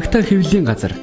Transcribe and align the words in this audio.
Тагтаа 0.00 0.24
хэвлэлийн 0.24 0.64
газар 0.64 0.96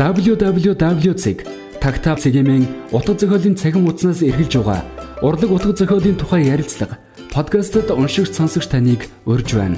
www.tagtaa 0.00 2.16
цэгийн 2.16 2.64
утга 2.88 3.12
зохиолын 3.20 3.60
цахим 3.60 3.84
хуудаснаас 3.84 4.24
эргэлж 4.24 4.64
байгаа 4.64 4.80
урлаг 5.20 5.52
утга 5.52 5.76
зохиолын 5.76 6.16
тухай 6.16 6.48
ярилцлага 6.48 6.96
подкастт 7.36 7.92
уншигч 7.92 8.32
сонсогч 8.32 8.72
таныг 8.72 9.12
урьж 9.28 9.52
байна. 9.52 9.76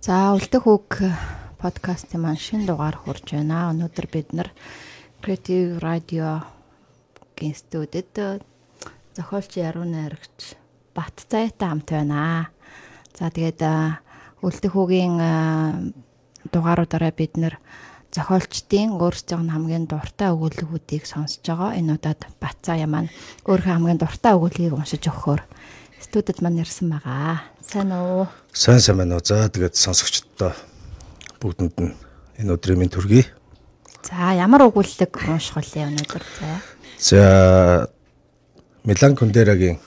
За 0.00 0.32
үлдэх 0.32 0.64
үг 0.64 1.04
подкастын 1.66 2.22
маань 2.22 2.38
шинэ 2.38 2.70
дугаар 2.70 2.94
хурж 2.94 3.34
байна. 3.34 3.74
Өнөөдөр 3.74 4.06
бид 4.06 4.30
нар 4.30 4.54
Creative 5.18 5.82
Radio-гийн 5.82 7.56
студид 7.58 8.14
зохиолч 9.18 9.58
яруу 9.58 9.82
найрагч 9.82 10.54
Бат 10.94 11.26
Зайтай 11.26 11.66
хамт 11.66 11.90
байна. 11.90 12.54
За 13.18 13.34
тэгээд 13.34 13.66
үлдэх 14.46 14.78
үгийн 14.78 15.18
дугааруудаараа 16.54 17.10
бид 17.10 17.34
нар 17.34 17.58
зохиолчдын 18.14 18.94
өөрсдийн 19.02 19.50
хамгийн 19.50 19.90
дуртай 19.90 20.30
өгүүлбэрүүдийг 20.30 21.02
сонсож 21.02 21.42
байгаа. 21.42 21.74
Энэ 21.74 21.98
удаад 21.98 22.30
Бат 22.38 22.62
Заяа 22.62 22.86
маань 22.86 23.10
өөрийнхөө 23.42 23.74
хамгийн 23.74 23.98
дуртай 23.98 24.38
өгүүлбэрийг 24.38 24.78
уншиж 24.78 25.02
өгөхөөр 25.10 25.42
студид 25.98 26.38
маань 26.46 26.62
ирсэн 26.62 26.94
байгаа. 26.94 27.42
Сайн 27.58 27.90
уу? 27.90 28.30
Сайн 28.54 28.78
сайн 28.78 29.02
байна 29.02 29.18
уу. 29.18 29.26
За 29.26 29.50
тэгээд 29.50 29.74
сонсогчдоо 29.74 30.54
бүгдэнд 31.40 31.76
нь 31.80 31.94
энэ 32.40 32.52
өдрийн 32.54 32.78
минь 32.80 32.92
төргий. 32.92 33.26
За 34.06 34.32
ямар 34.36 34.68
өгүүлэлт 34.68 35.10
унших 35.28 35.56
вэ 35.56 35.86
өнөөдөр? 35.86 36.24
За. 36.38 36.48
За 36.98 37.90
Милан 38.84 39.16
Кундерагийн 39.16 39.78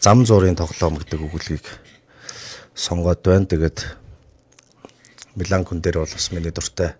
зам 0.00 0.24
зуурын 0.26 0.56
тоглоом 0.56 0.96
гэдэг 0.96 1.20
өгүүлгийг 1.20 1.66
сонгоод 2.74 3.20
байна. 3.22 3.46
Тэгээд 3.46 3.84
Милан 5.36 5.64
Кундер 5.64 6.00
бол 6.00 6.08
бас 6.08 6.32
миний 6.32 6.50
дуртай 6.50 6.96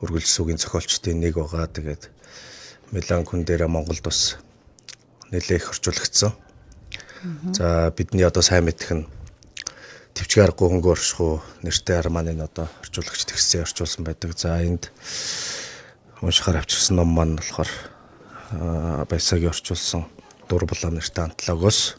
өргөлсөгийн 0.00 0.58
зохиолчдын 0.58 1.20
нэг 1.20 1.36
байгаа. 1.36 1.68
Тэгээд 1.68 2.08
Милан 2.92 3.24
Кундера 3.24 3.68
Монголд 3.68 4.02
бас 4.02 4.36
нэлээд 5.30 5.60
их 5.60 5.70
орчуулагдсан. 5.70 6.32
За 7.52 7.92
бидний 7.96 8.24
одоо 8.24 8.42
сайн 8.42 8.64
мэдэх 8.64 8.90
нь 8.92 9.06
төвчгийн 10.12 10.44
аргагүй 10.44 10.68
хөнгө 10.68 10.92
оршихуу 10.92 11.40
нэртэй 11.64 11.96
арманы 11.96 12.36
одоо 12.36 12.68
орчуулагч 12.84 13.24
тэгсээ 13.24 13.64
орчуулсан 13.64 14.04
байдаг. 14.04 14.36
За 14.36 14.60
энд 14.60 14.92
уншихаар 16.20 16.60
авчирсан 16.60 16.96
ном 17.00 17.10
маань 17.16 17.40
болохоор 17.40 17.70
баясагийн 19.08 19.52
орчуулсан 19.52 20.04
дур 20.48 20.68
булаа 20.68 20.92
нэртэй 20.92 21.24
антологоос 21.24 21.96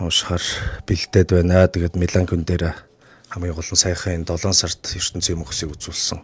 уншихаар 0.00 0.44
бэлдээд 0.84 1.30
байна. 1.32 1.68
Тэгээд 1.68 1.96
Милан 1.96 2.28
күн 2.28 2.44
дээр 2.44 2.76
хамгийн 3.32 3.56
гол 3.56 3.72
нь 3.72 3.80
саяхан 3.80 4.20
энэ 4.20 4.28
7 4.36 4.52
сард 4.52 4.82
ертөнцийн 4.92 5.40
мөхсийг 5.40 5.72
үзүүлсэн. 5.72 6.20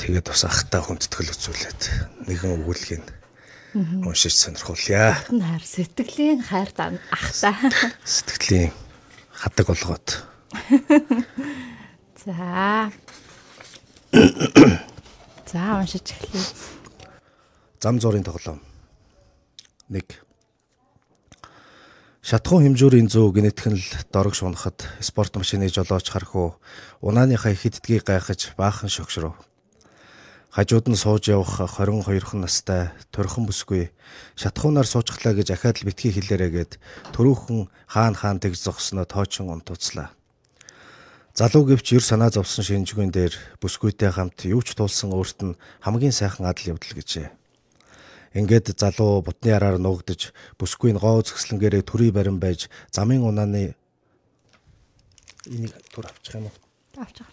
Тэгээд 0.00 0.32
бас 0.32 0.48
ахтай 0.48 0.80
хүндэтгэл 0.80 1.32
үзүүлээд 1.32 1.82
нэгэн 2.26 2.64
өгүүлгийг 2.64 3.04
уншиж 4.04 4.34
сонирхуулъя. 4.34 5.20
Хайр 5.28 5.64
сэтгэлийн 5.64 6.40
хайр 6.42 6.70
ахтай. 7.12 7.54
Сэтгэлийн 8.02 8.72
хадаг 9.34 9.66
болгоод. 9.66 10.24
За. 12.24 12.90
За 15.50 15.62
уншиж 15.78 16.06
эхлэе. 16.14 16.44
Зам 17.80 18.00
зургийн 18.00 18.24
тоглоом. 18.24 18.60
1. 19.90 20.02
Шатхуун 22.24 22.64
хэмжүүрийн 22.64 23.12
зүү 23.12 23.36
гинэтхэн 23.36 23.76
л 23.76 23.84
дорог 24.08 24.32
шунахад 24.32 24.80
спорт 25.04 25.36
машины 25.36 25.68
жолооч 25.68 26.08
хархуу 26.08 26.56
унааныхаа 27.04 27.52
хиддгийг 27.52 28.08
гайхаж 28.08 28.56
баахан 28.56 28.88
шогшров. 28.88 29.36
Хажууд 30.54 30.86
нь 30.86 30.94
сууж 30.94 31.34
явах 31.34 31.58
22хан 31.66 32.46
настай 32.46 32.94
төрхөн 33.10 33.42
бүсгүй 33.50 33.90
шатхуунаар 34.38 34.86
суучглаа 34.86 35.34
гэж 35.34 35.50
ахаад 35.50 35.82
л 35.82 35.90
битгий 35.90 36.14
хэлээрээгээд 36.14 36.78
төрүүхэн 37.10 37.66
хаан 37.90 38.14
хаан 38.14 38.38
тэгж 38.38 38.62
зогсноо 38.62 39.02
тоочин 39.02 39.50
унтууцлаа. 39.50 40.14
Залуу 41.34 41.66
гэвч 41.66 41.98
ер 41.98 42.06
санаа 42.06 42.30
зовсон 42.30 42.62
шинжгүй 42.62 43.10
дээр 43.10 43.34
бүсгүйтэй 43.58 44.14
хамт 44.14 44.46
юу 44.46 44.62
ч 44.62 44.78
тулсан 44.78 45.10
өөрт 45.10 45.42
нь 45.42 45.58
хамгийн 45.82 46.14
сайхан 46.14 46.46
адал 46.46 46.78
явдал 46.78 47.02
гэжээ. 47.02 47.34
Ингээд 48.38 48.78
залуу 48.78 49.26
бутны 49.26 49.50
араар 49.50 49.82
нуугдж 49.82 50.30
бүсгүй 50.54 50.94
нь 50.94 51.02
гоо 51.02 51.18
зөкслөнгээрээ 51.26 51.82
төрий 51.82 52.14
барин 52.14 52.38
байж 52.38 52.70
замын 52.94 53.26
унааны 53.26 53.74
энийг 55.50 55.74
түр 55.90 56.06
авчих 56.06 56.38
юм 56.38 56.46
уу? 56.46 56.54
Авчих 57.02 57.26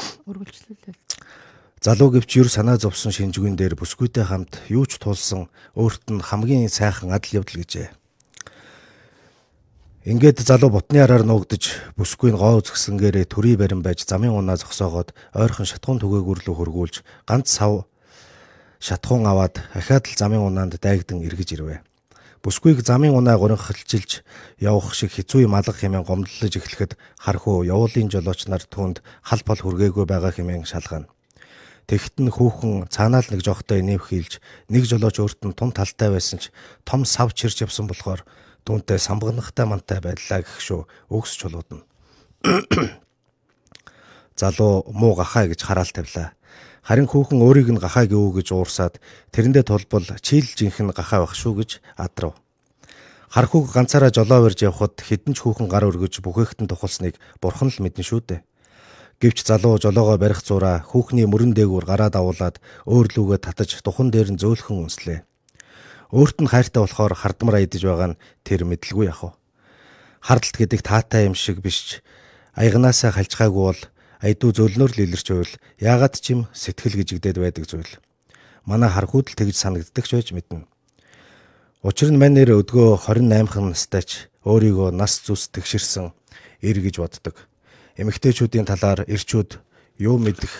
авчих 0.00 0.24
өргөлжлүүлээ. 0.24 0.94
Залуу 1.80 2.10
гэвч 2.12 2.30
юр 2.40 2.48
санаа 2.48 2.76
зовсон 2.76 3.12
шинжгүй 3.12 3.56
дээр 3.56 3.76
бүсгүйтэй 3.76 4.24
хамт 4.28 4.60
юу 4.68 4.84
ч 4.84 5.00
тулсан 5.00 5.48
өөрт 5.76 6.12
нь 6.12 6.20
хамгийн 6.20 6.68
сайхан 6.68 7.12
адал 7.12 7.40
явдал 7.40 7.60
гэжээ. 7.60 7.88
Ингээд 10.04 10.44
залуу 10.44 10.72
бутны 10.72 11.00
араар 11.00 11.24
нуугдж 11.24 11.96
бүсгүй 11.96 12.32
нь 12.32 12.40
гоо 12.40 12.60
згсэнгээрээ 12.60 13.28
төрий 13.28 13.56
барин 13.56 13.80
байж 13.84 14.04
замын 14.04 14.32
унаа 14.32 14.56
зогсоогоод 14.60 15.12
ойрхон 15.36 15.68
шатхуун 15.68 16.00
түгээгүр 16.00 16.44
лөө 16.44 16.56
хөргүүлж 16.56 16.94
ганц 17.28 17.48
сав 17.48 17.84
шатхуун 18.80 19.28
аваад 19.28 19.60
ахаад 19.76 20.04
л 20.08 20.16
замын 20.16 20.40
унаанд 20.40 20.80
дайгдан 20.80 21.20
эргэж 21.24 21.52
ирвэ. 21.56 21.84
Бүсгүйг 22.40 22.80
замын 22.80 23.12
унаа 23.12 23.36
гурин 23.36 23.60
хилчилж 23.60 24.24
явах 24.56 24.96
шиг 24.96 25.12
хэцүү 25.12 25.44
юм 25.44 25.52
алга 25.52 25.76
хэмээн 25.76 26.08
гомдлож 26.08 26.56
эхлэхэд 26.56 26.96
хархуу 27.20 27.68
явуулын 27.68 28.08
жолооч 28.08 28.48
нар 28.48 28.64
түнд 28.64 29.04
хал 29.20 29.44
бол 29.44 29.60
хүргээгүй 29.60 30.08
байгаа 30.08 30.32
хэмээн 30.32 30.64
шалгана. 30.64 31.12
Тэгэхт 31.84 32.16
нь 32.16 32.32
хүүхэн 32.32 32.88
цаанаал 32.88 33.28
нэг 33.28 33.44
жоохтой 33.44 33.84
нэв 33.84 34.08
хийлж 34.08 34.40
нэг 34.72 34.88
жолооч 34.88 35.20
өөрт 35.20 35.44
нь 35.44 35.52
тун 35.52 35.76
талтай 35.76 36.08
байсан 36.08 36.40
ч 36.40 36.48
том 36.88 37.04
сав 37.04 37.36
чирч 37.36 37.60
явсан 37.60 37.84
болохоор 37.84 38.24
түүнтэй 38.64 38.96
самбагнахтай 38.96 39.68
мантай 39.68 40.00
байлаа 40.00 40.40
гэх 40.40 40.64
шүү 40.64 40.88
өгс 41.12 41.36
чулуудна. 41.36 41.84
Залуу 44.40 44.88
муу 44.88 45.12
гахаа 45.12 45.44
гэж 45.44 45.60
хараал 45.60 45.92
тавилаа. 45.92 46.32
Харин 46.80 47.08
хүүхэн 47.08 47.44
өөрийг 47.44 47.68
нь 47.76 47.82
гахаа 47.82 48.08
гэв 48.08 48.40
гэж 48.40 48.48
уурсаад 48.56 48.94
тэрэндээ 49.36 49.64
тулбал 49.68 50.06
чийл 50.24 50.48
жинхэнэ 50.48 50.96
гахаа 50.96 51.28
байх 51.28 51.36
шүү 51.36 51.60
гэж 51.60 51.70
адрав. 52.00 52.34
Хархууг 53.30 53.70
ганцаараа 53.70 54.10
жолоо 54.10 54.42
барьж 54.42 54.64
явхад 54.66 54.98
хідэн 54.98 55.36
ч 55.36 55.44
хүүхэн 55.44 55.68
гар 55.70 55.86
өргөж 55.86 56.18
бүхэхтэн 56.24 56.66
тухалсныг 56.66 57.14
бурхан 57.38 57.70
л 57.70 57.78
мэднэ 57.78 58.02
шүү 58.02 58.20
дээ. 58.26 58.40
Гэвч 59.20 59.44
залуу 59.44 59.76
жолоогоо 59.76 60.16
барих 60.16 60.40
зураа 60.40 60.80
хүүхний 60.82 61.28
мөрөн 61.28 61.52
дээгүүр 61.52 61.84
гараа 61.84 62.08
давуулаад 62.08 62.56
өөр 62.88 63.06
лүгээ 63.12 63.38
татаж 63.44 63.84
тухан 63.84 64.08
дээр 64.10 64.32
нь 64.32 64.40
зөөлхөн 64.40 64.88
үнслээ. 64.88 65.20
Өөрт 66.10 66.40
нь 66.42 66.50
хайртай 66.50 66.80
болохоор 66.82 67.14
хардмар 67.14 67.60
аядж 67.60 67.84
байгаа 67.84 68.16
нь 68.16 68.20
тэр 68.42 68.64
мэдлгүй 68.64 69.12
яах 69.12 69.22
вэ? 69.22 69.30
Хардалт 70.24 70.56
гэдэг 70.56 70.80
таатай 70.82 71.28
юм 71.28 71.36
шиг 71.36 71.62
биш 71.62 72.02
аягнаасаа 72.56 73.14
хальчгаагүй 73.14 73.62
бол 73.62 73.82
айдуу 74.20 74.52
зөлнөр 74.52 74.92
л 74.92 75.04
илэрч 75.08 75.26
байвал 75.32 75.54
яагаад 75.80 76.14
ч 76.20 76.36
юм 76.36 76.40
сэтгэл 76.52 77.00
гжигдээд 77.00 77.40
байдаг 77.40 77.64
зүйл. 77.64 77.88
Манай 78.68 78.92
хархууд 78.92 79.32
л 79.32 79.36
тэгж 79.36 79.56
санагддаг 79.56 80.04
ч 80.04 80.12
байж 80.12 80.28
мэднэ. 80.36 80.68
Учир 81.80 82.12
нь 82.12 82.20
манер 82.20 82.52
өдгөө 82.60 83.08
28хан 83.08 83.72
настайч 83.72 84.28
өөрийгөө 84.44 84.92
нас 84.92 85.24
зүс 85.24 85.48
тэгшэрсэн 85.48 86.12
эр 86.60 86.78
гэж 86.84 87.00
боддог. 87.00 87.48
Эмэгтэйчүүдийн 87.96 88.68
талаар 88.68 89.08
эрчүүд 89.08 89.56
юу 89.96 90.20
мэдэх 90.20 90.52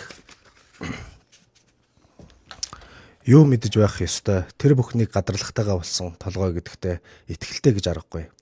юу 3.29 3.45
мэдэж 3.45 3.77
байх 3.77 4.01
ёстой 4.01 4.49
тэр 4.57 4.73
бүхнийг 4.73 5.13
гадралтайгаа 5.13 5.77
болсон 5.77 6.17
толгой 6.17 6.57
гэдэгтээ 6.57 7.29
ихтгэлтэй 7.29 7.73
гэж 7.77 7.85
аргагүй. 7.93 8.33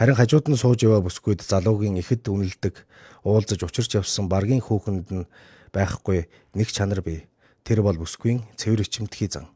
Харин 0.00 0.16
хажууд 0.16 0.48
нь 0.48 0.56
сууж 0.56 0.80
яваа 0.80 1.04
бүсгүйд 1.04 1.44
залуугийн 1.44 2.00
ихэд 2.00 2.24
үнэлдэг 2.32 2.72
уулзаж 3.20 3.60
учирч 3.68 4.00
явсан 4.00 4.32
баргийн 4.32 4.64
хүүхэнд 4.64 5.06
нь 5.12 5.28
байхгүй 5.76 6.24
нэг 6.56 6.68
чанар 6.72 7.04
бий. 7.04 7.28
Тэр 7.68 7.84
бол 7.84 8.00
бүсгүйн 8.00 8.40
цэвэр 8.56 8.80
ичимтгий 8.80 9.28
зан. 9.28 9.52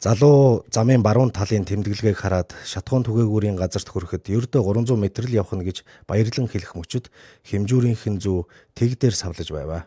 Залуу 0.00 0.64
замын 0.72 1.04
баруун 1.04 1.28
талын 1.28 1.68
тэмдэглэгийг 1.68 2.16
хараад 2.16 2.56
шатхуун 2.64 3.04
түгээгүүрийн 3.04 3.60
газарт 3.60 3.84
хүрэхэд 3.92 4.32
ердөө 4.32 4.64
300 4.64 4.96
м 4.96 5.04
л 5.12 5.36
явах 5.36 5.52
нь 5.60 5.66
гэж 5.68 5.84
баярлан 6.08 6.48
хэлэх 6.48 6.72
мөчөд 6.72 7.12
хэмжүүрийнхэн 7.44 8.24
зүү 8.24 8.48
тэг 8.72 8.96
дээр 8.96 9.12
савлаж 9.12 9.52
байваа. 9.52 9.84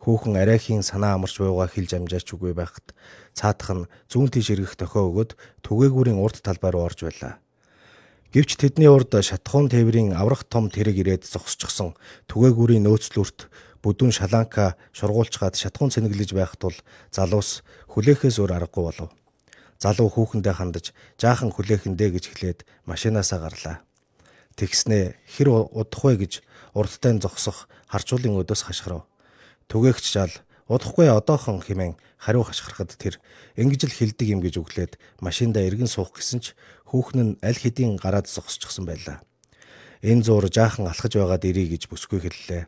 Хүүхэн 0.00 0.40
арайхийн 0.40 0.80
санаа 0.80 1.20
амарч 1.20 1.36
буугаа 1.44 1.68
хэлж 1.68 1.92
амжаач 1.92 2.24
үгүй 2.32 2.56
байхад 2.56 2.96
цаатах 3.36 3.84
нь 3.84 3.88
зүүн 4.08 4.32
тийш 4.32 4.48
эргэх 4.48 4.80
тохио 4.80 5.12
өгöd 5.12 5.36
түгээгүүрийн 5.60 6.16
урд 6.16 6.40
талбай 6.40 6.72
руу 6.72 6.88
орж 6.88 7.04
байлаа. 7.04 7.41
Гэвч 8.32 8.56
тэдний 8.56 8.88
урд 8.88 9.12
шатхуун 9.12 9.68
тээврийн 9.68 10.16
аврах 10.16 10.48
том 10.48 10.72
тэрэг 10.72 10.96
ирээд 11.04 11.28
зогсчихсон 11.28 11.92
түгээгүүрийн 12.32 12.80
нөөцлүрт 12.88 13.52
бүдүүн 13.84 14.08
шаланка 14.08 14.80
шургуулчгаад 14.96 15.52
шатхуун 15.52 15.92
цэнэглэж 15.92 16.32
байх 16.32 16.56
тул 16.56 16.72
залуус 17.12 17.60
хүлээхээс 17.92 18.40
өөр 18.40 18.56
аргагүй 18.56 18.84
болов. 18.88 19.12
Залуу 19.76 20.08
хүүхэндээ 20.08 20.54
хандаж 20.56 20.96
жаахан 21.20 21.52
хүлээхэндээ 21.52 22.08
гэж 22.08 22.24
хэлээд 22.32 22.58
машинаасаа 22.88 23.38
гарлаа. 23.44 23.76
Тэгснээ 24.56 25.12
хэр 25.28 25.48
удах 25.68 26.00
вэ 26.00 26.24
гэж 26.24 26.40
урдтай 26.72 27.20
зогсох 27.20 27.68
харчуулын 27.92 28.40
өдөөс 28.40 28.64
хашгирав. 28.64 29.04
Түгээгч 29.68 30.08
жаал 30.08 30.32
удахгүй 30.68 31.10
одоохон 31.10 31.62
хэмээн 31.62 31.98
хариу 32.18 32.46
хашгирахад 32.46 32.94
тэр 32.94 33.18
ингэж 33.58 33.90
л 33.90 33.96
хилдэг 33.98 34.28
юм 34.30 34.40
гэж 34.42 34.62
өглөөд 34.62 34.92
машиндаа 35.18 35.66
эргэн 35.66 35.90
суух 35.90 36.14
гэсэн 36.14 36.40
ч 36.42 36.46
хүүхэн 36.90 37.20
нь 37.22 37.38
аль 37.42 37.58
хэдийн 37.58 37.98
гараад 37.98 38.30
зогсчихсон 38.30 38.86
байлаа. 38.86 39.24
Энэ 40.02 40.22
зуур 40.26 40.46
жаахан 40.46 40.86
алхаж 40.86 41.18
байгаад 41.18 41.46
ирий 41.46 41.66
гэж 41.70 41.90
бүсгүй 41.90 42.22
хэллээ. 42.22 42.66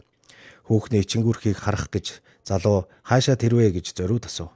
Хүүхний 0.66 1.04
чингүрхийг 1.06 1.58
харах 1.58 1.90
гэж 1.90 2.22
залуу 2.42 2.86
хаашаа 3.02 3.36
тэрвэ 3.38 3.74
гэж 3.74 3.94
зориуд 3.94 4.26
асуув. 4.26 4.50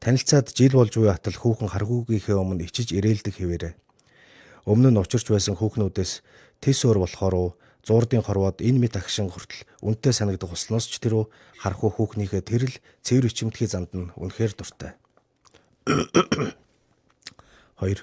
Танилцаад 0.00 0.52
жил 0.56 0.76
болж 0.76 0.96
буй 0.96 1.12
атал 1.12 1.36
хүүхэн 1.36 1.68
харгуугийнхээ 1.68 2.36
өмнө 2.36 2.64
ичиж 2.64 2.96
ирээлдэг 2.96 3.34
хэвээрээ. 3.36 3.74
Өмнө 4.64 4.92
нь 4.92 5.00
учирч 5.00 5.28
байсан 5.28 5.56
хүүхнүүдээс 5.56 6.12
тис 6.60 6.80
уур 6.84 7.04
болохоор 7.04 7.56
зуурдын 7.86 8.22
хорвоод 8.24 8.60
энэ 8.60 8.78
мэд 8.86 8.96
агшин 9.00 9.30
хүртэл 9.32 9.64
үнтэй 9.80 10.12
санагдах 10.12 10.52
усноос 10.52 10.86
ч 10.88 11.00
тэрөө 11.00 11.28
харахгүй 11.60 11.90
хүүхнийхээ 11.94 12.42
тэрл 12.44 12.74
цэвэр 13.04 13.28
ичимтгий 13.28 13.68
занд 13.68 13.90
нь 13.96 14.12
үнэхээр 14.16 14.52
дуртай. 14.56 14.96
2. 17.80 17.96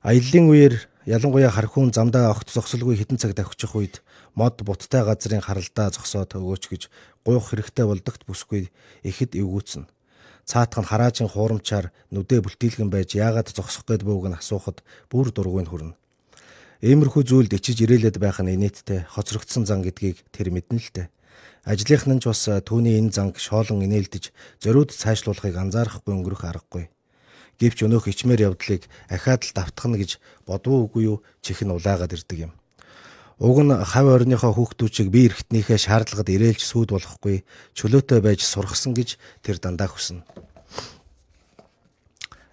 Аяллаа 0.00 0.44
үеэр 0.48 0.74
ялангуяа 1.04 1.52
хархуун 1.52 1.92
замдаа 1.92 2.32
огт 2.32 2.48
зогсолгүй 2.48 2.96
хитэн 2.96 3.20
цаг 3.20 3.36
давхчих 3.36 3.76
үед 3.76 4.00
мод 4.32 4.56
буттай 4.64 5.04
газрын 5.04 5.44
харалдаа 5.44 5.92
зогсоод 5.92 6.32
өгөөч 6.40 6.64
гэж 6.72 6.82
гуйх 7.24 7.52
хэрэгтэй 7.52 7.84
болдогт 7.84 8.24
бүсгүй 8.24 8.72
ихэд 9.04 9.36
эвгүүцэн. 9.36 9.84
Цаатах 10.48 10.80
нь 10.80 10.88
хараажин 10.88 11.28
хуурамчаар 11.28 11.92
нүдэ 12.08 12.40
бүлтийлгэн 12.40 12.88
байж 12.88 13.12
яагаад 13.12 13.52
зогсох 13.52 13.84
гээд 13.84 14.08
бууг 14.08 14.32
нь 14.32 14.38
асуухад 14.40 14.80
бүр 15.12 15.28
дургүй 15.28 15.68
хүрнэ. 15.68 15.99
Иймэрхүү 16.80 17.22
зүйлд 17.28 17.52
ичиж 17.52 17.84
ирээлээд 17.84 18.16
байх 18.16 18.40
нь 18.40 18.56
инээдтэй 18.56 19.04
хоцрогдсон 19.12 19.68
зан 19.68 19.84
гэдгийг 19.84 20.24
тэр 20.32 20.48
мэднэ 20.48 20.80
л 20.80 20.88
дээ. 20.96 21.06
Ажлынх 21.68 22.08
нь 22.08 22.20
ч 22.24 22.32
бас 22.32 22.48
түүний 22.48 22.96
энэ 22.96 23.12
занг 23.12 23.36
шоолон 23.36 23.84
инээлдэж 23.84 24.32
зориуд 24.64 24.96
цаашлуулахыг 24.96 25.60
анзаарахгүй 25.60 26.16
өнгөрөх 26.16 26.48
аргагүй. 26.48 26.88
Гэвч 27.60 27.84
өнөөх 27.84 28.08
ичмэр 28.08 28.48
явдлыг 28.48 28.88
ахаад 29.12 29.44
л 29.44 29.52
давтахна 29.52 30.00
гэж 30.00 30.16
бодвоо 30.48 30.88
үгүй 30.88 31.04
юу 31.04 31.16
чих 31.44 31.60
нь 31.60 31.68
улаагаад 31.68 32.16
ирдэг 32.16 32.48
юм. 32.48 32.52
Уг 33.36 33.60
нь 33.60 33.76
хав 33.76 34.06
орныхоо 34.08 34.56
хүүхдүүчийг 34.56 35.12
би 35.12 35.28
эргэтнийхээ 35.28 35.76
шаардлагад 35.84 36.32
ирээлж 36.32 36.64
сүйд 36.64 36.96
болохгүй 36.96 37.44
чөлөөтэй 37.76 38.24
байж 38.24 38.40
сургасан 38.40 38.96
гэж 38.96 39.20
тэр 39.44 39.60
дандаа 39.60 39.92
хүснэ. 39.92 40.24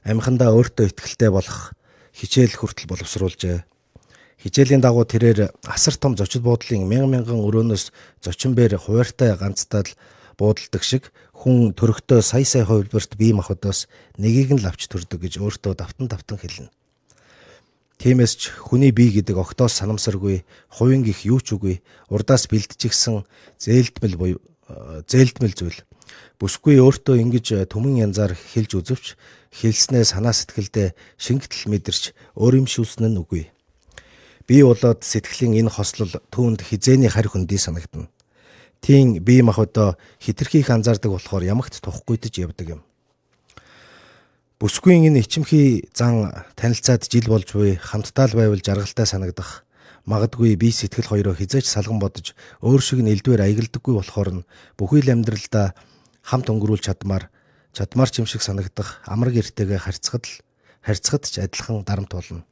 Амхандаа 0.04 0.52
өөртөө 0.52 0.92
ихтгэлтэй 0.92 1.32
болох 1.32 1.72
хичээл 2.12 2.60
хүртэл 2.60 2.92
боловсруулжээ. 2.92 3.64
Хичээлийн 4.38 4.82
дагуу 4.86 5.06
тэрээр 5.06 5.50
асар 5.66 5.96
том 5.98 6.14
зочид 6.14 6.46
буудлын 6.46 6.86
мянган 6.86 7.10
мянган 7.10 7.42
өрөөнөөс 7.42 7.90
зочинбэр 8.22 8.78
хуваартай 8.78 9.34
ганцтаа 9.34 9.82
л 9.82 9.98
буудалдаг 10.38 10.84
шиг 10.86 11.10
хүн 11.34 11.74
төрөхтөө 11.74 12.22
сая 12.22 12.46
сая 12.46 12.66
хувилбарт 12.70 13.18
бие 13.18 13.34
махбодоос 13.34 13.90
нэгийг 14.22 14.54
нь 14.54 14.62
лавч 14.62 14.86
төрдөг 14.86 15.26
гэж 15.26 15.42
өөртөө 15.42 15.74
давтан 15.74 16.06
давтан 16.06 16.38
хэлнэ. 16.38 16.70
Тиймээс 17.98 18.34
ч 18.38 18.42
хүний 18.54 18.94
бие 18.94 19.10
гэдэг 19.10 19.42
октоос 19.42 19.74
санамсаргүй, 19.82 20.46
хувийн 20.70 21.02
гих 21.02 21.26
юу 21.26 21.42
ч 21.42 21.58
үгүй, 21.58 21.82
урдаас 22.14 22.46
бэлтжигсэн 22.46 23.26
зээлдмэл 23.58 24.22
буюу 24.22 24.40
зээлдмэл 25.10 25.58
зүйл. 25.58 25.82
Бүсгүй 26.38 26.78
өөртөө 26.78 27.18
ингэж 27.26 27.74
төмөн 27.74 28.06
янзаар 28.06 28.38
хэлж 28.38 28.72
үзвч 28.78 29.06
хэлснээ 29.50 30.06
санаа 30.06 30.38
сэтгэлдээ 30.38 30.94
шингэтэл 31.18 31.74
мэдэрч 31.74 32.14
өөр 32.38 32.62
юм 32.62 32.68
шүүснэ 32.70 33.10
нь 33.10 33.18
үгүй. 33.18 33.50
Би 34.48 34.64
болоод 34.64 35.04
сэтгэлийн 35.04 35.68
энэ 35.68 35.76
хослол 35.76 36.16
түүнд 36.32 36.64
хизээний 36.64 37.12
харь 37.12 37.28
хөндий 37.28 37.60
санагдана. 37.60 38.08
Тийм 38.80 39.20
бие 39.20 39.44
махбодоо 39.44 40.00
хитрхийх 40.24 40.72
анзаардаг 40.72 41.12
болохоор 41.12 41.44
ямагт 41.44 41.76
тухгүйдэж 41.84 42.34
явдаг 42.48 42.80
юм. 42.80 42.82
Бүсгүй 44.58 45.04
энэ 45.04 45.20
ичимхий 45.20 45.92
зан 45.92 46.32
танилцаад 46.56 47.06
жил 47.12 47.28
болж 47.28 47.52
буй 47.52 47.76
хамтдаа 47.76 48.32
л 48.32 48.40
байвал 48.40 48.64
жаргалтай 48.64 49.06
санагдах 49.06 49.68
магадгүй 50.08 50.56
би 50.56 50.72
сэтгэл 50.72 51.12
хоёроо 51.12 51.36
хизээч 51.36 51.68
салган 51.68 52.00
бодож 52.00 52.32
өөр 52.64 52.82
шиг 52.82 53.04
нь 53.04 53.12
элдвэр 53.12 53.44
аягалдаггүй 53.44 53.94
болохоор 54.00 54.30
нь 54.32 54.48
бүхий 54.80 55.04
л 55.04 55.12
амьдралдаа 55.12 55.76
хамт 56.24 56.48
өнгөрүүл 56.48 56.80
чадмаар 56.80 57.28
чадмаар 57.76 58.10
ч 58.10 58.24
юм 58.24 58.28
шиг 58.32 58.42
санагдах 58.42 59.04
амар 59.04 59.36
гэртэйгээ 59.36 59.84
харьцахад 59.84 60.24
л 60.24 60.34
харьцахад 60.82 61.24
ч 61.28 61.44
адилхан 61.44 61.84
дарамт 61.84 62.16
болно. 62.16 62.48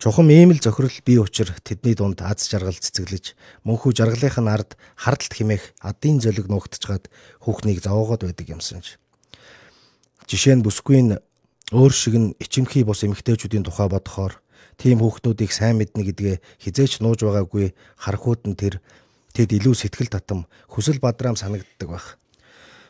Чухам 0.00 0.32
ийм 0.32 0.56
л 0.56 0.60
зохирол 0.64 0.96
бий 1.04 1.20
учир 1.20 1.52
тэдний 1.60 1.92
дунд 1.92 2.24
аз 2.24 2.48
жаргал 2.48 2.72
цэцэглэж 2.72 3.36
мөнхүү 3.68 3.92
жаргалынх 3.92 4.40
нь 4.40 4.48
ард 4.48 4.80
хардалт 4.96 5.28
химэх 5.36 5.76
адын 5.76 6.24
зөлөг 6.24 6.48
нуугдчихад 6.48 7.12
хүүхнийг 7.44 7.84
зовоогоод 7.84 8.24
байдаг 8.24 8.48
юмсанж. 8.48 8.96
Жишээ 10.24 10.56
нь 10.56 10.64
бүсгүй 10.64 11.04
нь 11.04 11.20
өөр 11.76 11.92
шиг 11.92 12.16
нь 12.16 12.32
ичимхий 12.40 12.80
бус 12.80 13.04
эмэгтэйчүүдийн 13.04 13.68
тухай 13.68 13.92
бодохоор 13.92 14.40
тийм 14.80 15.04
хүүхнүүдийг 15.04 15.52
сайн 15.52 15.76
мэднэ 15.76 16.00
гэдгээ 16.08 16.36
хизээч 16.64 17.04
нууж 17.04 17.20
байгаагүй 17.20 17.76
харахуут 18.00 18.48
нь 18.48 18.56
тэр 18.56 18.80
тэд 19.36 19.52
илүү 19.52 19.76
сэтгэл 19.76 20.08
татам 20.08 20.48
хүсэл 20.72 20.96
бадраам 20.96 21.36
санагддаг 21.36 21.88
байх. 21.92 22.16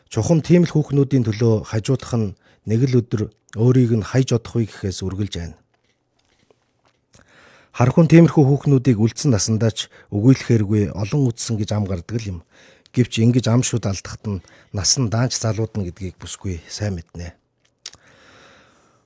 Чухам 0.07 0.39
тийм 0.39 0.63
л 0.63 0.71
хүүхнүүдийн 0.71 1.27
төлөө 1.27 1.67
хажуудах 1.75 2.15
нь 2.15 2.39
нэг 2.71 2.87
л 2.87 3.03
өдөр 3.03 3.35
өөрийг 3.59 3.99
нь 3.99 4.07
хайж 4.07 4.31
одохгүй 4.31 4.71
гэхээс 4.71 5.03
үргэлж 5.03 5.35
байна. 5.35 5.59
Хархун 7.71 8.11
тиймэрхүү 8.11 8.43
хүүхнүүдийг 8.43 8.99
үлдсэн 8.99 9.31
насандаа 9.31 9.71
ч 9.71 9.87
өгөөлөхээргүй 10.11 10.91
олон 10.91 11.31
үдсэн 11.31 11.55
гэж 11.55 11.71
ам 11.71 11.87
гардаг 11.87 12.19
юм. 12.27 12.43
Гэвч 12.91 13.23
ингэж 13.23 13.47
ам 13.47 13.63
шүд 13.63 13.87
алдахад 13.87 14.23
нь 14.27 14.43
нас 14.75 14.99
нь 14.99 15.07
даанч 15.07 15.39
залуудна 15.39 15.87
гэдгийг 15.87 16.19
бүсгүй 16.19 16.59
сайн 16.67 16.99
мэднэ. 16.99 17.31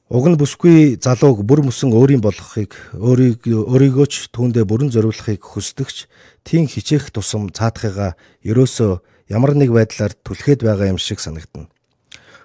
Уг 0.09 0.25
нь 0.25 0.37
бүсгүй 0.41 0.97
залууг 0.97 1.45
бүр 1.45 1.61
мөсөн 1.61 1.93
өөрийн 1.93 2.25
болгохыг 2.25 2.73
өөрийг 2.97 3.45
өөрийгөө 3.45 4.07
ч 4.09 4.33
түүндээ 4.33 4.65
бүрэн 4.65 4.89
зориулахыг 4.89 5.45
хүсдэгч 5.45 6.09
тийм 6.41 6.65
хичээх 6.65 7.13
тусам 7.13 7.53
цаадахыгаа 7.53 8.17
ерөөсөө 8.41 9.01
ямар 9.29 9.53
нэг 9.53 9.69
байдлаар 9.73 10.17
түлхээд 10.25 10.65
байгаа 10.65 10.89
юм 10.89 10.97
шиг 10.97 11.21
санагдана. 11.21 11.69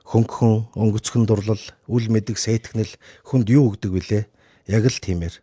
Хөнгөн, 0.04 0.72
өнгөцгөн 0.76 1.24
дурлал, 1.24 1.64
үл 1.88 2.06
мэдэг 2.12 2.36
сэтгэнэл 2.36 2.96
хүнд 3.24 3.46
юу 3.52 3.72
өгдөг 3.72 3.92
вүлээ? 3.92 4.24
Яг 4.68 4.84
л 4.84 5.00
тиймэр. 5.00 5.40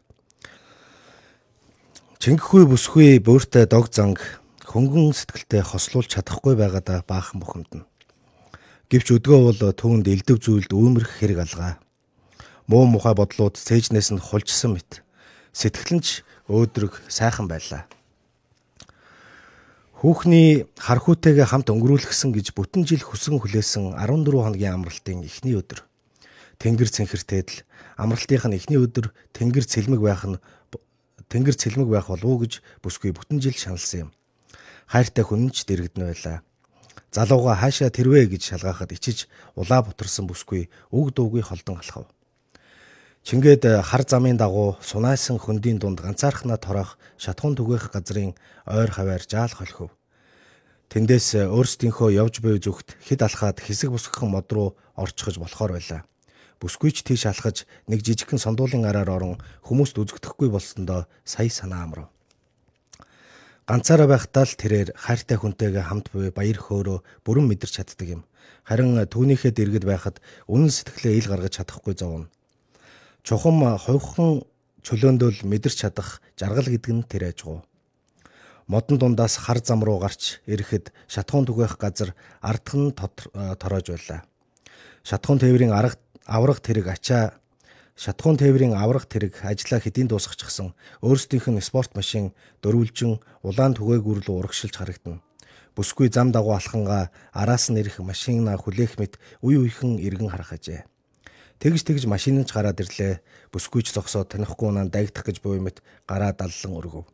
Чингэхүй 2.17 2.65
бүсгүй 2.65 3.21
бөөртэй 3.21 3.69
дог 3.69 3.93
занг 3.93 4.17
хөнгөн 4.65 5.13
сэтгэлтэй 5.13 5.61
хослуулж 5.61 6.17
чадахгүй 6.17 6.57
байгаадаа 6.57 7.05
баахан 7.05 7.37
бухимдна. 7.37 7.85
Гэвч 8.89 9.21
өдгөө 9.21 9.39
бол 9.45 9.61
түүнд 9.77 10.09
элдв 10.09 10.41
зүйлд 10.41 10.73
үүмэрх 10.73 11.21
хэрэг 11.21 11.45
алгаа. 11.45 11.77
Муу 12.65 12.89
мухай 12.89 13.13
бодлууд 13.13 13.61
цээжнээс 13.61 14.17
нь 14.17 14.23
хулжсан 14.23 14.73
мэт. 14.73 15.05
Сэтгэл 15.53 16.01
нь 16.01 16.01
ч 16.01 16.25
өөдрөг 16.49 17.05
сайхан 17.05 17.45
байлаа. 17.45 17.85
Хүүхний 20.01 20.65
хархуутайгээ 20.73 21.45
хамт 21.45 21.69
өнгөрүүлгсэн 21.69 22.33
гэж 22.33 22.57
бүтэн 22.57 22.81
жил 22.89 23.05
хүсэн 23.05 23.37
хүлээсэн 23.37 23.93
14 23.93 24.33
хоногийн 24.33 24.73
амралтын 24.73 25.21
эхний 25.21 25.53
өдөр. 25.53 25.85
Тэнгэр 26.57 26.89
цэнхэртэйдл 26.89 27.61
амралтынх 27.93 28.45
нь 28.49 28.57
эхний 28.57 28.81
өдөр 28.81 29.13
тэнгэр 29.37 29.65
цэлмэг 29.69 30.01
байх 30.01 30.25
нь 30.25 30.41
тэнгэр 31.31 31.55
цэлмэг 31.55 31.87
байх 31.91 32.07
болов 32.07 32.25
уу 32.25 32.41
гэж 32.43 32.63
бүсгүй 32.83 33.11
бүтэн 33.15 33.39
жил 33.43 33.55
шаналсан 33.55 34.07
юм. 34.07 34.09
Хайртай 34.87 35.23
хүн 35.27 35.51
ч 35.51 35.67
дэрэгдэн 35.67 36.03
байлаа. 36.07 36.37
Залууга 37.11 37.55
хаашаа 37.55 37.89
тэрвэ 37.91 38.31
гэж 38.31 38.55
шалгаахад 38.55 38.91
ичиж 38.95 39.27
улаа 39.55 39.83
бутарсан 39.83 40.27
бүсгүй 40.27 40.69
үг 40.91 41.11
дуугүй 41.15 41.43
холдон 41.43 41.79
алхав. 41.79 42.07
Чингээд 43.27 43.63
хар 43.83 44.03
замын 44.07 44.37
дагуу 44.39 44.79
сунайсан 44.79 45.35
хөндийн 45.35 45.79
дунд 45.79 45.99
ганцаархнаа 45.99 46.55
торох 46.55 46.95
шатхуун 47.19 47.59
түгээх 47.59 47.91
газрын 47.91 48.31
ойр 48.63 48.91
хаваар 48.91 49.23
жаал 49.27 49.51
холхив. 49.51 49.91
Тэндээс 50.87 51.51
өөрсдийнхөө 51.51 52.15
явж 52.15 52.39
буй 52.39 52.55
зүгт 52.63 52.95
хэд 53.03 53.19
алхаад 53.27 53.59
хэсэг 53.59 53.91
бүсгхэн 53.91 54.31
мод 54.31 54.47
руу 54.55 54.69
орчихож 54.95 55.35
болохоор 55.43 55.75
байлаа. 55.75 56.07
Бүсгүйч 56.57 57.05
тийш 57.05 57.29
алхаж 57.29 57.69
нэг 57.85 58.01
жижигхэн 58.01 58.41
сондуулын 58.41 58.89
араар 58.89 59.09
орон 59.13 59.35
хүмүүст 59.67 60.01
үзэгдэхгүй 60.01 60.49
болсондоо 60.49 61.05
сая 61.21 61.49
санаа 61.53 61.85
амрав. 61.85 62.07
Ганцаараа 63.67 64.07
байхдаа 64.07 64.47
л 64.47 64.55
тэрээр 64.55 64.95
хайртай 64.95 65.37
хүнтэйгээ 65.37 65.85
хамт 65.85 66.07
буй 66.15 66.31
баяр 66.31 66.55
хөөрөө 66.55 67.03
бүрэн 67.27 67.45
мэдэрч 67.51 67.83
чаддаг 67.83 68.07
юм. 68.07 68.21
Харин 68.63 68.95
түүнийхээ 68.95 69.51
дэргэд 69.51 69.85
байхад 69.85 70.23
үнэн 70.47 70.71
сэтгэлээ 70.71 71.19
ил 71.19 71.27
гаргаж 71.27 71.59
чадахгүй 71.59 71.93
зовно. 71.99 72.31
Чухам 73.27 73.59
хувьхан 73.75 74.47
чөлөөндөл 74.87 75.43
мэдэрч 75.43 75.83
чадах 75.83 76.23
жаргал 76.39 76.71
гэдэг 76.71 76.93
нь 76.95 77.03
тэр 77.03 77.27
ажгүй. 77.27 77.59
Модон 78.71 78.99
дундаас 78.99 79.35
хар 79.35 79.59
зам 79.59 79.83
руу 79.83 79.99
гарч 79.99 80.39
ирэхэд 80.47 80.95
шатхуун 81.11 81.43
түгээх 81.43 81.75
газар 81.75 82.15
ардх 82.39 82.71
нь 82.75 82.95
тороож 82.95 83.87
байлаа. 83.91 84.23
Шатхуун 85.03 85.39
тээврийн 85.39 85.75
арга 85.75 85.99
аврах 86.27 86.59
тэрэг 86.59 86.91
ачаа 86.91 87.39
шатхуун 87.95 88.37
тээврийн 88.37 88.75
аврах 88.75 89.07
тэрэг 89.07 89.41
ажлаа 89.41 89.79
хэдийн 89.79 90.11
дуусгачихсан 90.11 90.75
өөрсдийнх 91.01 91.47
нь 91.49 91.63
спорт 91.63 91.95
машин 91.95 92.35
дөрвөлжин 92.61 93.17
улаан 93.41 93.73
түгээгүүр 93.73 94.27
рүү 94.27 94.35
урагшилж 94.37 94.75
харагдана. 94.77 95.23
Бүсгүй 95.73 96.11
зам 96.13 96.29
дагуу 96.35 96.53
алхангаа 96.53 97.09
араас 97.33 97.71
нь 97.71 97.79
ирэх 97.81 98.03
машина 98.03 98.57
хүлээх 98.59 98.99
мэт 99.01 99.17
үе 99.41 99.57
үехэн 99.57 99.97
иргэн 99.97 100.29
харах 100.29 100.53
ажээ. 100.53 100.85
Тэгж 101.57 101.81
тэгж 101.89 102.03
машин 102.05 102.37
нь 102.37 102.45
ч 102.45 102.53
гараад 102.53 102.81
ирлээ. 102.81 103.21
Бүсгүйч 103.49 103.89
зогсоод 103.93 104.29
танихгүй 104.29 104.69
унаа 104.69 104.85
дайгдах 104.85 105.25
гэж 105.25 105.41
буй 105.41 105.57
мэт 105.57 105.81
гараа 106.05 106.33
даллан 106.37 106.73
өргөв. 106.77 107.05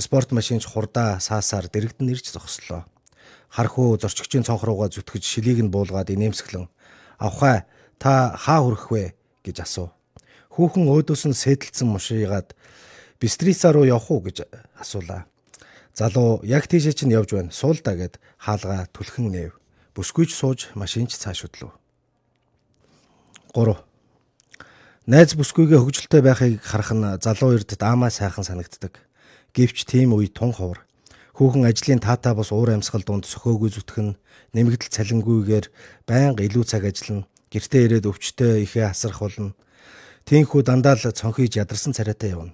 Спорт 0.00 0.32
машинч 0.32 0.64
хурдаа 0.64 1.20
саасаар 1.20 1.68
дэрэгдэн 1.68 2.08
ирж 2.12 2.32
зогслоо. 2.32 2.88
Хархуу 3.52 4.00
зорчигчийн 4.00 4.44
цонх 4.44 4.64
руугаа 4.64 4.88
зүтгэж 4.88 5.24
шилийг 5.24 5.60
нь 5.64 5.72
буулгаад 5.72 6.08
инээмсэглэн 6.08 6.68
"Авхай, 7.18 7.64
та 7.98 8.34
хаа 8.38 8.62
хүрэх 8.62 8.90
вэ?" 8.90 9.04
гэж 9.44 9.66
асуув. 9.66 9.90
Хүүхэн 10.54 10.86
өөдөөс 10.90 11.22
нь 11.30 11.36
сэтэлцэн 11.36 11.88
мушийгаад 11.90 12.54
"Бистрица 13.20 13.70
руу 13.70 13.86
явах 13.86 14.10
уу?" 14.10 14.24
гэж 14.26 14.46
асуулаа. 14.78 15.26
Залуу 15.98 16.38
яг 16.46 16.70
тийшээ 16.70 16.94
чинь 16.94 17.14
явж 17.14 17.34
байна. 17.34 17.50
Суул 17.50 17.78
да 17.82 17.98
гэд 17.98 18.22
хаалгаа 18.38 18.86
түлхэн 18.94 19.34
нээв. 19.34 19.58
Бүсгүйч 19.98 20.30
сууж 20.30 20.70
машинч 20.78 21.18
цааш 21.18 21.42
хөдлөв. 21.42 21.74
3. 23.50 23.82
Найз 25.10 25.34
бүсгүйгээ 25.34 25.80
хөгжилтэй 25.82 26.22
байхыг 26.22 26.62
харах 26.62 26.94
нь 26.94 27.18
залуу 27.18 27.58
эрд 27.58 27.74
даамаа 27.74 28.14
сайхан 28.14 28.46
санагддаг. 28.46 28.94
Гэвч 29.56 29.90
тийм 29.90 30.14
үе 30.14 30.30
тун 30.30 30.54
ховор. 30.54 30.86
Хүүхэн 31.34 31.66
ажлын 31.66 31.98
таатаа 31.98 32.38
бос 32.38 32.54
уур 32.54 32.70
амьсгал 32.70 33.02
дунд 33.02 33.26
сөхөөгүй 33.26 33.70
зүтгэн 33.74 34.14
нэмэгдэл 34.54 34.94
цалингүйгээр 34.94 35.66
байнга 36.06 36.46
илүү 36.46 36.62
цаг 36.62 36.86
ажиллана. 36.86 37.26
Гэртээ 37.48 37.82
ирээд 37.88 38.06
өвчтөе 38.08 38.64
ихээ 38.64 38.86
асрах 38.92 39.24
болно. 39.24 39.56
Тинхүү 40.28 40.60
дандаа 40.64 41.00
л 41.00 41.08
цонхиж 41.08 41.56
ядарсан 41.56 41.96
царайтай 41.96 42.36
явна. 42.36 42.52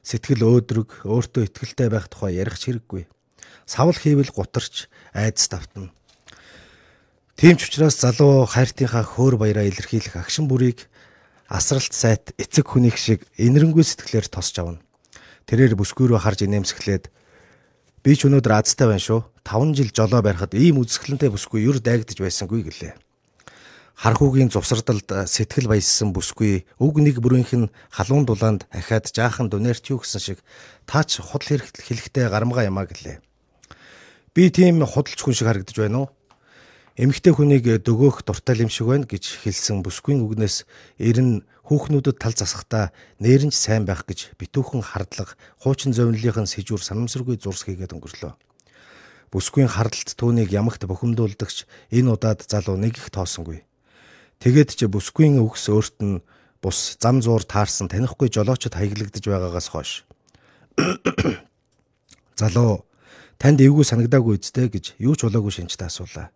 Сэтгэл 0.00 0.48
өөдрөг, 0.48 1.04
өөртөө 1.04 1.44
ихтгэлтэй 1.44 1.88
байх 1.92 2.08
тухай 2.08 2.40
ярих 2.40 2.56
хэрэггүй. 2.56 3.04
Савл 3.68 3.92
хийвэл 3.92 4.32
гутарч 4.32 4.88
айдас 5.12 5.52
давтна. 5.52 5.92
Тийм 7.36 7.60
ч 7.60 7.68
учраас 7.68 8.00
залуу 8.00 8.48
хайртынхаа 8.48 9.04
хөөр 9.04 9.36
баяраа 9.36 9.68
илэрхийлэх 9.68 10.16
агшин 10.16 10.48
бүрийг 10.48 10.88
асралт 11.48 11.92
сайт 11.92 12.32
эцэг 12.40 12.68
хүнийх 12.72 12.96
шиг 12.96 13.28
инэрэнгүй 13.36 13.84
сэтгэлээр 13.84 14.28
тосч 14.28 14.56
авна. 14.60 14.80
Тэрээр 15.44 15.76
бүсгүй 15.76 16.08
рүү 16.08 16.20
харж 16.20 16.44
инээмсэглээд 16.48 17.12
би 18.04 18.12
ч 18.16 18.28
өнөөдөр 18.28 18.54
азтай 18.54 18.88
байна 18.88 19.02
шүү. 19.02 19.20
5 19.44 19.76
жил 19.76 19.90
жолоо 19.92 20.20
барихад 20.22 20.56
ийм 20.56 20.78
үзэсгэлэнтэй 20.84 21.28
бүсгүй 21.32 21.64
юр 21.64 21.80
дайгдж 21.80 22.22
байсангүй 22.22 22.64
гэлээ. 22.64 22.94
Хархуугийн 24.00 24.48
зувсардалд 24.48 25.28
сэтгэл 25.28 25.68
баяссан 25.68 26.16
бүсгүй 26.16 26.64
үг 26.80 26.94
нэг 27.04 27.20
бүрийнх 27.20 27.52
нь 27.52 27.68
халуун 27.92 28.24
дулаанд 28.24 28.64
ахаад 28.72 29.12
жаахан 29.12 29.52
дүнэрт 29.52 29.92
юу 29.92 30.00
гэсэн 30.00 30.20
шиг 30.24 30.38
таач 30.88 31.20
худал 31.20 31.60
хэлэхтэй 31.60 32.32
гарамгаа 32.32 32.64
юмаа 32.64 32.88
гэлээ. 32.88 33.20
Би 34.32 34.48
тийм 34.48 34.80
худалч 34.88 35.20
хүн 35.20 35.36
шиг 35.36 35.52
харагдаж 35.52 35.76
байна 35.76 36.08
уу? 36.08 36.08
Эмэгтэй 36.96 37.36
хүнийг 37.36 37.84
дөгөөх 37.84 38.24
дуртай 38.24 38.64
юм 38.64 38.72
шиг 38.72 38.88
байна 38.88 39.04
гэж 39.04 39.44
хэлсэн 39.44 39.84
бүсгүйн 39.84 40.24
үгнээс 40.24 40.64
эрен 40.96 41.44
хүүхнүүдэд 41.68 42.16
тал 42.16 42.32
засахдаа 42.32 42.96
нээрэнч 43.20 43.52
сайн 43.52 43.84
байх 43.84 44.08
гэж 44.08 44.32
битүүхэн 44.40 44.80
хардлага 44.80 45.36
хуучин 45.60 45.92
зовнилын 45.92 46.48
сэжүүр 46.48 46.80
санамсаргүй 46.80 47.36
зурс 47.36 47.68
хийгээд 47.68 47.92
өнгөрлөө. 47.92 48.32
Бүсгүйн 49.28 49.68
хардалт 49.68 50.16
түүнийг 50.16 50.56
ямагт 50.56 50.88
бухимдуулдагч 50.88 51.68
энэ 51.92 52.16
удаад 52.16 52.48
залуу 52.48 52.80
нэг 52.80 52.96
их 52.96 53.12
тоосонгүй. 53.12 53.68
Тэгэд 54.40 54.72
ч 54.72 54.88
бүсгүйн 54.88 55.36
үгс 55.44 55.68
өөрт 55.68 55.96
нь 56.00 56.24
бус 56.64 56.96
зам 56.96 57.20
зуур 57.20 57.44
таарсан 57.44 57.92
танихгүй 57.92 58.32
жолоочод 58.32 58.72
хаяглагдж 58.72 59.20
байгаагаас 59.20 59.68
хойш. 59.68 60.08
Залуу 62.40 62.88
танд 63.36 63.60
эвгүй 63.60 63.84
санагдаагүй 63.84 64.40
үсттэй 64.40 64.72
гэж 64.72 64.96
юу 64.96 65.12
ч 65.12 65.28
болоогүй 65.28 65.52
шинжтэй 65.52 65.92
асуулаа. 65.92 66.32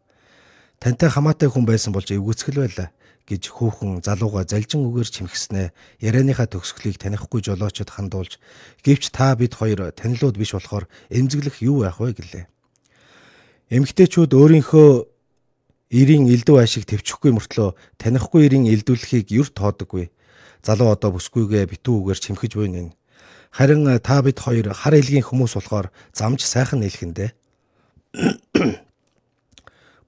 Тантай 0.84 1.08
хамаатай 1.08 1.48
хүн 1.48 1.64
байсан 1.64 1.96
болж 1.96 2.12
эвгүцгэл 2.12 2.60
байлаа 2.60 2.92
гэж 3.24 3.48
хүүхэн 3.56 4.04
залууга 4.04 4.44
залжин 4.44 4.84
үгээр 4.84 5.08
чимхснээ 5.08 5.72
ярианыхаа 6.04 6.44
төгсгөлийг 6.44 7.00
танихгүй 7.00 7.40
жолоочод 7.40 7.88
хандуулж 7.88 8.36
гэвч 8.84 9.16
та 9.16 9.32
бид 9.32 9.56
хоёр 9.56 9.96
танилуд 9.96 10.36
биш 10.36 10.52
болохоор 10.52 10.84
эмзэглэх 11.08 11.64
юу 11.64 11.88
байх 11.88 12.04
вэ 12.04 12.12
гэлээ. 12.20 12.44
Эмгтээчүүд 13.72 14.36
өөрийнхөө 14.36 15.13
эрийн 15.90 16.28
элдв 16.28 16.56
ашиг 16.56 16.88
төвчөхгүй 16.88 17.32
мөртлөө 17.36 17.74
танихгүй 18.00 18.46
эрийн 18.46 18.66
элдвлэхийг 18.70 19.30
юр 19.32 19.48
тоодоггүй. 19.52 20.10
Залуу 20.64 20.92
одоо 20.92 21.12
бүсгүйгээ 21.12 21.68
битүү 21.68 21.94
үгээр 22.00 22.20
чимхэж 22.24 22.52
буйна. 22.56 22.92
Харин 23.52 23.86
та 24.00 24.22
бид 24.22 24.40
хоёр 24.40 24.72
хар 24.72 24.94
илгийн 24.96 25.22
хүмүүс 25.22 25.54
болохоор 25.54 25.92
замж 26.16 26.42
сайхан 26.42 26.80
нийлхэндээ. 26.80 27.30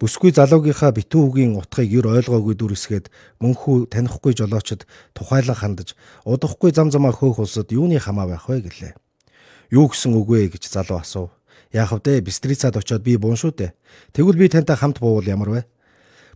Бүсгүй 0.00 0.32
залуугийнхаа 0.36 0.92
битүү 0.92 1.22
үгийн 1.24 1.56
утгыг 1.56 1.88
юр 1.88 2.08
ойлгоогүй 2.12 2.52
дүрсгээд 2.56 3.06
мөнхүү 3.40 3.88
танихгүй 3.88 4.36
жолоочод 4.36 4.84
тухайлан 5.16 5.56
хандаж 5.56 5.96
удахгүй 6.28 6.68
зам 6.72 6.92
замаа 6.92 7.16
хөөх 7.16 7.40
улсад 7.40 7.72
юуны 7.72 7.96
хамаа 7.96 8.28
байх 8.28 8.44
вэ 8.44 8.60
гэлээ. 8.68 8.92
Юу 9.72 9.88
гэсэн 9.88 10.12
үг 10.12 10.28
вэ 10.28 10.52
гэж 10.52 10.68
залуу 10.68 11.00
асуув. 11.00 11.35
Яах 11.72 11.96
вэ? 11.98 12.20
Бистрицад 12.20 12.76
очиод 12.76 13.02
би 13.02 13.16
буун 13.16 13.36
шүү 13.36 13.52
дээ. 13.56 13.74
Тэгвэл 14.12 14.38
би 14.38 14.48
тантай 14.48 14.76
хамт 14.76 15.00
буувал 15.00 15.26
ямар 15.26 15.50
вэ? 15.50 15.62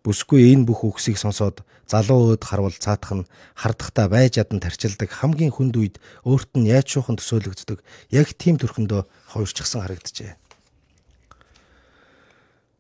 Бүсгүй 0.03 0.57
энэ 0.57 0.65
бүх 0.65 0.85
үгсийг 0.85 1.21
сонсоод 1.21 1.61
залуу 1.85 2.33
өөд 2.33 2.43
харвал 2.47 2.73
цаатах 2.73 3.13
нь 3.21 3.29
хардахдаа 3.53 4.09
байж 4.09 4.41
ядан 4.41 4.63
тарчилдаг 4.63 5.13
хамгийн 5.13 5.53
хүнд 5.53 5.77
үед 5.77 5.97
өөрт 6.25 6.57
нь 6.57 6.71
яаж 6.73 6.89
шуухан 6.89 7.21
төсөөлөгддөг 7.21 7.85
яг 8.15 8.33
тийм 8.39 8.57
төрхөндөө 8.57 9.05
хувирчихсан 9.37 9.85
харагджээ. 9.85 10.41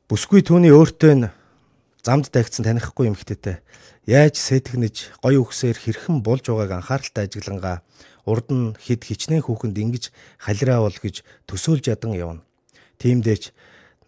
Бүсгүй 0.09 0.40
түүний 0.47 0.73
өөртөө 0.73 1.12
замд 2.04 2.33
дайгцсан 2.33 2.64
танихгүй 2.64 3.12
юм 3.12 3.16
хтэтэй. 3.16 3.61
Яаж 4.09 4.40
сэтгэнэж 4.40 5.21
гоё 5.21 5.45
үгсээр 5.45 5.76
хэрхэн 5.76 6.25
болж 6.25 6.49
байгааг 6.49 6.80
анхааралтай 6.80 7.28
ажиглангаа 7.28 7.85
урд 8.25 8.49
нь 8.49 8.73
хэд 8.76 9.04
хичнээн 9.04 9.45
хүүхэнд 9.45 9.76
ингэж 9.76 10.04
халираавал 10.40 10.97
гэж 10.97 11.23
төсөөлж 11.49 11.85
ядан 11.92 12.16
явна. 12.16 12.42
Тиймдээч 13.00 13.52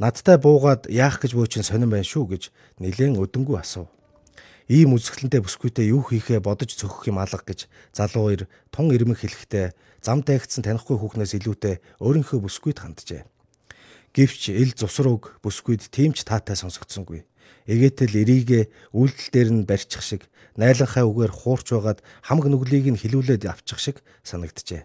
надтай 0.01 0.37
буугаад 0.41 0.89
яах 0.89 1.21
гэж 1.21 1.37
бөөчин 1.37 1.65
сонирн 1.65 1.93
байна 1.93 2.09
шүү 2.09 2.25
гэж 2.33 2.43
нилээн 2.81 3.21
өдөнгүү 3.21 3.57
асуув. 3.61 3.89
Ийм 4.73 4.97
үзэсгэлэнтэй 4.97 5.43
бүсгүйтэй 5.43 5.93
юу 5.93 6.07
хийхээ 6.07 6.41
бодож 6.41 6.73
цөхөх 6.73 7.11
юм 7.11 7.21
алга 7.21 7.45
гэж 7.45 7.69
залуу 7.93 8.33
хоёр 8.33 8.43
тун 8.73 8.95
ирмэн 8.95 9.19
хэлэхдээ 9.19 9.75
зам 10.01 10.23
дайгцсан 10.23 10.65
танихгүй 10.65 10.97
хүүхнээс 10.97 11.37
илүүтэй 11.37 11.83
өөрийнхөө 12.01 12.41
бүсгүйд 12.41 12.79
ханджээ. 12.81 13.23
Гэвч 14.17 14.43
эл 14.55 14.73
зусрууг 14.77 15.41
бүсгүйд 15.43 15.89
тийм 15.91 16.13
ч 16.17 16.25
таатай 16.25 16.57
сонсогдсонгүй. 16.57 17.27
Эгээтэл 17.67 18.15
эрийгэ 18.23 18.61
үйлдэл 18.91 19.29
дээр 19.33 19.51
нь 19.53 19.67
барьчих 19.69 20.03
шиг 20.03 20.23
найланхай 20.59 21.07
үгээр 21.07 21.33
хуурч 21.33 21.69
байгаад 21.73 22.01
хамаг 22.27 22.47
нүглийг 22.51 22.91
нь 22.91 23.01
хилүүлээд 23.01 23.47
авчих 23.47 23.79
шиг 23.79 23.97
санагджээ. 24.27 24.85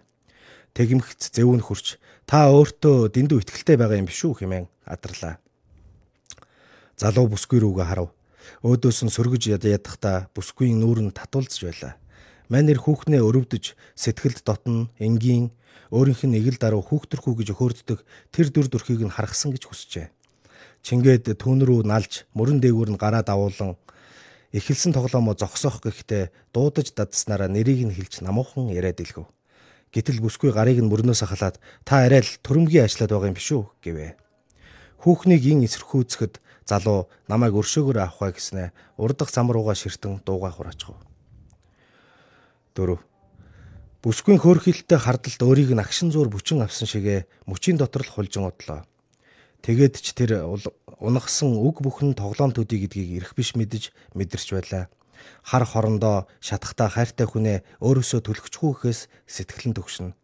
Тэгмэгц 0.78 1.34
зэвүүн 1.34 1.66
хурч 1.66 1.98
та 2.30 2.54
өөртөө 2.54 3.10
дэндүү 3.12 3.42
ихтгэлтэй 3.42 3.78
байгаа 3.82 3.98
юм 3.98 4.08
биш 4.08 4.22
үү 4.22 4.46
хэмээн 4.46 4.68
адарлаа. 4.86 5.42
Залуу 6.98 7.28
бүсгүй 7.34 7.60
рүүгээ 7.66 7.88
харав. 7.90 8.10
Өөдөөс 8.62 9.00
нь 9.06 9.14
сөргөж 9.14 9.44
ядахта 9.58 10.30
бүсгүйн 10.38 10.78
нүүр 10.82 11.00
нь 11.10 11.16
татуулзж 11.18 11.66
байлаа. 11.66 11.94
Манер 12.48 12.80
хүүхнээ 12.80 13.22
өрөвдөж 13.22 13.76
сэтгэлд 13.98 14.46
дотно 14.48 14.88
энгийн 15.02 15.52
өөрийнх 15.92 16.24
нь 16.28 16.38
эгэл 16.40 16.60
даруй 16.60 16.84
хүүхдэрхүү 16.84 17.34
гэж 17.44 17.48
өхөөрддөг 17.54 18.00
тэр 18.32 18.48
дүр 18.52 18.68
төрхийг 18.72 19.04
нь 19.04 19.14
харгасан 19.14 19.52
гэж 19.52 19.64
хүсжээ. 19.68 20.08
Чингээд 20.88 21.28
түүн 21.36 21.68
рүү 21.68 21.84
налж 21.84 22.24
мөрөн 22.32 22.64
дээгүүр 22.64 22.96
нь 22.96 23.02
гараа 23.02 23.20
давуулан 23.20 23.76
эхэлсэн 24.56 24.96
тоглоомоо 24.96 25.36
зогсоох 25.36 25.84
гэхдээ 25.84 26.32
дуудаж 26.56 26.96
дадснараа 26.96 27.52
нэрийг 27.52 27.84
нь 27.84 27.92
хэлж 27.92 28.24
намуухан 28.24 28.72
яриад 28.72 29.04
илгэв. 29.04 29.28
Гэтэл 29.92 30.24
бүсгүй 30.24 30.56
гарыг 30.56 30.80
нь 30.80 30.88
мөрнөөс 30.88 31.28
халаад 31.28 31.60
та 31.84 32.08
арай 32.08 32.24
л 32.24 32.40
төрөмгийн 32.40 32.88
ажиллаад 32.88 33.12
байгаа 33.12 33.28
юм 33.28 33.36
биш 33.36 33.52
үү 33.52 33.64
гэвэ. 33.84 34.16
Хүүхнийг 35.04 35.44
ин 35.44 35.68
эсэрхүүцэхэд 35.68 36.40
залуу 36.64 37.12
намайг 37.28 37.60
өршөөгөр 37.60 38.08
авахаа 38.08 38.32
гэснэ 38.32 38.72
урдах 38.96 39.28
зам 39.28 39.52
руугаа 39.52 39.76
ширтэн 39.76 40.24
дуугаа 40.24 40.56
хураачв. 40.56 40.96
4 42.80 42.96
Бүсгүй 44.00 44.40
хөөрхилтэй 44.40 45.00
хардалт 45.04 45.42
өөрийг 45.44 45.76
нь 45.76 45.84
агшин 45.84 46.16
зуур 46.16 46.32
бүчин 46.32 46.64
авсан 46.64 46.88
шигэ 46.88 47.28
мөчийн 47.44 47.76
дотор 47.76 48.08
л 48.08 48.14
хулжин 48.16 48.48
одлоо. 48.48 48.88
Тэгээд 49.62 49.96
ч 50.00 50.14
тэр 50.14 50.46
унагсан 51.02 51.58
үг 51.58 51.82
бүхэн 51.84 52.14
тоглоом 52.18 52.54
төдий 52.54 52.82
гэдгийг 52.82 53.10
эрх 53.22 53.32
биш 53.36 53.54
мэдэж 53.58 53.94
мэдэрч 54.18 54.48
байлаа. 54.54 54.90
Хар 55.44 55.66
хорондоо 55.66 56.28
шатахтаа 56.40 56.90
хайртай 56.90 57.28
хүнээ 57.28 57.58
өөрөөсөө 57.82 58.22
төлөхчгүй 58.24 58.72
гэхээс 58.74 59.00
сэтгэлэн 59.26 59.76
төгшнө. 59.76 60.16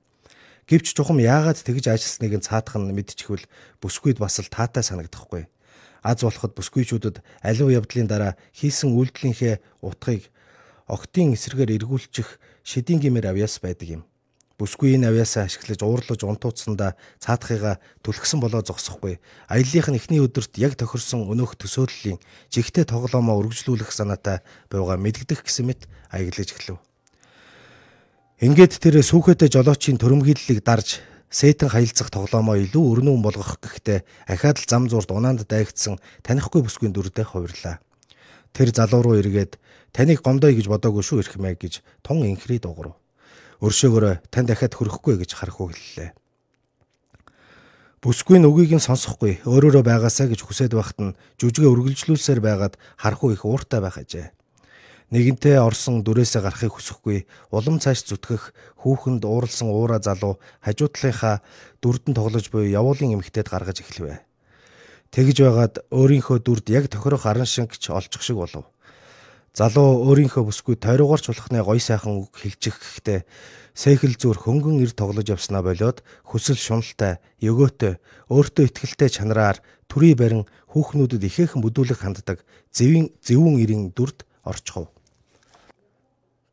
Гэвч 0.69 0.95
чухам 0.95 1.19
яагаад 1.19 1.59
тэгж 1.59 1.91
ажилласныг 1.91 2.39
нь 2.39 2.45
цаадах 2.47 2.79
нь 2.79 2.95
мэдчихвэл 2.95 3.49
бүсгүйд 3.83 4.17
бас 4.23 4.39
л 4.39 4.47
таатай 4.47 4.83
санагдахгүй. 4.85 5.51
Аз 6.03 6.23
болоход 6.23 6.55
бүсгүйчүүдэд 6.55 7.19
аливаа 7.43 7.83
явдлын 7.83 8.07
дараа 8.07 8.33
хийсэн 8.55 8.95
үйлдэлийнхээ 8.95 9.83
утгыг 9.83 10.31
октын 10.87 11.35
эсрэгээр 11.35 11.83
эргүүлчих 11.83 12.39
шидийн 12.63 12.99
гимээр 13.03 13.31
авьяас 13.31 13.59
байдаг 13.59 13.87
юм. 13.99 14.03
Бүсгүй 14.53 14.93
энэ 15.01 15.09
авьяасаа 15.09 15.49
ашиглаж 15.49 15.81
уурлаж 15.81 16.21
унтууцсандаа 16.21 16.93
цаадахыгаа 17.17 17.81
түлхсэн 18.05 18.37
болоо 18.37 18.61
зогсохгүй. 18.61 19.17
Аяллах 19.49 19.89
нь 19.89 19.97
эхний 19.97 20.21
өдөрт 20.21 20.61
яг 20.61 20.77
тохирсон 20.77 21.25
өнөөх 21.25 21.57
төсөөллийн 21.57 22.21
жигтэй 22.53 22.85
тоглоомоо 22.85 23.41
үргэлжлүүлэх 23.41 23.89
санаатай 23.89 24.45
буйгаа 24.69 25.01
мэдгдэх 25.01 25.41
гэсэн 25.41 25.65
мэт 25.73 25.89
аяглаж 26.13 26.53
эхлэв. 26.53 26.77
Ингээд 28.45 28.77
тэр 28.77 29.01
сүхэтэй 29.01 29.49
жолоочийн 29.49 29.97
төрөмгийллийг 29.97 30.61
дарж 30.61 31.01
сэтэн 31.33 31.73
хаялцах 31.73 32.13
тоглоомоо 32.13 32.61
илүү 32.61 33.01
өрнүүн 33.01 33.25
болгох 33.25 33.57
гэхдээ 33.57 34.05
ахаад 34.29 34.61
л 34.61 34.69
зам 34.69 34.85
зуурт 34.85 35.09
унаанд 35.09 35.49
дайгдсан 35.49 35.97
танихгүй 36.21 36.61
бүсгүй 36.61 36.93
дүрдээ 36.93 37.25
хувирлаа. 37.25 37.81
Тэр 38.53 38.69
залуу 38.69 39.01
руу 39.01 39.15
эргээд 39.17 39.57
таныг 39.89 40.21
гомдоё 40.21 40.53
гэж 40.53 40.69
бодоогүй 40.69 41.01
шүү 41.01 41.25
ирхмээ 41.25 41.57
гэж 41.57 41.81
тун 42.05 42.21
инхрий 42.21 42.61
дуурав 42.61 43.01
өршөөгөөрөө 43.63 44.27
тань 44.27 44.47
дахиад 44.47 44.75
хөрөхгүй 44.75 45.15
гэж 45.23 45.31
харахгүй 45.39 45.71
хэллээ. 45.71 46.11
Бүсгүй 48.03 48.35
нь 48.43 48.49
үгийг 48.51 48.75
нь 48.75 48.83
сонсохгүй 48.83 49.47
өөрөөрөө 49.47 49.83
байгаасаа 49.87 50.27
гэж 50.27 50.43
хүсэж 50.43 50.75
байхад 50.75 50.99
нь 50.99 51.15
жүжигэ 51.39 51.71
үргэлжлүүлсээр 51.71 52.43
байгаад 52.43 52.75
харахгүй 52.99 53.39
их 53.39 53.47
ууртай 53.47 53.79
байх 53.79 53.95
ажээ. 53.95 54.35
Нэгэнтээ 55.15 55.63
орсон 55.63 56.03
дүрээсээ 56.03 56.43
гарахыг 56.43 56.75
хүсэхгүй 56.75 57.23
улам 57.55 57.79
цааш 57.79 58.03
зүтгэх 58.03 58.51
хүүхэнд 58.83 59.23
ууралсан 59.23 59.71
уура 59.71 60.03
залуу 60.03 60.41
хажуудлынхаа 60.65 61.39
дүрдэн 61.79 62.17
тоглож 62.17 62.51
буй 62.51 62.75
явуулын 62.75 63.15
эмгтээд 63.15 63.47
гаргаж 63.47 63.79
эхлэвэ. 63.79 64.19
Тэгж 65.13 65.37
байгаад 65.45 65.75
өөрийнхөө 65.93 66.37
дүрд 66.43 66.67
яг 66.73 66.89
тохирох 66.89 67.23
аран 67.29 67.47
шингч 67.47 67.87
олчих 67.93 68.25
шиг 68.25 68.41
болов. 68.41 68.72
Залуу 69.53 70.09
өөрийнхөө 70.09 70.49
бүсгүй 70.49 70.81
тойрогоорч 70.81 71.29
болохны 71.29 71.61
гой 71.61 71.77
сайхан 71.77 72.25
үг 72.25 72.33
хэлчих 72.41 72.73
гэхдээ 72.73 73.21
сэхэл 73.77 74.17
зүр 74.17 74.41
хөнгөн 74.41 74.81
ир 74.81 74.97
тоглож 74.97 75.29
явснаа 75.29 75.61
болоод 75.61 76.01
хүсэл 76.25 76.57
шуналтай, 76.57 77.21
өгөөтэй, 77.37 78.01
өөртөө 78.33 78.65
ихтгэлтэй 78.65 79.13
чанараар 79.13 79.61
төрий 79.85 80.17
барин 80.17 80.49
хүүхнүүдэд 80.73 81.21
ихээхэн 81.29 81.61
бүдүүлэх 81.61 82.01
ханддаг 82.01 82.41
зэвийн 82.73 83.13
зэвүүн 83.21 83.61
ирийн 83.61 83.93
дүрд 83.93 84.25
орчхов. 84.41 84.89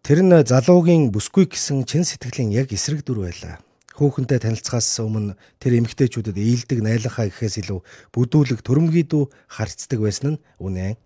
Тэр 0.05 0.21
нь 0.21 0.37
залуугийн 0.45 1.09
бүсгүй 1.09 1.49
гэсэн 1.49 1.89
чин 1.89 2.05
сэтгэлийн 2.05 2.53
яг 2.53 2.69
эсрэг 2.69 3.01
дүр 3.01 3.25
байлаа. 3.25 3.65
Хүүхэнтэй 3.97 4.45
танилцахаас 4.45 5.01
өмнө 5.01 5.41
тэр 5.57 5.81
эмэгтэйчүүдэд 5.81 6.37
ээлдэг 6.37 6.85
найлахаа 6.85 7.33
гэхээс 7.33 7.65
илүү 7.65 7.81
бүдүүлэг 8.13 8.61
төрөмгийдүү 8.61 9.25
харцдаг 9.57 10.01
байсан 10.05 10.37
нь 10.37 10.43
үнэн. 10.61 11.01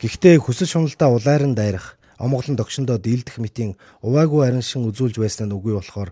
Гэхдээ 0.00 0.38
хүсэл 0.42 0.68
шуналдаа 0.68 1.08
улайран 1.14 1.54
дайрах, 1.54 1.98
омголон 2.18 2.56
догшондоо 2.56 2.98
дийлдэх 2.98 3.38
мэтийн 3.38 3.78
уваагүй 4.02 4.46
арин 4.46 4.62
шин 4.62 4.86
үзүүлж 4.90 5.18
байсан 5.18 5.50
нь 5.50 5.56
үгүй 5.56 5.74
болохоор 5.78 6.10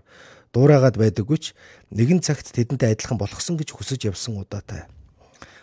дуурайгаад 0.51 0.99
байдаггүйч 0.99 1.55
нэгэн 1.95 2.19
цагт 2.19 2.51
тэдэнтэй 2.51 2.95
адилхан 2.95 3.19
болохсон 3.19 3.55
гэж 3.55 3.71
хүсэж 3.71 4.11
явсан 4.11 4.39
удаатай. 4.39 4.87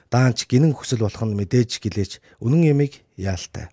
Даанч 0.08 0.48
гинэн 0.48 0.72
хүсэл 0.72 1.04
болох 1.04 1.20
нь 1.24 1.36
мэдээж 1.36 1.80
гэлээч 1.84 2.12
үнэн 2.40 2.72
ямиг 2.72 3.04
яалтай. 3.20 3.68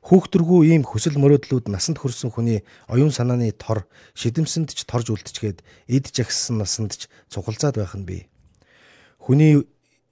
Хүүхдэргүй 0.00 0.74
ийм 0.74 0.82
хүсэл 0.82 1.14
мөрөөдлүүд 1.20 1.70
насанд 1.70 2.00
хүрсэн 2.00 2.32
хүний 2.34 2.64
оюун 2.88 3.12
санааны 3.14 3.52
тор 3.54 3.86
шидэмсэнд 4.16 4.74
ч 4.74 4.88
торж 4.88 5.12
үлдчихэд 5.12 5.62
эд 5.86 6.10
жагссан 6.10 6.58
насанд 6.58 6.96
ч 6.96 7.06
цугалзаад 7.28 7.76
байх 7.78 7.94
нь 7.94 8.08
бий. 8.08 8.22
Хүний 9.20 9.62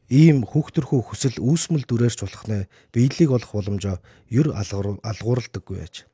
ийм 0.09 0.49
хүүхдэрхүү 0.49 1.01
хүсэл 1.05 1.37
үүсмэл 1.37 1.85
дүрээрч 1.85 2.25
болох 2.25 2.45
нэ 2.49 2.59
биелийг 2.93 3.31
олох 3.37 3.53
боломжоо 3.53 4.01
ер 4.33 4.49
алгуурладаггүй 4.57 5.77
байж. 5.77 6.09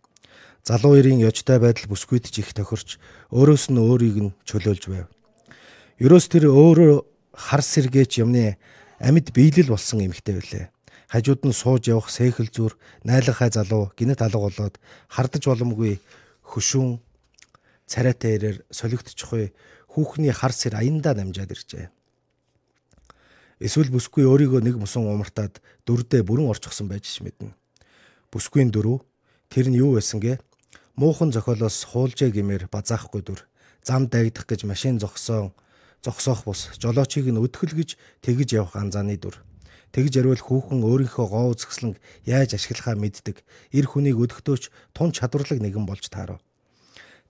Залуу 0.66 0.98
эрийн 0.98 1.22
ёжтой 1.22 1.62
байдал 1.62 1.86
бүсгүйд 1.86 2.26
ч 2.26 2.42
их 2.42 2.50
тохирч 2.58 2.98
өөрөөс 3.30 3.70
нь 3.70 3.78
өөрийг 3.78 4.16
нь 4.18 4.34
чөлөөлж 4.42 4.84
байв. 4.90 5.06
Ерөөс 6.02 6.26
тэр 6.26 6.50
өөрөө 6.50 7.06
хар 7.38 7.62
сэргээч 7.62 8.18
юмны 8.18 8.58
амьд 8.98 9.30
биелэл 9.30 9.70
болсон 9.70 10.02
эмэгтэй 10.02 10.34
байлээ. 10.34 10.66
Хажууд 11.06 11.46
нь 11.46 11.54
сууж 11.54 11.86
явах 11.86 12.10
сэхэл 12.10 12.50
зүр 12.50 12.72
найлахай 13.06 13.54
залуу 13.54 13.94
гинэт 13.94 14.26
алга 14.26 14.50
болоод 14.50 14.74
хардаж 15.06 15.46
боломгүй 15.46 16.02
хөшүүн 16.42 16.98
царайтай 17.86 18.34
ирээр 18.42 18.58
солигдчихгүй 18.74 19.54
хүүхний 19.94 20.34
хар 20.34 20.50
сэр 20.50 20.74
аяндаа 20.74 21.14
намжаад 21.14 21.54
иржээ. 21.54 21.93
Эсвэл 23.62 23.90
бүсгүй 23.94 24.26
өөрийгөө 24.26 24.60
нэг 24.66 24.76
мусан 24.80 25.06
умартаад 25.06 25.62
дөрдөө 25.86 26.22
бүрэн 26.26 26.50
орчихсон 26.50 26.90
байж 26.90 27.06
мэднэ. 27.22 27.54
Бүсгүйн 28.34 28.74
дөрөв 28.74 29.06
тэр 29.46 29.70
нь 29.70 29.78
юу 29.78 29.94
байсан 29.94 30.18
гэ? 30.18 30.42
Муухан 30.98 31.30
зохиолоос 31.30 31.86
хуулжээ 31.90 32.34
гэмээр 32.34 32.66
базаахгүй 32.70 33.22
дүр. 33.22 33.46
Зам 33.86 34.10
дайдах 34.10 34.46
гэж 34.46 34.66
машин 34.66 34.98
зогсоон 34.98 35.54
зогсоох 36.02 36.44
бус 36.46 36.74
жолоочийг 36.78 37.30
нь 37.30 37.38
өдгөл 37.38 37.74
гэж 37.78 37.94
тэгж 38.22 38.48
явах 38.58 38.74
анзааны 38.74 39.18
дүр. 39.18 39.38
Тэгж 39.94 40.12
ярил 40.18 40.42
хүүхэн 40.42 40.82
өөрийнхөө 40.82 41.26
гоо 41.30 41.54
үзэсгэлэн 41.54 41.94
яаж 42.26 42.58
ашиглахаа 42.58 42.98
мэддэг. 42.98 43.46
Ир 43.70 43.86
хүнийг 43.86 44.18
өдөгтөөч 44.18 44.70
тун 44.90 45.14
чадварлаг 45.14 45.62
нэгэн 45.62 45.86
болж 45.86 46.10
таарав. 46.10 46.42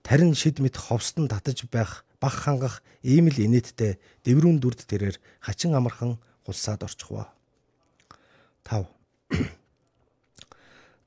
Тарин 0.01 0.33
шид 0.33 0.57
мэт 0.61 0.77
ховстон 0.77 1.29
татаж 1.29 1.65
байх 1.69 2.04
бах 2.21 2.45
хангах 2.45 2.83
ийм 3.03 3.27
л 3.29 3.37
инээдтэй 3.37 3.99
дэврүүн 4.25 4.59
дүрд 4.59 4.87
тэрээр 4.87 5.17
хачин 5.39 5.75
амархан 5.75 6.17
хулсаад 6.45 6.85
орчихвоо. 6.87 7.27
5. 8.65 8.85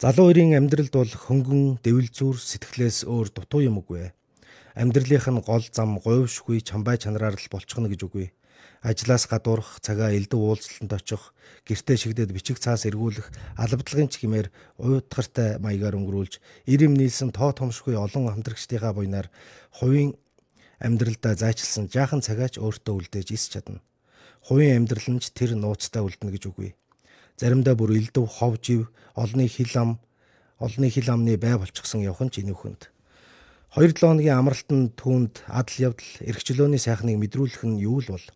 Залуу 0.02 0.30
эрийн 0.30 0.54
амьдралд 0.54 0.94
бол 0.94 1.10
хөнгөн 1.10 1.82
дэвил 1.82 2.06
зүр 2.06 2.38
сэтгэлээс 2.38 3.02
өөр 3.02 3.34
дутуу 3.34 3.66
юм 3.66 3.82
үгүй. 3.82 4.14
Амьдралынх 4.78 5.26
нь 5.26 5.42
гол 5.42 5.66
зам 5.74 5.98
говьшгүй 5.98 6.62
чамбай 6.62 7.02
чанараар 7.02 7.34
л 7.34 7.50
болчихно 7.50 7.90
гэж 7.90 8.06
үгүй. 8.06 8.30
Ажлаас 8.78 9.26
гадуурх, 9.26 9.82
цагаа 9.82 10.14
элдв 10.14 10.38
уулзалтанд 10.38 10.94
очих, 10.94 11.34
гэртээ 11.66 11.98
шигдээд 11.98 12.30
бичиг 12.30 12.62
цаас 12.62 12.86
эргүүлэх, 12.86 13.26
албадлагын 13.58 14.06
ч 14.06 14.22
гимээр 14.22 14.54
уйдгартай 14.78 15.58
маягаар 15.58 15.98
өнгөрүүлж, 15.98 16.38
ирэм 16.70 16.94
нийлсэн 16.94 17.34
тоо 17.34 17.50
томшгүй 17.50 17.98
олон 17.98 18.30
хамтрагчдынхаа 18.30 18.94
буйнаар 18.94 19.34
хувийн 19.74 20.14
амьдралдаа 20.78 21.34
зайчилсан 21.34 21.90
жаахан 21.90 22.22
цагаач 22.22 22.58
өөртөө 22.62 22.94
үлдээж 22.98 23.28
ис 23.34 23.50
чадна. 23.50 23.82
Хувийн 24.46 24.86
амьдрал 24.86 25.08
нь 25.10 25.22
ч 25.22 25.34
тэр 25.34 25.58
нууцтай 25.58 26.02
үлдэнэ 26.02 26.32
гэж 26.34 26.44
үгүй. 26.50 26.70
Заримдаа 27.38 27.74
бүр 27.74 27.98
элдв 27.98 28.26
хов 28.26 28.62
жив 28.62 28.90
олны 29.14 29.46
хил 29.50 29.74
ам 29.74 29.90
олны 30.58 30.90
хил 30.90 31.10
амны 31.10 31.36
бай 31.38 31.58
болчихсон 31.58 32.02
явхан 32.06 32.30
ч 32.30 32.42
инүүхэнд. 32.42 32.90
2-7 33.74 34.00
хоногийн 34.00 34.38
амралтын 34.38 34.94
түүнд 34.96 35.44
адал 35.46 35.92
явдал 35.92 36.10
эрхчлөөний 36.24 36.80
сайхныг 36.80 37.20
мэдрүүлэх 37.20 37.62
нь 37.68 37.82
юу 37.82 38.00
л 38.00 38.14
бол. 38.14 38.26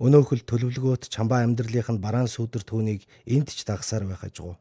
Өнөөхөл 0.00 0.42
төлөвлөгөөт 0.46 1.12
чамбаа 1.12 1.44
амьдралынх 1.44 1.90
нь 1.92 2.02
бараан 2.02 2.26
сүудэр 2.26 2.64
түүнийг 2.66 3.06
энд 3.28 3.52
ч 3.52 3.62
дагсаар 3.68 4.08
байх 4.08 4.24
ажгүй. 4.24 4.56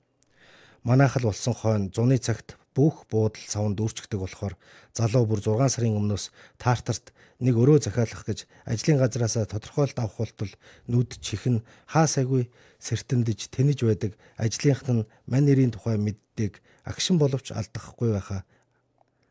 Манайхал 0.83 1.31
болсон 1.31 1.55
хойно 1.55 1.89
зуны 1.89 2.19
цагт 2.19 2.59
бүх 2.75 3.05
буудал 3.09 3.45
савнд 3.47 3.77
дүүрчгдэг 3.77 4.19
болохоор 4.19 4.57
залуу 4.97 5.25
бүр 5.29 5.41
6 5.41 5.69
сарын 5.77 5.97
өмнөөс 5.97 6.29
таартарт 6.57 7.13
нэг 7.39 7.55
өрөө 7.57 7.85
захиалах 7.85 8.25
гэж 8.25 8.45
ажлын 8.65 9.01
газараасаа 9.01 9.45
тодорхойлт 9.49 9.97
авах 9.97 10.17
болтол 10.17 10.51
нүд 10.89 11.17
чихэн 11.21 11.61
хаа 11.89 12.05
сайгүй 12.09 12.49
сэртэндэж 12.81 13.49
тэнэж 13.53 13.79
байдаг 13.85 14.11
ажлынхт 14.37 14.87
нь 14.89 15.07
мань 15.29 15.45
нэрийн 15.45 15.73
тухай 15.75 15.97
мэддэг 15.97 16.61
агшин 16.85 17.17
боловч 17.17 17.51
алдахгүй 17.51 18.15
байхаа 18.15 18.41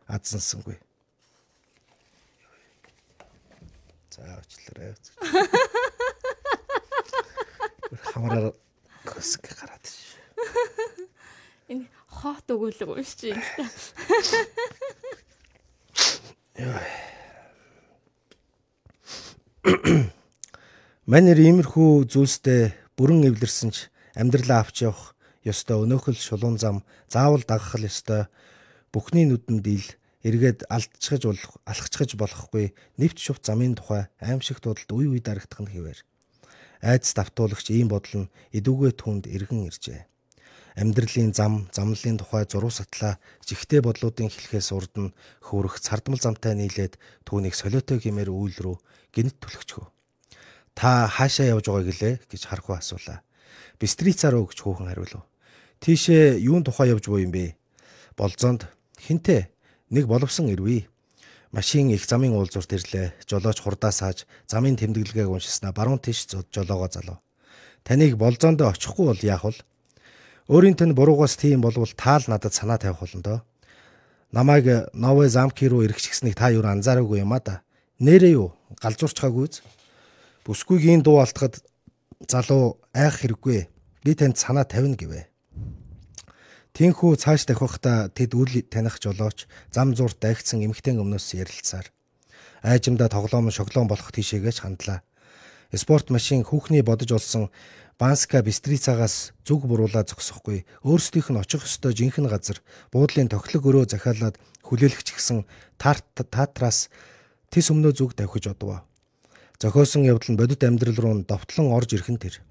адсансангүй. 0.07 0.77
За 4.11 4.23
очлоо. 4.41 4.93
Хамаараа 8.13 8.53
хөсг 9.09 9.47
гараад 9.49 9.85
ш. 9.89 10.21
Энэ 11.73 11.89
хоот 12.13 12.47
өгүүлэг 12.53 12.91
уншиж 12.93 13.33
юм 13.33 13.41
та. 13.41 13.65
Манер 21.09 21.39
иймэрхүү 21.41 22.07
зүйлстэй 22.13 22.77
бүрэн 22.95 23.27
эвлэрсэн 23.33 23.71
ч 23.75 23.91
амьдралаа 24.15 24.61
авч 24.63 24.87
явах 24.87 25.17
ёстой 25.43 25.83
өнөөхөл 25.83 26.15
шулуун 26.15 26.61
зам 26.63 26.87
заавал 27.11 27.43
дагах 27.43 27.75
ёстой. 27.81 28.31
Бүхний 28.93 29.27
нүдэнд 29.27 29.67
ил 29.67 29.89
эргээд 30.23 30.69
алдчихаж 30.71 31.23
болох 31.27 31.53
алхчихаж 31.67 32.15
болохгүй 32.15 32.67
нэвт 33.01 33.19
шув 33.19 33.43
замын 33.43 33.75
тухай 33.75 34.07
аимшиг 34.23 34.63
дуудалд 34.63 34.91
үе 34.95 35.11
үе 35.11 35.21
дарагдах 35.25 35.61
нь 35.65 35.73
хэвээр. 35.75 35.99
Айдас 36.87 37.13
давтуулагч 37.19 37.67
ийм 37.75 37.89
бодол 37.91 38.29
нь 38.29 38.33
эдүгээ 38.55 38.93
түнд 38.95 39.25
эргэн 39.27 39.67
иржээ 39.67 40.12
амьдралын 40.77 41.33
зам, 41.37 41.69
замналын 41.73 42.17
тухай 42.19 42.45
зуруу 42.49 42.71
сатлаа 42.73 43.19
жигтэй 43.45 43.81
бодлуудын 43.85 44.33
хэлхээс 44.33 44.73
урд 44.73 44.95
нь 44.97 45.15
хөврөх 45.45 45.81
цардмал 45.81 46.21
замтай 46.21 46.57
нийлээд 46.57 46.97
түүнийг 47.29 47.55
солиотой 47.55 48.01
гимээр 48.01 48.33
үйл 48.33 48.57
рүү 48.57 48.77
гинт 49.13 49.37
түлхчихв. 49.41 49.93
Та 50.75 51.09
хаашаа 51.09 51.53
явж 51.53 51.69
байгааг 51.69 51.89
гэлээ 51.93 52.15
гэж 52.33 52.43
хархуу 52.49 52.81
асуулаа. 52.81 53.21
Бистрицаа 53.77 54.33
руу 54.33 54.49
гэж 54.49 54.59
хүүхэн 54.65 54.89
хариулв. 54.89 55.29
Тийшээ 55.85 56.41
юун 56.41 56.65
тухай 56.65 56.89
явж 56.89 57.05
буй 57.11 57.29
юм 57.29 57.33
бэ? 57.33 57.57
Болзоонд 58.17 58.65
хинтээ 58.97 59.53
нэг 59.93 60.07
боловсон 60.09 60.49
ирвээ. 60.49 60.89
Машин 61.53 61.93
их 61.93 62.09
замын 62.09 62.33
уулзурт 62.33 62.73
ирлээ. 62.73 63.13
Жолооч 63.29 63.61
хурдаа 63.61 63.93
сааж 63.93 64.25
замын 64.49 64.81
тэмдэглэгээг 64.81 65.29
уншиснаа 65.29 65.77
баруун 65.77 66.01
тийш 66.01 66.25
жолоогоо 66.31 66.89
залуу. 66.89 67.19
Таныг 67.85 68.17
болзоонд 68.17 68.63
очихгүй 68.63 69.07
бол 69.13 69.21
яах 69.21 69.45
вэ? 69.45 69.61
Өөрийн 70.49 70.75
тань 70.75 70.95
буруугаас 70.95 71.37
тийм 71.37 71.61
болвол 71.61 71.93
таал 71.95 72.23
надад 72.27 72.55
санаа 72.55 72.79
тавих 72.79 72.99
болно 73.01 73.23
доо. 73.23 73.39
Намайг 74.33 74.91
Новэ 74.93 75.29
замки 75.29 75.69
руу 75.69 75.85
эргэчихсэнийг 75.85 76.35
та 76.35 76.51
юу 76.51 76.65
анзаараагүй 76.67 77.21
юм 77.21 77.33
а 77.33 77.41
да. 77.41 77.63
Нэрээ 78.01 78.33
юу? 78.35 78.57
Галзуурчхаагүй 78.81 79.45
үз. 79.47 79.63
Бүсгүйгийн 80.45 81.03
дуу 81.03 81.21
алтахад 81.21 81.63
залуу 82.27 82.81
айх 82.95 83.23
хэрэггүй. 83.23 83.69
Би 84.03 84.15
танд 84.15 84.41
санаа 84.41 84.65
тавина 84.65 84.97
гэвэ. 84.97 85.29
Тинхүү 86.73 87.21
цааш 87.21 87.45
давхихта 87.47 88.09
тэд 88.09 88.33
үл 88.35 88.65
таних 88.67 88.97
жолооч 88.97 89.45
зам 89.71 89.95
зурт 89.95 90.19
дайгцсан 90.19 90.65
эмхтэн 90.65 90.99
өмнөөс 91.05 91.37
ярилцсаар 91.37 91.93
айжимда 92.63 93.13
тоглоом 93.13 93.51
шоглоом 93.53 93.89
болох 93.93 94.09
тийшээгээ 94.09 94.57
хандлаа. 94.57 95.03
Спорт 95.73 96.11
машин 96.11 96.45
хүүхний 96.45 96.83
бодож 96.85 97.17
олсон 97.17 97.49
Банска 97.97 98.43
Бистрицаагаас 98.45 99.33
зүг 99.41 99.65
буруулаа 99.65 100.05
зогсохгүй 100.05 100.69
өөрсдийнх 100.85 101.33
нь 101.33 101.41
очих 101.41 101.65
ёстой 101.65 101.97
жинхэнэ 101.97 102.29
газар 102.29 102.61
буудлын 102.93 103.33
тохилог 103.33 103.65
өрөө 103.65 103.85
захиалаад 103.89 104.37
хүлээлгч 104.69 105.17
гисэн 105.17 105.49
татраас 105.81 106.93
тис 107.49 107.73
өмнөө 107.73 107.93
зүг 107.97 108.13
давхиж 108.13 108.53
одов. 108.53 108.85
Зохиосон 109.57 110.05
явдал 110.05 110.37
нь 110.37 110.41
бодит 110.41 110.61
амьдрал 110.61 110.99
руу 111.01 111.25
довтлон 111.25 111.73
орж 111.73 111.97
ирхэн 111.97 112.21
тэр. 112.21 112.45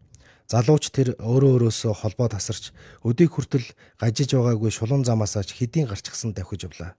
Залууч 0.50 0.90
тэр 0.90 1.14
өөрөө 1.22 1.70
өөрөөсөө 1.70 1.94
холбоо 1.94 2.26
тасарч 2.26 2.74
өдийг 3.06 3.38
хүртэл 3.38 3.70
гажиж 4.02 4.34
байгаагүй 4.34 4.72
шулуун 4.74 5.06
замаасаач 5.06 5.54
хэдийн 5.54 5.86
гарчгсан 5.86 6.34
давхиж 6.34 6.66
явлаа. 6.66 6.98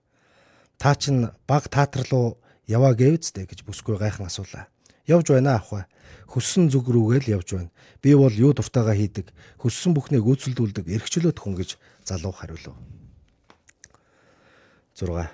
Та 0.79 0.95
чин 0.95 1.35
баг 1.51 1.67
театр 1.67 2.07
руу 2.13 2.39
яваа 2.71 2.95
гэвцтэй 2.95 3.49
гэж 3.49 3.67
бүсгүй 3.67 3.99
гайхан 3.99 4.31
асуулаа. 4.31 4.71
Явж 5.07 5.33
байна 5.35 5.57
ахва. 5.59 5.87
Хөссөн 6.31 6.71
зүг 6.73 6.89
рүүгээ 6.89 7.21
л 7.27 7.33
явж 7.41 7.49
байна. 7.55 7.71
Би 8.01 8.15
бол 8.15 8.33
юу 8.33 8.53
дуртайгаа 8.57 8.97
хийдэг, 8.97 9.33
хөссөн 9.61 9.93
бүхнийг 9.93 10.25
үйлчлүүлдэг 10.25 10.89
эрхчлөөт 10.89 11.39
хүн 11.39 11.55
гэж 11.61 11.77
залуу 12.09 12.33
хариулв. 12.33 12.77
6. 14.97 15.29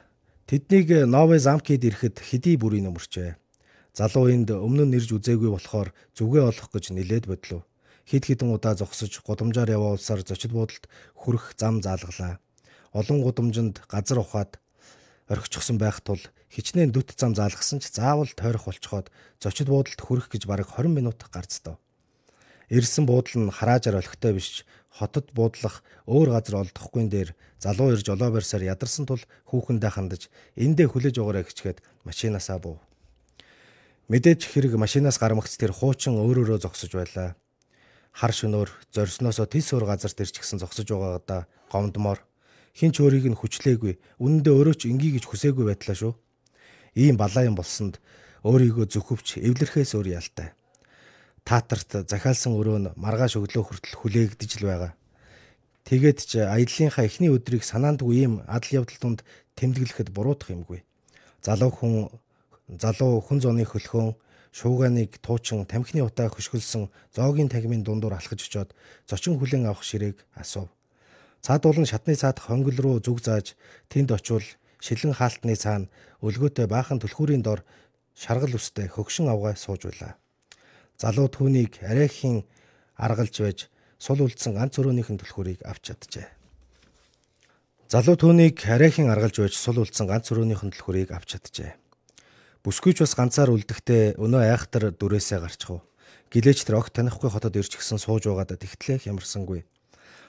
Тэднийг 0.48 0.88
Новэ 1.06 1.38
замкид 1.38 1.84
ирэхэд 1.84 2.18
хэдий 2.18 2.56
бүрийн 2.56 2.88
өмөрчээ. 2.90 3.36
Залуу 3.94 4.32
энд 4.32 4.50
өмнө 4.50 4.88
нь 4.88 4.92
нэрж 4.96 5.12
үзээгүй 5.12 5.50
болохоор 5.52 5.92
зүгээ 6.16 6.42
олох 6.50 6.68
гэж 6.72 6.94
нилээд 6.94 7.26
бодлоо 7.28 7.62
хид 8.08 8.24
хідэн 8.24 8.56
удаа 8.56 8.74
зогсож 8.74 9.20
гудамжаар 9.20 9.68
яваа 9.76 9.92
улсаар 9.92 10.24
зочид 10.24 10.52
буудалд 10.56 10.88
хүрэх 11.12 11.52
зам 11.60 11.84
заалгалаа. 11.84 12.40
Олон 12.96 13.20
гудамжинд 13.20 13.84
газар 13.84 14.24
ухаад 14.24 14.56
орхичихсан 15.28 15.78
байх 15.78 16.00
тул 16.00 16.20
хичнээн 16.50 16.92
дүт 16.92 17.14
зам 17.20 17.36
заалгасан 17.36 17.78
ч 17.84 17.92
заавал 17.92 18.28
тойрох 18.32 18.66
болцоход 18.66 19.12
зочид 19.40 19.68
буудалд 19.68 20.00
хүрэх 20.00 20.32
гэж 20.32 20.48
бараг 20.48 20.68
20 20.72 20.88
минут 20.88 21.20
гарцдав. 21.28 21.76
Ирсэн 22.68 23.04
буудал 23.06 23.48
нь 23.48 23.52
хараажаар 23.52 24.00
олигтой 24.00 24.32
биш 24.32 24.64
хотод 24.88 25.32
буудлах 25.32 25.84
өөр 26.08 26.28
газар 26.32 26.64
олдохгүй 26.64 27.08
дээр 27.08 27.30
залуу 27.60 27.92
ирж 27.92 28.08
олоо 28.08 28.32
барьсаар 28.32 28.64
ядарсан 28.64 29.04
тул 29.06 29.22
хүүхэндээ 29.48 29.92
хандаж 29.92 30.22
эндээ 30.56 30.88
хүлээж 30.88 31.16
угаараа 31.20 31.44
гिचгээд 31.44 31.78
машинаасаа 32.08 32.58
буув. 32.58 32.80
Мэдээж 34.08 34.48
хэрэг 34.48 34.80
машинаас 34.80 35.20
гармагц 35.20 35.56
тэр 35.60 35.72
хуучин 35.76 36.16
өөрөөрөө 36.16 36.64
зогсож 36.64 36.92
байлаа 36.96 37.36
хар 38.18 38.32
шөнөөр 38.34 38.70
зорьсноосоо 38.90 39.46
тис 39.46 39.70
уур 39.72 39.84
газарт 39.86 40.18
ирчихсэн 40.18 40.58
зогсож 40.58 40.88
байгаадаа 40.90 41.46
гомдмоор 41.70 42.18
хинч 42.74 43.00
өөрийг 43.00 43.26
нь 43.30 43.38
хүчлээгүй 43.38 43.98
үнэндээ 44.18 44.54
өөрөө 44.54 44.76
ч 44.76 44.82
ингийн 44.90 45.16
гэж 45.16 45.24
хүсээгүй 45.28 45.64
байтлаа 45.68 45.96
шүү. 45.96 46.12
Ийм 46.98 47.16
балаа 47.16 47.44
юм 47.46 47.54
болсонд 47.54 48.00
өөрийгөө 48.42 48.86
зөвхөвч 48.90 49.38
эвлэрхээс 49.38 49.94
өөр 49.94 50.08
ялтай. 50.18 50.54
Таатарт 51.46 52.10
захиалсан 52.10 52.52
өрөө 52.58 52.78
нь 52.78 52.92
маргааш 52.96 53.40
өглөө 53.40 53.64
хүртэл 53.64 53.98
хүлээгдэж 53.98 54.50
л 54.60 54.68
байгаа. 54.68 54.92
Тэгээд 55.88 56.18
ч 56.28 56.32
аяллахынхаа 56.44 57.08
эхний 57.08 57.32
өдрийг 57.32 57.64
санаандгүй 57.64 58.14
ийм 58.20 58.44
адал 58.44 58.84
явдал 58.84 59.00
тунд 59.00 59.20
тэмдэглэхэд 59.56 60.12
буруутах 60.12 60.52
юмгүй. 60.52 60.84
Залуу 61.40 61.72
хүн 61.72 62.12
залуу 62.68 63.24
хүн 63.24 63.40
зооны 63.40 63.64
хөлхөөн 63.64 64.12
шууганыг 64.52 65.16
туучин 65.24 65.64
тамхины 65.64 66.04
утаа 66.04 66.28
хөшгөлсөн 66.28 66.92
зоогийн 67.16 67.48
тагмын 67.48 67.82
дундуур 67.84 68.14
алхаж 68.14 68.44
очоод 68.44 68.76
зочин 69.08 69.40
хүлэн 69.40 69.64
авах 69.66 69.82
ширээг 69.84 70.20
асуув. 70.36 70.68
Цаад 71.44 71.62
болон 71.62 71.86
шатны 71.86 72.14
цаадах 72.14 72.50
хонгил 72.50 72.78
руу 72.82 72.96
зүг 73.00 73.22
зааж 73.22 73.54
тэнд 73.88 74.10
очивол 74.12 74.46
шилэн 74.82 75.14
хаалтны 75.14 75.54
цаана 75.54 75.90
өлгөөтэй 76.22 76.66
баахан 76.66 76.98
түлхүүрийн 76.98 77.42
дор 77.42 77.62
шаргал 78.14 78.54
үстэй 78.58 78.90
хөгшин 78.90 79.30
авгаа 79.30 79.54
сууж 79.54 79.86
байлаа. 79.86 80.18
Залуу 80.98 81.30
түүнийг 81.30 81.78
арайхийн 81.86 82.42
аргалж 82.98 83.34
байж 83.38 83.58
сул 84.02 84.18
үлдсэн 84.26 84.58
ганц 84.58 84.78
өрөөнийхэн 84.82 85.18
түлхүүрийг 85.22 85.62
авч 85.62 85.94
чаджээ. 85.94 86.26
Залуу 87.88 88.18
түүнийг 88.18 88.58
арайхийн 88.66 89.08
аргалж 89.08 89.38
байж 89.38 89.54
сул 89.54 89.78
үлдсэн 89.78 90.10
ганц 90.10 90.28
өрөөнийхэн 90.34 90.74
түлхүүрийг 90.74 91.14
авч 91.14 91.38
чаджээ. 91.38 91.72
Бүсгүйч 92.66 93.00
бас 93.00 93.14
ганцаар 93.14 93.54
үлдэхдээ 93.54 94.18
өнөө 94.18 94.42
айхтар 94.44 94.90
дүрээсээ 94.92 95.38
гарчихв. 95.40 95.80
Гэлээч 96.28 96.66
тэр 96.66 96.82
огт 96.82 96.92
танихгүй 96.92 97.30
хотод 97.30 97.56
ирж 97.56 97.78
гисэн 97.78 97.96
сууж 97.96 98.28
байгаадаа 98.28 98.58
тэгтлэх 98.60 99.08
ямарсангүй. 99.08 99.64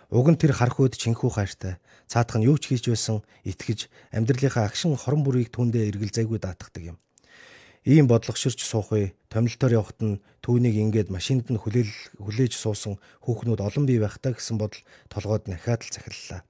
Уг 0.09 0.25
нь 0.25 0.41
тэр 0.41 0.57
хархууд 0.57 0.97
чинхүү 0.97 1.29
хайртай. 1.37 1.77
Цаадах 2.09 2.41
нь 2.41 2.49
юу 2.49 2.57
ч 2.57 2.73
хийж 2.73 2.89
байсан 2.89 3.21
итгэж 3.45 3.93
амьдралынхаа 4.09 4.65
агшин 4.65 4.97
хорон 4.97 5.21
бүрийг 5.21 5.53
түндээ 5.53 5.93
эргэл 5.93 6.09
зайгүй 6.09 6.41
даатгадаг 6.41 6.83
юм. 6.93 6.97
Ийм 7.85 8.09
бодлогоширч 8.09 8.65
суухыг 8.65 9.13
томилтоор 9.29 9.77
явахт 9.77 10.01
нь 10.01 10.17
түүнийг 10.41 10.81
ингээд 10.81 11.13
машинд 11.13 11.53
нь 11.53 11.61
хүлээл 11.61 11.93
хүлээж 12.17 12.57
суусан 12.57 12.97
хүүхнүүд 13.21 13.61
олон 13.61 13.85
бий 13.85 14.01
байхтаа 14.01 14.33
гэсэн 14.33 14.57
бодол 14.57 14.81
толгойд 15.13 15.45
нахаад 15.45 15.85
л 15.85 15.93
захиллаа. 15.93 16.41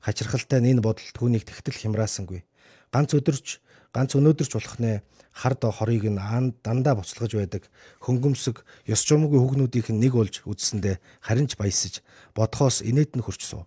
Хачирхалтай 0.00 0.64
энэ 0.64 0.80
бодол 0.80 1.08
түүнийг 1.12 1.44
тэгтэл 1.44 1.76
хямраасангүй. 1.76 2.48
Ганц 2.96 3.12
өдөрч 3.12 3.60
ганц 3.96 4.12
өнөөдөр 4.12 4.44
ч 4.44 4.52
болох 4.60 4.76
нэ 4.76 5.00
хард 5.32 5.64
хорыг 5.64 6.04
нь 6.04 6.20
дандаа 6.60 6.94
буцалгаж 7.00 7.32
байдаг 7.32 7.62
хөнгөмсөг 8.04 8.60
ёс 8.84 9.00
журмгийн 9.08 9.40
хүүгнүүдийнх 9.40 9.88
нь 9.92 10.00
нэг 10.04 10.12
болж 10.20 10.44
үзсэндээ 10.44 11.00
харин 11.24 11.48
ч 11.48 11.56
баясаж 11.56 12.04
бодхоос 12.36 12.84
инээд 12.84 13.16
нь 13.16 13.24
хурцсуу. 13.24 13.64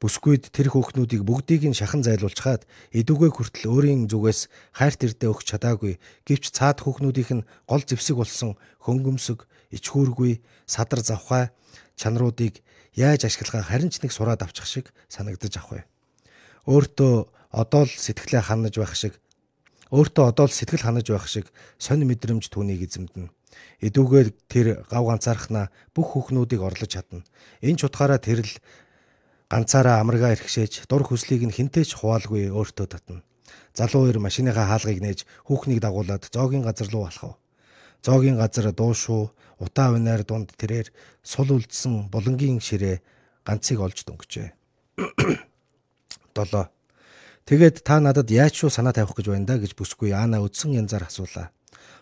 Бүсгүйд 0.00 0.52
тэр 0.52 0.68
хүүхнүүдийг 0.72 1.24
бүгдийг 1.24 1.64
нь 1.64 1.76
шахан 1.76 2.04
зайлуулж 2.04 2.36
хаад 2.36 2.62
эдүгээ 2.92 3.30
хүртэл 3.32 3.72
өөрийн 3.72 4.04
зүгээс 4.12 4.52
хайрт 4.76 5.00
ирдэ 5.00 5.32
өгч 5.32 5.46
чадаагүй 5.48 5.96
гэвч 6.28 6.44
цаад 6.52 6.84
хүүхнүүдийнх 6.84 7.32
нь 7.40 7.46
гол 7.64 7.84
зэвсэг 7.84 8.16
болсон 8.20 8.56
хөнгөмсөг 8.84 9.48
ичхүүргүй 9.72 10.44
садар 10.68 11.00
завхай 11.00 11.48
чанаруудыг 11.96 12.60
яаж 12.92 13.24
ашиглахаа 13.24 13.64
харин 13.64 13.88
ч 13.88 14.04
нэг 14.04 14.12
сураад 14.12 14.44
авчих 14.44 14.68
шиг 14.68 14.86
санагдаж 15.08 15.56
авах 15.56 15.72
вэ. 15.72 15.80
Өөртөө 16.68 17.14
одоо 17.54 17.82
л 17.86 17.92
сэтгэлээ 17.92 18.42
ханаж 18.44 18.74
байх 18.76 18.92
шиг 18.98 19.16
Өөртөө 19.94 20.34
одоо 20.34 20.50
л 20.50 20.56
сэтгэл 20.58 20.82
ханаж 20.82 21.06
байх 21.06 21.30
шиг 21.30 21.46
сонь 21.78 22.02
мэдрэмж 22.02 22.50
түүнийг 22.50 22.82
эзэмдэнэ. 22.90 23.30
Эдүүгээр 23.86 24.28
тэр 24.50 24.66
гав 24.90 25.06
ганцаархнаа 25.06 25.70
бүх 25.94 26.18
хүүхнүүдийг 26.18 26.58
орлож 26.66 26.90
чадна. 26.90 27.22
Энэ 27.62 27.78
ч 27.78 27.86
утгаараа 27.86 28.18
тэр 28.18 28.42
л 28.42 28.52
ганцаараа 29.46 30.02
амргаа 30.02 30.34
эрхшээж 30.34 30.90
дур 30.90 31.06
хүслийг 31.06 31.46
нь 31.46 31.54
хинтээч 31.54 31.94
хуваалгүй 31.94 32.50
өөртөө 32.50 32.86
татна. 32.90 33.22
Залуу 33.78 34.10
ир 34.10 34.18
машиныхаа 34.18 34.66
хаалгыг 34.66 34.98
нээж 34.98 35.30
хүүхнийг 35.46 35.78
дагуулад 35.78 36.26
зоогийн 36.26 36.66
газар 36.66 36.90
руу 36.90 37.06
алхав. 37.06 37.38
Зоогийн 38.02 38.34
газар 38.34 38.74
дуушуу 38.74 39.30
утаа 39.62 39.94
унаар 39.94 40.26
дунд 40.26 40.50
тэрээр 40.58 40.90
сул 41.22 41.54
үлдсэн 41.54 42.10
булангийн 42.10 42.58
ширээ 42.58 42.98
ганцыг 43.46 43.78
олж 43.78 44.02
дөнгөжээ. 44.02 44.48
7 46.34 46.73
Тэгээд 47.44 47.84
та 47.84 48.00
надад 48.00 48.32
яаж 48.32 48.56
шуу 48.56 48.70
санаа 48.72 48.96
тавих 48.96 49.12
гэж 49.12 49.28
байна 49.28 49.44
да 49.44 49.60
гэж 49.60 49.76
бүсгүй 49.76 50.16
Ана 50.16 50.40
үдсэн 50.40 50.72
янзаар 50.80 51.04
асуулаа. 51.12 51.52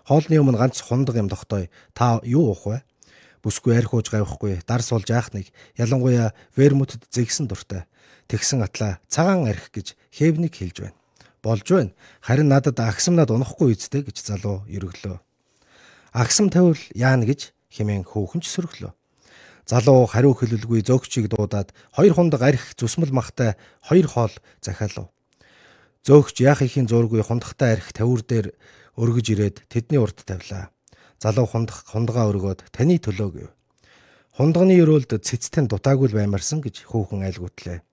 Хоолны 0.07 0.39
өмнө 0.39 0.55
ганц 0.55 0.79
хундаг 0.79 1.19
юм 1.19 1.27
тогтоё. 1.27 1.67
Та 1.99 2.23
юу 2.23 2.55
уух 2.55 2.63
вэ? 2.71 2.87
Бүсгүй 3.43 3.75
арх 3.75 3.91
ууж 3.91 4.07
гавихгүй, 4.07 4.63
дарс 4.63 4.95
болж 4.95 5.11
яах 5.11 5.35
нэг. 5.35 5.51
Ялангуяа 5.75 6.31
вермутэд 6.55 7.11
зэгсэн 7.11 7.51
дуртай. 7.51 7.91
Тэгсэн 8.31 8.63
атлаа 8.63 9.03
цагаан 9.11 9.51
арх 9.51 9.75
гэж 9.75 9.99
хевник 10.15 10.63
хэлж 10.63 10.79
байна. 10.79 10.99
Болж 11.43 11.67
байна. 11.67 11.91
Харин 12.23 12.47
надад 12.47 12.79
агсамнаад 12.79 13.35
унахгүй 13.35 13.75
үсттэй 13.75 14.07
гэж 14.07 14.23
залуу 14.23 14.63
ерөглөө. 14.71 15.19
Агсам 16.15 16.55
тавил 16.55 16.79
яана 16.95 17.27
гэж 17.27 17.51
хэмээн 17.75 18.07
хөөхөнч 18.07 18.47
сөрөглөө. 18.47 18.95
Залуу 19.67 20.07
хариу 20.07 20.39
хэлэлгүй 20.39 20.87
зөөгчийг 20.87 21.27
дуудаад 21.35 21.75
хоёр 21.99 22.15
хундаг 22.15 22.43
арх 22.47 22.79
зүсмэл 22.79 23.11
махтай 23.11 23.59
хоёр 23.83 24.07
хоол 24.07 24.35
захиалав. 24.63 25.11
Зөөгч 26.03 26.37
яах 26.43 26.63
ихийн 26.67 26.91
зургүй 26.91 27.23
хундахтай 27.23 27.79
арх 27.79 27.95
тавиур 27.95 28.23
дээр 28.27 28.47
өргөж 28.99 29.27
ирээд 29.33 29.57
тэдний 29.71 30.03
урд 30.03 30.19
тавилаа. 30.27 30.75
Залуу 31.23 31.47
хундах 31.47 31.87
хундгаа 31.87 32.27
өргөөд 32.31 32.75
таны 32.75 32.99
төлөө 32.99 33.31
гэв. 33.31 33.51
Хундганы 34.35 34.75
өрөөлд 34.83 35.23
цэцтэн 35.23 35.71
дутаагүй 35.71 36.11
л 36.11 36.19
баймарсан 36.19 36.59
гэж 36.59 36.91
хүүхэн 36.91 37.23
айлгуутлаа. 37.23 37.87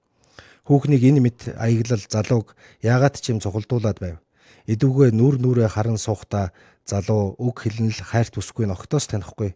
Хүүхнийг 0.66 1.04
энэ 1.06 1.22
мэт 1.22 1.40
аяглал 1.54 2.02
залууг 2.10 2.58
яагаад 2.82 3.22
ч 3.22 3.30
юм 3.30 3.40
цугулдуулаад 3.44 4.00
байв. 4.02 4.18
Идэвгүй 4.66 5.14
нүр 5.14 5.38
нүрээ 5.38 5.70
харан 5.70 6.02
суухта 6.02 6.50
залуу 6.90 7.38
үг 7.38 7.62
хэлнэл 7.62 8.02
хайрт 8.02 8.38
үсгүй 8.42 8.66
ногтоос 8.66 9.06
танихгүй 9.10 9.54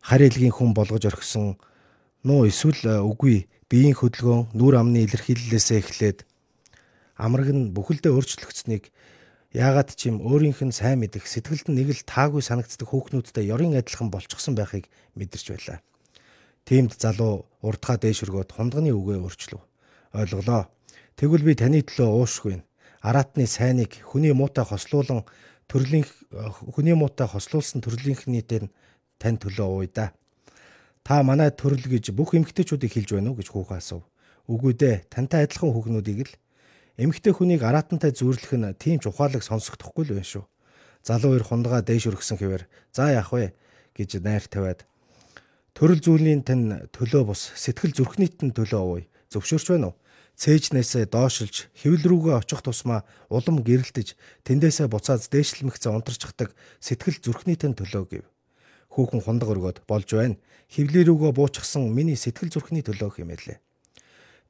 харь 0.00 0.26
элгийн 0.26 0.52
хүн 0.52 0.74
болгож 0.74 1.04
орхисон 1.06 1.60
нуу 2.24 2.48
эсвэл 2.48 3.04
үгүй 3.04 3.46
биеийн 3.68 3.96
хөдөлгөөн 3.96 4.56
нүр 4.56 4.74
амны 4.80 5.04
илэрхийллээсээ 5.04 5.78
эхлээд 5.80 6.18
амраг 7.20 7.52
нь 7.52 7.72
бүхэлдээ 7.76 8.12
өөрчлөгдсөнийг 8.16 8.88
яагаад 9.52 9.92
ч 9.98 10.08
юм 10.08 10.24
өөрийнх 10.24 10.64
нь 10.64 10.72
сайн 10.72 11.04
мэдэх 11.04 11.28
сэтгэлд 11.28 11.68
нэг 11.68 11.92
л 11.92 12.02
таагүй 12.08 12.40
санагддаг 12.40 12.88
хүүхнүүдтэй 12.88 13.44
ёрын 13.52 13.76
адилхан 13.76 14.08
болчихсон 14.08 14.56
байхыг 14.56 14.88
мэдэрч 15.18 15.46
байлаа. 15.52 15.78
Тиймд 16.64 16.96
залуу 16.96 17.50
урдхаа 17.60 17.98
дээш 17.98 18.24
өргөөд 18.24 18.54
хундганы 18.54 18.94
үгээ 18.94 19.18
өөрчлөв. 19.20 19.62
Ойлголоо. 20.14 20.70
Тэгвэл 21.18 21.44
би 21.44 21.52
таны 21.58 21.82
төлөө 21.82 22.08
уушгүй. 22.08 22.62
Аратны 23.02 23.44
сайныг 23.50 24.00
хүний 24.06 24.32
муутай 24.32 24.64
хослуулан 24.64 25.26
төрлийн 25.66 26.06
хүний 26.72 26.94
муутай 26.94 27.26
хослуулсан 27.26 27.82
төрлийнхний 27.82 28.44
дээр 28.46 28.70
тань 29.18 29.40
төлөө 29.40 29.66
ууя 29.66 29.90
да. 29.90 30.06
Та 31.02 31.22
манай 31.26 31.50
төрөл 31.50 31.84
гэж 31.84 32.12
бүх 32.14 32.38
эмгтээчүүдийг 32.38 32.92
хэлж 32.92 33.18
байна 33.18 33.32
уу 33.32 33.40
гэж 33.40 33.48
хүүхэн 33.50 33.80
асуув. 33.80 34.04
Үгүй 34.46 34.72
дээ. 34.76 34.96
Тантай 35.10 35.48
адилхан 35.48 35.72
хүүхнүүдийг 35.72 36.18
л 36.28 36.32
эмгтээ 37.00 37.32
хүнийг 37.32 37.64
аратантай 37.64 38.12
зүүрлэх 38.12 38.52
нь 38.60 38.76
тийм 38.76 39.00
ч 39.00 39.08
ухаалаг 39.08 39.40
сонсогдохгүй 39.40 40.04
л 40.04 40.14
байна 40.20 40.28
шүү. 40.28 40.44
Залуу 41.00 41.32
хоёр 41.32 41.44
хундгаа 41.48 41.80
дээш 41.80 42.12
өргсөн 42.12 42.36
хэвээр 42.36 42.68
за 42.92 43.16
яах 43.16 43.32
вэ 43.32 43.56
гэж 43.96 44.20
найр 44.20 44.44
тавиад 44.44 44.84
төрөл 45.72 46.04
зүйлийн 46.04 46.44
тань 46.44 46.84
төлөө 46.92 47.22
бус 47.32 47.56
сэтгэл 47.56 47.96
зүрхнийтэн 47.96 48.52
төлөө 48.52 48.82
ууя. 48.84 49.08
Зөвшөөрч 49.32 49.66
байна 49.72 49.88
уу? 49.90 49.96
цээжнээсээ 50.40 51.04
доошилж 51.12 51.68
хэвэл 51.76 52.04
рүүгээ 52.08 52.34
очих 52.40 52.60
тусмаа 52.64 53.04
улам 53.28 53.60
гэрэлтэж 53.60 54.16
тэндээсээ 54.48 54.88
буцаад 54.88 55.20
дээшлэмэгцээ 55.28 55.92
унтарчдаг 55.92 56.56
сэтгэл 56.80 57.20
зүрхнийтэн 57.20 57.76
төлөө 57.76 58.04
гэв 58.08 58.24
хүүхэн 58.88 59.20
хундаг 59.20 59.48
өргөд 59.52 59.78
болж 59.84 60.08
байна. 60.16 60.40
Хевлээ 60.72 61.04
рүүгөө 61.06 61.32
буучсан 61.36 61.92
миний 61.92 62.16
сэтгэл 62.16 62.48
зүрхний 62.48 62.80
төлөө 62.80 63.20
хэмээлээ. 63.20 63.58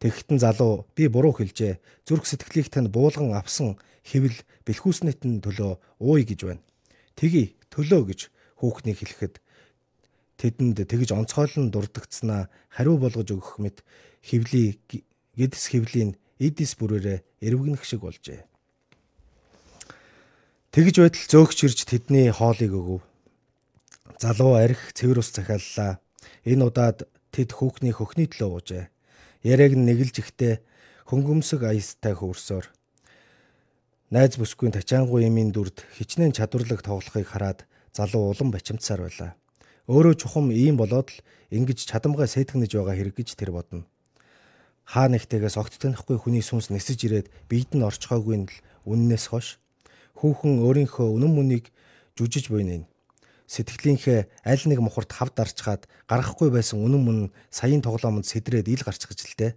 Тэгэхтэн 0.00 0.40
залуу 0.40 0.88
би 0.96 1.12
буруу 1.12 1.36
хэлжээ. 1.36 1.76
Зүрх 2.08 2.24
сэтгэлийг 2.24 2.72
танд 2.72 2.88
буулган 2.88 3.36
авсан 3.36 3.76
хэвэл 4.00 4.40
бэлхүүснэтэн 4.64 5.44
төлөө 5.44 5.72
ууй 6.00 6.24
гэж 6.24 6.40
байна. 6.48 6.64
Тгий 7.20 7.60
төлөө 7.68 8.02
гэж 8.08 8.20
хүүхнийг 8.64 8.96
хэлэхэд 8.96 9.34
тэдэнд 10.40 10.88
тэгж 10.88 11.12
онцгойлон 11.12 11.68
дурдгцснаа 11.68 12.48
хариу 12.72 12.96
болгож 12.96 13.28
өгөх 13.28 13.60
мэт 13.60 13.84
хевлий 14.24 14.80
гэдэс 15.36 15.68
хевлийн 15.68 16.16
эдис 16.40 16.80
бүрээрээ 16.80 17.20
эрвгэнэх 17.44 17.84
шиг 17.84 18.00
болжээ. 18.00 18.48
Тэгж 20.72 20.96
байтал 20.96 21.26
зөөгч 21.28 21.58
ирж 21.68 21.78
тэдний 21.84 22.32
хоолыг 22.32 22.72
өгөв. 22.72 23.00
Залуу 24.16 24.56
арх 24.56 24.96
цэвэр 24.96 25.20
ус 25.20 25.28
захиаллаа. 25.28 26.00
Энэ 26.48 26.64
удаад 26.72 27.04
тэд 27.34 27.52
хүүхний 27.52 27.92
хөхний 27.92 28.30
төлөө 28.30 28.48
уужээ. 28.48 28.84
Яриаг 29.40 29.72
нь 29.72 29.88
нэгэлж 29.88 30.20
ихтэй 30.20 30.60
хөнгөмсөг 31.08 31.64
аястай 31.64 32.12
хөвөрсөөр 32.12 32.68
найз 34.12 34.36
бүсгүй 34.36 34.68
тачаангуй 34.74 35.24
эмийн 35.24 35.48
дүрд 35.54 35.86
хичнээн 35.96 36.36
чадварлаг 36.36 36.84
тоглохыг 36.84 37.24
хараад 37.24 37.64
залуу 37.96 38.36
улам 38.36 38.52
бачимдсаар 38.52 39.06
байлаа. 39.06 39.32
Өөрөө 39.88 40.14
чухам 40.20 40.52
ийм 40.52 40.76
болоод 40.76 41.08
л 41.08 41.22
ингэж 41.56 41.88
чадамгай 41.88 42.28
сэтгнэж 42.28 42.74
байгаа 42.76 43.00
хэрэг 43.00 43.16
гэж 43.16 43.38
тэр 43.38 43.56
бодно. 43.56 43.88
Хаа 44.84 45.08
нэгтээс 45.08 45.56
огт 45.56 45.78
танихгүй 45.78 46.18
хүний 46.18 46.44
сүнс 46.44 46.68
нисэж 46.68 46.98
ирээд 47.08 47.32
биед 47.48 47.72
нь 47.72 47.86
орчхоогүй 47.86 48.36
нь 48.44 48.50
л 48.50 48.56
үннээс 48.84 49.30
хош 49.32 49.62
хүүхэн 50.20 50.60
өөрийнхөө 50.66 51.06
үнэн 51.16 51.32
мөнийг 51.32 51.72
жүжиж 52.18 52.52
буйна 52.52 52.89
сэтгэлийнхээ 53.50 54.46
аль 54.46 54.64
нэг 54.70 54.78
мухарт 54.78 55.10
хав 55.10 55.34
дарчгаад 55.34 55.90
гарахгүй 56.06 56.54
байсан 56.54 56.78
үнэн 56.86 57.02
мөн 57.02 57.18
саяын 57.50 57.82
тоглоомонд 57.82 58.30
сэдрээд 58.30 58.70
ил 58.70 58.86
гарч 58.86 59.10
гэж 59.10 59.18
л 59.26 59.34
дээ. 59.34 59.52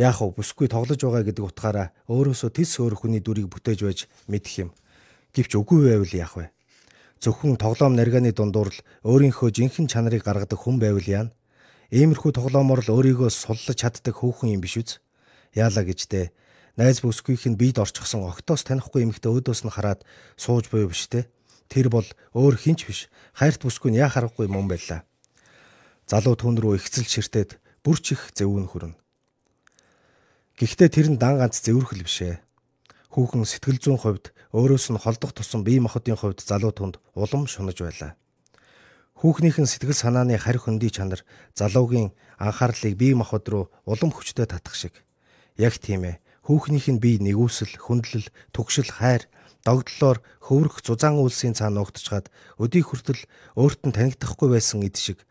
Яах 0.00 0.24
вэ? 0.24 0.32
Бүсгүй 0.40 0.72
тоглож 0.72 0.96
байгаа 0.96 1.28
гэдэг 1.28 1.44
утгаараа 1.44 1.92
өөрөөсөө 2.08 2.50
тис 2.56 2.72
өөр 2.80 2.96
хүний 2.96 3.20
дүрийг 3.20 3.52
бүтээж 3.52 3.80
байж 3.84 4.08
мэдэх 4.32 4.54
юм. 4.64 4.70
Гэвч 5.36 5.60
үгүй 5.60 5.92
байвал 5.92 6.14
яах 6.16 6.34
вэ? 6.40 6.46
Зөвхөн 7.20 7.60
тоглоом 7.60 8.00
наргааны 8.00 8.32
дундуур 8.32 8.72
л 8.72 8.80
өөрийнхөө 9.04 9.52
жинхэнэ 9.52 9.92
чанарыг 9.92 10.24
гаргадаг 10.24 10.56
хүн 10.56 10.80
байвал 10.80 11.04
яана. 11.04 11.36
Иймэрхүү 11.92 12.32
тоглоомор 12.32 12.80
л 12.80 12.96
өөрийгөө 12.96 13.28
суллаж 13.28 13.76
чаддаг 13.76 14.24
хөөхөн 14.24 14.56
юм 14.56 14.64
биш 14.64 14.80
үз? 14.80 15.04
Яалаа 15.52 15.84
гэжтэй. 15.84 16.32
Найз 16.80 17.04
бүсгүйх 17.04 17.44
нь 17.44 17.60
бид 17.60 17.76
орчихсон 17.76 18.24
огтоос 18.24 18.64
танихгүй 18.64 19.04
эмэгтэй 19.04 19.28
өөдөөс 19.28 19.68
нь 19.68 19.74
хараад 19.74 20.00
сууж 20.40 20.72
буй 20.72 20.88
биш 20.88 21.12
те. 21.12 21.28
Тэр 21.70 21.86
бол 21.86 22.08
өөр 22.34 22.58
хинч 22.58 22.90
биш. 22.90 23.00
Хайрт 23.38 23.62
бүсгүй 23.62 23.94
нь 23.94 24.02
яа 24.02 24.10
харахгүй 24.10 24.50
мөн 24.50 24.66
байлаа. 24.66 25.06
Залуу 26.10 26.34
түн 26.34 26.58
рүү 26.58 26.82
ихцэл 26.82 27.06
ширтээд 27.06 27.62
бүрч 27.86 28.18
их 28.18 28.34
зэвүүн 28.34 28.66
хөрнө. 28.66 28.98
Гэхдээ 30.58 30.90
тэр 30.90 31.08
нь 31.14 31.20
дан 31.22 31.38
ганц 31.38 31.62
зэвэрхэл 31.62 32.02
бишээ. 32.02 32.42
Хүүхэн 33.14 33.46
сэтгэл 33.46 33.78
зүйн 33.78 33.98
хувьд 34.02 34.34
өөрөөс 34.50 34.90
нь 34.90 34.98
холдох 34.98 35.30
тусам 35.30 35.62
бие 35.62 35.78
махбодын 35.78 36.18
хувьд 36.18 36.42
залуу 36.42 36.74
түнд 36.74 36.98
улам 37.14 37.46
шунаж 37.46 37.78
байлаа. 37.78 38.18
Хүүхнийхэн 39.22 39.70
сэтгэл 39.70 39.94
санааны 39.94 40.34
харь 40.42 40.58
хөндөй 40.58 40.90
чанар 40.90 41.22
залуугийн 41.54 42.10
анхаарлыг 42.42 42.98
бие 42.98 43.14
махбод 43.14 43.46
руу 43.46 43.64
улам 43.86 44.10
хүчтэй 44.10 44.50
татах 44.50 44.74
шиг. 44.74 44.94
Яг 45.54 45.78
тийм 45.78 46.02
ээ. 46.02 46.20
Хүүхнийх 46.42 46.90
нь 46.90 46.98
бие 46.98 47.22
нэгүсэл, 47.22 47.78
хүндлэл, 47.78 48.26
түгшил, 48.50 48.90
хайр 48.90 49.30
догдлоор 49.64 50.18
хөврөх 50.40 50.80
зузаан 50.80 51.20
үйлсийн 51.20 51.54
цаана 51.54 51.84
угтчихад 51.84 52.32
өдий 52.56 52.82
хүртэл 52.84 53.22
өөрт 53.56 53.80
нь 53.86 53.96
танигдахгүй 53.96 54.48
байсан 54.52 54.82
эд 54.84 54.96
шиг 54.96 55.24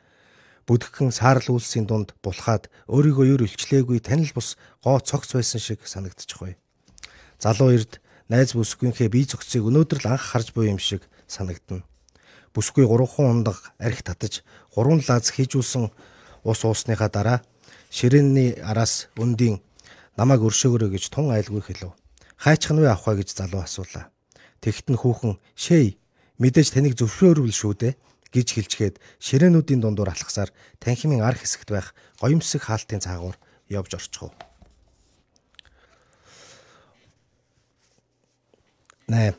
бүдгхэн 0.69 1.09
саарл 1.09 1.57
үйлсийн 1.57 1.89
дунд 1.89 2.13
булхаад 2.21 2.69
өөрийгөө 2.93 3.25
юр 3.25 3.41
илчлээгүй 3.49 4.05
танил 4.05 4.29
бус 4.37 4.53
гоо 4.85 5.01
цогц 5.01 5.33
байсан 5.33 5.57
шиг 5.57 5.81
санагдчих 5.89 6.37
вэ. 6.45 6.61
Залуу 7.41 7.73
эрд 7.73 7.97
найз 8.29 8.53
бүсгүйнхээ 8.53 9.09
бие 9.09 9.25
зөгцийг 9.25 9.65
өнөөдөр 9.65 10.05
л 10.05 10.13
анх 10.13 10.21
харж 10.29 10.53
буй 10.53 10.69
юм 10.69 10.77
шиг 10.77 11.09
санагдана. 11.25 11.81
Бүсгүй 12.53 12.85
3 12.85 13.09
хундаг 13.09 13.57
арх 13.81 14.05
татаж 14.05 14.45
3 14.77 15.09
лаз 15.09 15.33
хийжүүлсэн 15.33 15.89
ус 16.45 16.61
уусныхаа 16.61 17.09
дараа 17.09 17.39
ширээний 17.89 18.61
араас 18.61 19.09
өндийн 19.17 19.57
намайг 20.13 20.45
өршөөгөрөө 20.45 20.93
гэж 20.93 21.09
тун 21.09 21.33
айлгүй 21.33 21.65
хэлв. 21.65 21.97
Хайчхан 22.37 22.77
вэ 22.77 22.93
авах 22.93 23.09
вэ 23.09 23.25
гэж 23.25 23.33
залуу 23.33 23.65
асуулаа. 23.65 24.13
Тэгэхт 24.59 24.87
нь 24.91 24.99
хүүхэн 24.99 25.39
"Шэй, 25.55 25.97
мэдээж 26.39 26.75
таныг 26.75 26.93
зөвшөөрвөл 26.99 27.55
шүү 27.55 27.73
дээ" 27.79 27.93
гэж 28.33 28.47
хэлчихэд 28.53 28.95
ширээнүүдийн 29.23 29.81
дундуур 29.81 30.11
алхасаар 30.11 30.53
танхимын 30.83 31.25
ар 31.25 31.37
хэсэгт 31.39 31.69
байх 31.73 31.95
гоёмсог 32.21 32.61
хаалтын 32.61 33.01
цаагуур 33.01 33.35
явж 33.69 33.91
орчихов. 33.97 34.33
8. 39.09 39.33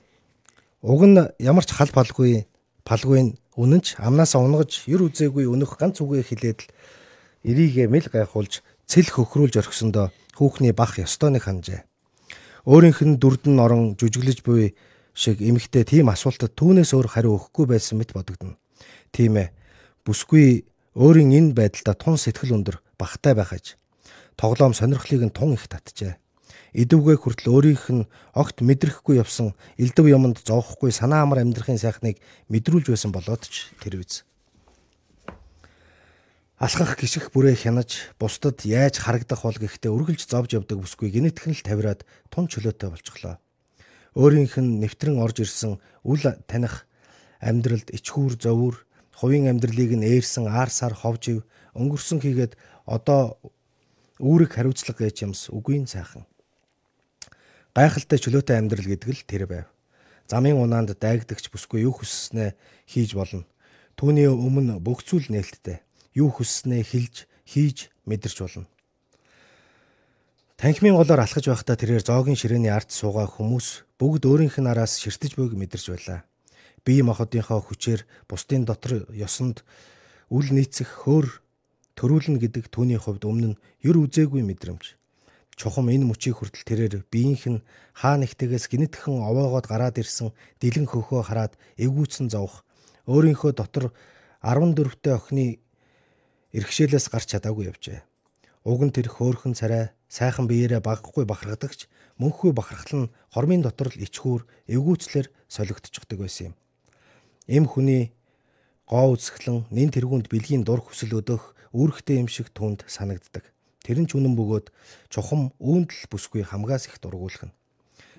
Уг 0.83 1.03
нь 1.07 1.23
ямар 1.39 1.65
ч 1.65 1.71
хал 1.77 1.93
балгүй 1.95 2.51
палгүй 2.83 3.39
үнэн 3.55 3.81
ч 3.85 3.95
амнаасаа 4.03 4.43
унгаж 4.43 4.89
юр 4.91 5.07
үзээгүй 5.07 5.47
өнөх 5.47 5.79
ганц 5.79 6.03
үгээ 6.03 6.27
хилээд 6.27 6.59
л 6.67 6.71
эрийгэ 7.47 7.87
мэл 7.87 8.11
гайхуулж 8.11 8.67
цэл 8.91 9.09
хөхрүүлж 9.15 9.55
орхисондоо 9.63 10.11
хүүхний 10.35 10.75
бах 10.75 10.99
ёстойны 10.99 11.39
ханжээ. 11.39 11.87
Өөрийнх 12.67 13.01
нь 13.07 13.21
дүрдэн 13.23 13.57
орон 13.63 13.95
жүжиглэж 13.95 14.43
буй 14.43 14.75
шиг 15.15 15.43
эмэгтэй 15.43 15.85
тийм 15.85 16.09
асуултад 16.09 16.55
түүнээс 16.55 16.95
өөр 16.95 17.09
хариу 17.11 17.37
өгөхгүй 17.37 17.67
байсан 17.67 17.99
мэт 17.99 18.15
бодогдно. 18.15 18.57
Тийм 19.11 19.37
ээ. 19.37 19.53
Бүсгүй 20.07 20.65
өөрийн 20.95 21.35
энэ 21.35 21.55
байдлаа 21.55 21.95
тун 21.95 22.17
сэтгэл 22.17 22.55
өндөр 22.57 22.77
багтай 22.99 23.35
байхаж 23.35 23.77
тоглоом 24.41 24.75
сонирхлыг 24.75 25.23
нь 25.29 25.35
тун 25.35 25.55
их 25.55 25.69
татжээ. 25.69 26.17
Идэвгээ 26.73 27.19
хүртэл 27.19 27.51
өөрийнх 27.51 27.87
нь 27.91 28.09
огт 28.33 28.63
мэдрэхгүй 28.63 29.19
явсан 29.19 29.59
элдв 29.77 30.07
юмд 30.07 30.39
зовхгүй 30.47 30.95
санаа 30.95 31.27
амар 31.27 31.43
амьдрахын 31.43 31.77
сайхныг 31.77 32.23
мэдрүүлж 32.49 32.95
байсан 32.95 33.11
болоод 33.11 33.43
ч 33.45 33.75
тэр 33.83 34.01
үз. 34.01 34.23
Алхах 36.57 36.95
гიშх 36.97 37.35
бүрээ 37.35 37.59
хянаж 37.59 38.15
бусдад 38.17 38.63
яаж 38.63 39.03
харагдах 39.03 39.43
бол 39.43 39.59
гэхдээ 39.59 39.91
үргэлж 39.91 40.31
зовж 40.31 40.55
явдаг 40.55 40.79
бүсгүй 40.79 41.11
гинэтхэн 41.11 41.57
л 41.57 41.67
тавираад 41.67 42.07
тун 42.31 42.47
чөлөөтэй 42.47 42.89
болчихлоо 42.93 43.41
өөрийнх 44.17 44.59
нь 44.59 44.81
нэвтрэн 44.83 45.19
орж 45.23 45.45
ирсэн 45.45 45.79
үл 46.07 46.23
таних 46.51 46.87
амьдралд 47.41 47.91
ичхүүр 47.95 48.35
зовүр 48.41 48.87
хувийн 49.15 49.51
амьдралыг 49.53 49.95
нь 49.97 50.07
ээрсэн 50.07 50.49
аар 50.49 50.71
сар 50.71 50.95
ховж 50.95 51.23
ив 51.31 51.39
өнгөрсөн 51.77 52.19
хийгээд 52.21 52.59
одоо 52.87 53.39
үүрэг 54.19 54.51
хариуцлага 54.57 55.07
гэж 55.07 55.17
юмс 55.25 55.49
үгүй 55.49 55.85
сайхан. 55.87 56.27
Гайхалтай 57.77 58.19
чөлөөтэй 58.19 58.57
амьдрал 58.59 58.89
гэдэг 58.89 59.11
л 59.15 59.25
тэр 59.25 59.45
байв. 59.47 59.67
Замын 60.27 60.59
унаанд 60.59 60.99
дайгдагч 60.99 61.49
бүсгүй 61.49 61.87
юу 61.87 61.95
хүсснээ 61.95 62.59
хийж 62.87 63.15
болно. 63.15 63.47
Түүний 63.95 64.27
өмнө 64.27 64.83
бүх 64.83 65.07
зүйл 65.07 65.31
нээлттэй. 65.31 65.81
Юу 66.15 66.35
хүсснээ 66.35 66.83
хэлж, 66.83 67.31
хийж 67.47 67.91
мэдэрч 68.07 68.39
болно. 68.43 68.67
Танхимын 70.59 70.99
голоор 70.99 71.25
алхаж 71.25 71.47
байхдаа 71.47 71.77
тэрээр 71.79 72.05
зоогийн 72.05 72.37
ширээний 72.37 72.71
ард 72.71 72.91
суугаа 72.93 73.27
хүмүүс 73.27 73.90
бүгд 74.01 74.25
өөрийнх 74.25 74.57
нь 74.57 74.71
араас 74.73 74.97
ширтэж 74.97 75.37
буйг 75.37 75.53
мэдэрч 75.53 75.87
байлаа 75.93 76.21
бие 76.85 77.03
махбодынхоо 77.05 77.61
хүчээр 77.61 78.07
бусдын 78.29 78.65
дотор 78.65 79.05
ёсонд 79.13 79.63
үл 80.33 80.49
нийцэх 80.57 81.05
хөөр 81.05 81.27
төрүүлнэ 81.99 82.41
гэдэг 82.41 82.73
түүний 82.73 82.97
хувьд 82.97 83.29
өмнө 83.29 83.49
нь 83.53 83.61
ер 83.85 83.97
үзээгүй 84.01 84.41
мэдрэмж. 84.41 84.97
Чухам 85.61 85.93
энэ 85.93 86.09
мөчийг 86.09 86.41
хүртэл 86.41 86.65
тэрээр 86.65 87.05
биеийнх 87.13 87.45
нь 87.53 87.65
хаа 87.93 88.17
нэгтгээс 88.17 88.73
гинэтхэн 88.73 89.21
овоогоод 89.21 89.67
гараад 89.69 90.01
ирсэн 90.01 90.33
дэлэн 90.57 90.89
хөхөө 90.89 91.21
хараад 91.29 91.53
эвгүүцэн 91.77 92.33
зовх 92.33 92.65
өөрийнхөө 93.05 93.53
дотор 93.61 93.93
14-тэй 94.41 95.13
охины 95.13 95.61
эрхшээлээс 96.57 97.13
гарч 97.13 97.37
чадаагүй 97.37 97.69
явжээ. 97.69 98.01
Уг 98.65 98.81
нь 98.89 98.95
тэр 98.97 99.13
хөөхөн 99.13 99.53
царай 99.53 99.93
сайхан 100.09 100.49
биеэрээ 100.49 100.81
багахгүй 100.81 101.29
бахархадагч 101.29 101.93
мөнхөө 102.21 102.53
бахархал 102.53 103.09
нь 103.09 103.13
хормын 103.33 103.65
дотор 103.65 103.89
л 103.89 104.05
ичхүүр 104.05 104.45
эвгүүцлэр 104.69 105.27
солигдчихдаг 105.49 106.19
байсан 106.21 106.53
юм. 106.53 106.55
Эм 107.49 107.65
хүний 107.65 108.13
гоо 108.85 109.17
үсгэлэн 109.17 109.65
нин 109.73 109.89
тэргуунд 109.89 110.29
бэлгийн 110.29 110.63
дур 110.69 110.85
хүсэл 110.85 111.17
өдөх 111.17 111.57
үүрэгтэй 111.73 112.21
юм 112.21 112.29
шиг 112.29 112.53
түнд 112.53 112.85
санагддаг. 112.85 113.49
Тэр 113.81 114.05
нь 114.05 114.09
ч 114.11 114.21
үнэн 114.21 114.37
бөгөөд 114.37 114.69
чухам 115.09 115.57
үүндэл 115.57 116.13
бүсгүй 116.13 116.45
хамгаас 116.45 116.93
их 116.93 117.01
дургуулхна. 117.01 117.57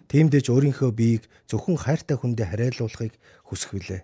Тиймдээ 0.09 0.41
ч 0.41 0.47
өөрийнхөө 0.49 0.91
биеийг 0.91 1.23
зөвхөн 1.47 1.77
хайртай 1.77 2.17
хүндээ 2.17 2.47
хариалуулахыг 2.49 3.13
хүсэх 3.47 3.71
билээ. 3.77 4.01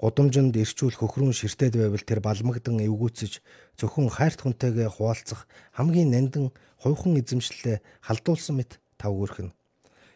Гудамжинд 0.00 0.56
ирчүүл 0.56 0.96
хөхрүүн 0.96 1.36
ширтээд 1.36 1.76
байвал 1.76 2.00
тэр 2.00 2.24
балмагдан 2.24 2.80
эвгүүцэж 2.80 3.44
зөвхөн 3.76 4.08
хайрт 4.08 4.40
хүнтэйгээ 4.40 4.88
хуваалцах 4.88 5.44
хамгийн 5.76 6.08
нандин 6.08 6.56
хувьхан 6.80 7.20
эзэмшлэлээ 7.20 7.84
халдуулсан 8.08 8.56
мэт 8.56 8.80
тав 9.00 9.16
өрхөн. 9.16 9.56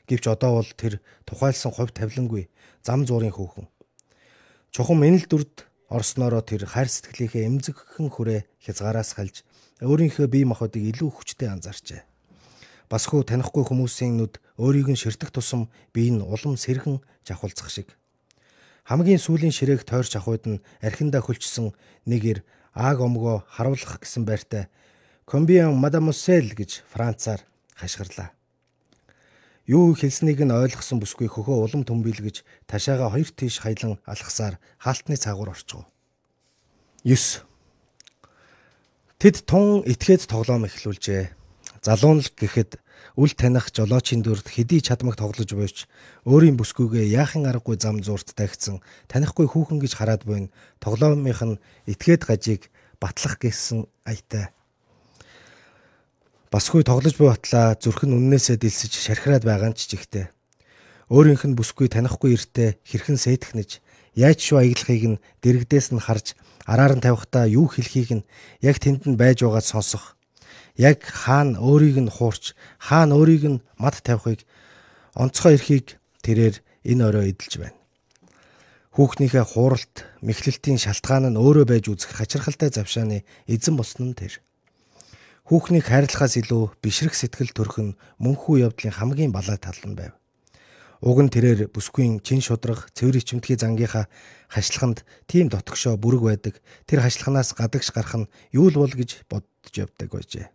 Гэвч 0.05 0.29
одоо 0.29 0.61
бол 0.61 0.71
тэр 0.77 1.01
тухайлсан 1.25 1.73
хувь 1.73 1.97
тавилангүй 1.97 2.53
зам 2.85 3.09
зуурын 3.09 3.33
хөөхөн. 3.33 3.67
Чухам 4.69 5.01
энэ 5.01 5.25
л 5.25 5.27
дүрд 5.27 5.65
орсноороо 5.89 6.45
тэр 6.45 6.69
хайр 6.69 6.93
сэтгэлийнхээ 6.93 7.49
эмзэгхэн 7.49 8.13
хүрээ 8.13 8.41
хязгаараас 8.61 9.17
халж 9.17 9.41
өөрийнхөө 9.81 10.27
бие 10.29 10.45
махбодыг 10.45 10.85
илүү 10.93 11.09
хүчтэй 11.09 11.49
анзаарчээ. 11.49 12.05
Бас 12.93 13.09
хөө 13.09 13.25
танихгүй 13.25 13.65
хүмүүсийн 13.65 14.21
нүд 14.21 14.45
өөрийг 14.61 14.93
нь 14.93 15.01
ширтэх 15.01 15.33
тусам 15.33 15.73
бие 15.97 16.13
нь 16.13 16.21
улам 16.21 16.61
сэрхэн 16.61 17.01
жахуулцах 17.25 17.73
шиг. 17.73 17.89
Хамгийн 18.85 19.17
сүүлийн 19.17 19.55
ширээг 19.57 19.89
тойрч 19.89 20.13
авахуйд 20.21 20.45
нь 20.45 20.63
архиндаа 20.85 21.25
хөлчсөн 21.25 21.73
нэг 22.05 22.23
ир 22.23 22.39
ааг 22.77 23.01
омгоо 23.01 23.49
харуулах 23.49 24.05
гэсэн 24.05 24.29
байртай 24.29 24.69
Комбиан 25.25 25.73
мадамусел 25.81 26.53
гэж 26.53 26.85
Францаар 26.93 27.41
хашгирлаа. 27.73 28.37
Юу 29.65 29.97
хэлснийг 29.97 30.45
нь 30.45 30.53
ойлгосон 30.53 31.01
бүсгүй 31.01 31.25
хөхөө 31.33 31.65
улам 31.65 31.83
төмбилгэж 31.89 32.45
ташаага 32.69 33.09
хоёр 33.09 33.33
тийш 33.33 33.65
хаялан 33.65 33.97
алхасаар 34.05 34.61
хаалтны 34.77 35.17
цаагуур 35.17 35.57
орчгов. 35.57 35.89
9. 37.09 37.41
Тэд 39.17 39.37
тун 39.49 39.81
этгээд 39.89 40.29
тоглоом 40.29 40.69
эхлүүлжээ. 40.69 41.33
Залуун 41.81 42.21
л 42.21 42.29
гэхэд 42.29 42.77
үл 43.17 43.33
таних 43.33 43.73
жолоочийн 43.73 44.21
дүрд 44.21 44.53
хэдий 44.53 44.85
чадмаг 44.85 45.17
тоглож 45.17 45.49
буйч 45.49 45.89
өөрийн 46.29 46.61
бүсгүйгээ 46.61 47.15
яахын 47.17 47.49
аргагүй 47.49 47.81
зам 47.81 48.05
зуурт 48.05 48.37
тагцсан 48.37 48.85
танихгүй 49.09 49.49
хүүхэн 49.49 49.81
гэж 49.81 49.93
хараад 49.97 50.29
буйн 50.29 50.53
тоглоомынх 50.83 51.41
нь 51.41 51.61
этгээд 51.89 52.29
гажийг 52.29 52.63
батлах 53.01 53.39
гэсэн 53.39 53.87
аятай 54.05 54.51
Басгүй 56.55 56.87
тоглож 56.87 57.19
буй 57.19 57.35
батлаа 57.35 57.75
зүрх 57.75 58.07
нь 58.07 58.15
үннээсээ 58.15 58.63
дэлсэж 58.63 58.95
шархираад 58.95 59.43
байгаа 59.43 59.75
нь 59.75 59.79
ч 59.79 59.91
жигтэй. 59.91 60.31
Өөрийнх 61.11 61.43
нь 61.51 61.59
бүсгүй 61.59 61.91
танихгүй 61.91 62.39
эртээ 62.39 62.79
хэрхэн 62.87 63.19
сэтгнэж 63.19 63.83
яаж 64.15 64.39
шуу 64.39 64.63
аяглахыг 64.63 65.19
нь 65.19 65.21
дэрэгдээс 65.43 65.91
нь 65.91 65.99
харж 65.99 66.39
араар 66.63 66.95
нь 66.95 67.03
тавихтаа 67.03 67.51
юу 67.51 67.67
хэлхийг 67.67 68.23
нь 68.23 68.27
яг 68.63 68.79
тэнд 68.79 69.03
нь 69.03 69.19
байж 69.19 69.43
байгаад 69.43 69.67
сонсох. 69.67 70.15
Яг 70.79 71.03
хаана 71.03 71.59
өөрийг 71.59 71.99
нь 72.07 72.15
хуурч 72.15 72.55
хаана 72.79 73.19
өөрийг 73.19 73.59
нь 73.59 73.63
мад 73.75 73.99
тавихыг 74.07 74.47
онцгой 75.19 75.59
эрхийг 75.59 75.99
тэрээр 76.23 76.63
энэ 76.87 77.03
орой 77.03 77.35
эдэлж 77.35 77.55
байна. 77.59 77.79
Хүүхнийхээ 78.95 79.43
хууралт, 79.43 80.07
мэхлэлтийн 80.23 80.79
шалтгаан 80.79 81.35
нь 81.35 81.41
өөрөө 81.43 81.67
байж 81.67 81.91
үзэх 81.91 82.15
хачирхалтай 82.15 82.71
завшааны 82.71 83.27
эзэн 83.51 83.75
болсон 83.75 84.15
нь 84.15 84.19
тэр. 84.23 84.39
Хүүхнийг 85.45 85.85
хайрлахаас 85.93 86.41
илүү 86.41 86.81
бишрэх 86.81 87.13
сэтгэл 87.13 87.53
төрөх 87.53 87.77
нь 87.77 87.97
мөнхүү 88.17 88.65
явдлын 88.65 88.97
хамгийн 88.97 89.29
балай 89.29 89.61
тал 89.61 89.77
нь 89.85 89.93
байв. 89.93 90.17
Уг 91.05 91.21
нь 91.21 91.29
тэрээр 91.29 91.69
бүсгүйн 91.69 92.25
чин 92.25 92.41
шудраг 92.41 92.89
цэвэр 92.97 93.21
ичимтгий 93.21 93.61
зангийнхаа 93.61 94.09
хашлаханд 94.49 95.05
тийм 95.29 95.53
дотгошоо 95.53 96.01
бүрэг 96.01 96.23
байдаг. 96.25 96.55
Тэр 96.89 97.05
хашлахнаас 97.05 97.53
гадагш 97.53 97.93
гарах 97.93 98.25
нь 98.25 98.31
юу 98.57 98.73
л 98.73 98.81
бол 98.81 98.89
гэж 98.89 99.29
бодож 99.29 99.75
явдаг 99.77 100.09
байжээ. 100.17 100.49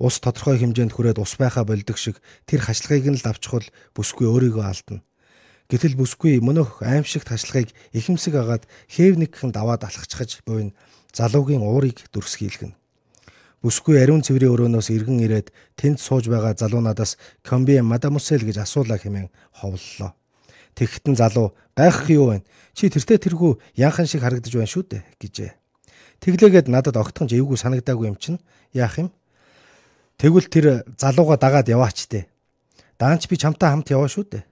Ус 0.00 0.16
тодорхой 0.24 0.56
хэмжээнд 0.56 0.96
хүрээд 0.96 1.20
ус 1.20 1.36
байха 1.36 1.68
болдог 1.68 2.00
шиг 2.00 2.16
тэр 2.48 2.64
хашлахыг 2.64 3.12
нь 3.12 3.20
л 3.20 3.28
авчихвал 3.28 3.68
бүсгүй 3.92 4.24
өөрийгөө 4.24 4.64
алдна. 4.64 5.04
Гэтэл 5.68 6.00
бүсгүй 6.00 6.40
мөнөх 6.40 6.80
аимшигт 6.80 7.28
хашлахыг 7.28 7.76
ихэмсэг 7.92 8.40
агаад 8.40 8.64
хээв 8.88 9.20
нэгхэн 9.20 9.52
даваад 9.52 9.84
алхачихж 9.84 10.48
буйн 10.48 10.72
залуугийн 11.12 11.60
уурыг 11.60 12.08
дүрсгийлгэнэ. 12.08 12.72
Бүсгүй 13.58 13.98
ариун 13.98 14.22
цэврийн 14.22 14.54
өрөөнөөс 14.54 14.88
иргэн 14.94 15.18
ирээд 15.18 15.50
тэнд 15.74 15.98
сууж 15.98 16.30
байгаа 16.30 16.54
залуу 16.54 16.78
надаас 16.78 17.18
комби 17.42 17.74
мадамусел 17.82 18.46
гэж 18.46 18.62
асуулаа 18.62 19.02
хэмээн 19.02 19.34
ховллоо. 19.58 20.14
Тэгэхтэн 20.78 21.18
залуу 21.18 21.58
гайхах 21.74 22.06
юу 22.06 22.38
вэ? 22.38 22.46
Чи 22.78 22.86
тэртээ 22.86 23.18
тэргүй 23.18 23.58
янхан 23.74 24.06
шиг 24.06 24.22
харагдаж 24.22 24.54
байна 24.54 24.70
шүү 24.70 24.84
дээ 24.86 25.02
гэжээ. 25.18 25.50
Тэглээгээд 26.22 26.70
надад 26.70 27.02
огтхон 27.02 27.26
живгүй 27.26 27.58
санагдаагүй 27.58 28.06
юм 28.06 28.14
чинь 28.14 28.38
яах 28.70 28.94
юм? 29.02 29.10
Тэгвэл 30.22 30.46
тэр 30.46 30.66
залууга 30.94 31.34
дагаад 31.34 31.66
яваач 31.66 32.06
дээ. 32.06 32.30
Даанч 32.94 33.26
би 33.26 33.34
чамтай 33.38 33.74
хамт 33.74 33.90
яваа 33.90 34.06
шүү 34.06 34.38
дээ. 34.38 34.46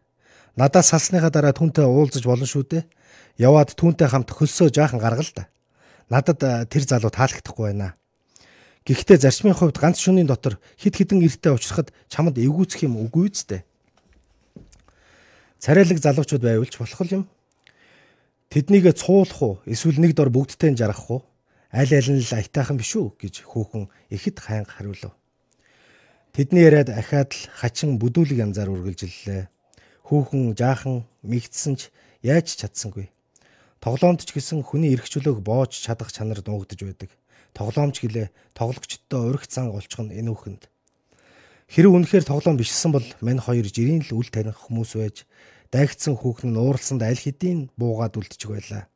Надаас 0.58 0.90
салсныхаа 0.90 1.30
дараа 1.30 1.54
түнтэй 1.54 1.86
уулзаж 1.86 2.26
болно 2.26 2.46
шүү 2.46 2.64
дээ. 2.70 2.82
Яваад 3.38 3.74
түнтэй 3.78 4.10
хамт 4.10 4.30
хөлсөө 4.30 4.74
жаахан 4.74 4.98
гаргал 5.02 5.30
та. 5.30 5.46
Надад 6.10 6.42
тэр 6.70 6.82
залуу 6.86 7.10
таалагдахгүй 7.10 7.70
байна. 7.70 7.94
Гэхдээ 8.86 9.18
зарчмын 9.18 9.58
хувьд 9.58 9.82
ганц 9.82 9.98
шөнийн 9.98 10.30
дотор 10.30 10.62
хид 10.78 10.94
хідэн 10.94 11.18
эрттэй 11.26 11.50
уулзахад 11.50 11.90
чамд 12.06 12.38
эвгүүцэх 12.38 12.86
юм 12.86 13.02
үгүй 13.02 13.34
үсттэй. 13.34 13.66
Царайлаг 15.58 15.98
залуучууд 15.98 16.46
байвал 16.46 16.70
ч 16.70 16.78
болох 16.78 17.02
юм. 17.10 17.26
Тэднийг 18.46 18.86
цуулах 18.94 19.42
уу 19.42 19.54
эсвэл 19.66 19.98
нэг 19.98 20.14
дор 20.14 20.30
бүгдтэй 20.30 20.70
нь 20.70 20.78
жаргах 20.78 21.10
уу? 21.10 21.26
Аль 21.74 21.90
аль 21.90 22.10
нь 22.14 22.22
л 22.22 22.30
аятайхан 22.30 22.78
биш 22.78 22.94
үү 22.94 23.10
гэж 23.18 23.42
хүүхэн 23.42 23.90
ихэд 24.14 24.38
хаанг 24.38 24.70
хариулв. 24.70 25.18
Тэдний 26.30 26.62
яриад 26.62 26.94
ахаад 26.94 27.34
л 27.34 27.42
хачин 27.58 27.98
бүдүүлэг 27.98 28.38
янзаар 28.38 28.70
үргэлжлэлээ. 28.70 29.50
Хүүхэн 30.06 30.54
жаахан 30.54 31.02
мигдсэн 31.26 31.74
ч 31.74 31.90
яаж 32.22 32.54
чадсангүй. 32.54 33.10
Тоглоомд 33.82 34.22
ч 34.22 34.30
гэсэн 34.30 34.62
хүний 34.62 34.94
эрх 34.94 35.10
чөлөөг 35.10 35.42
боож 35.42 35.74
чадах 35.74 36.14
чанар 36.14 36.38
дуугдж 36.38 36.86
байдаг 36.86 37.10
тоглоомч 37.56 38.04
гэлээ 38.04 38.28
тоглогчдод 38.52 39.32
уригт 39.32 39.48
зан 39.48 39.72
олчих 39.72 39.96
нь 40.04 40.12
энэ 40.12 40.28
үхэнд. 40.28 40.68
Хэрэг 41.72 41.92
үнэхээр 41.96 42.24
тоглоом 42.28 42.60
бишсэн 42.60 42.92
бол 42.92 43.08
мань 43.24 43.40
хоёр 43.40 43.64
жирийн 43.64 44.04
л 44.04 44.20
үл 44.20 44.28
таних 44.28 44.60
хүмүүс 44.68 44.92
байж 45.00 45.16
дайгдсан 45.72 46.20
хүүхэн 46.20 46.52
нь 46.52 46.60
ууралсанд 46.60 47.00
аль 47.00 47.16
хэдийн 47.16 47.72
буугаад 47.80 48.20
үлдчих 48.20 48.52
байлаа. 48.52 48.92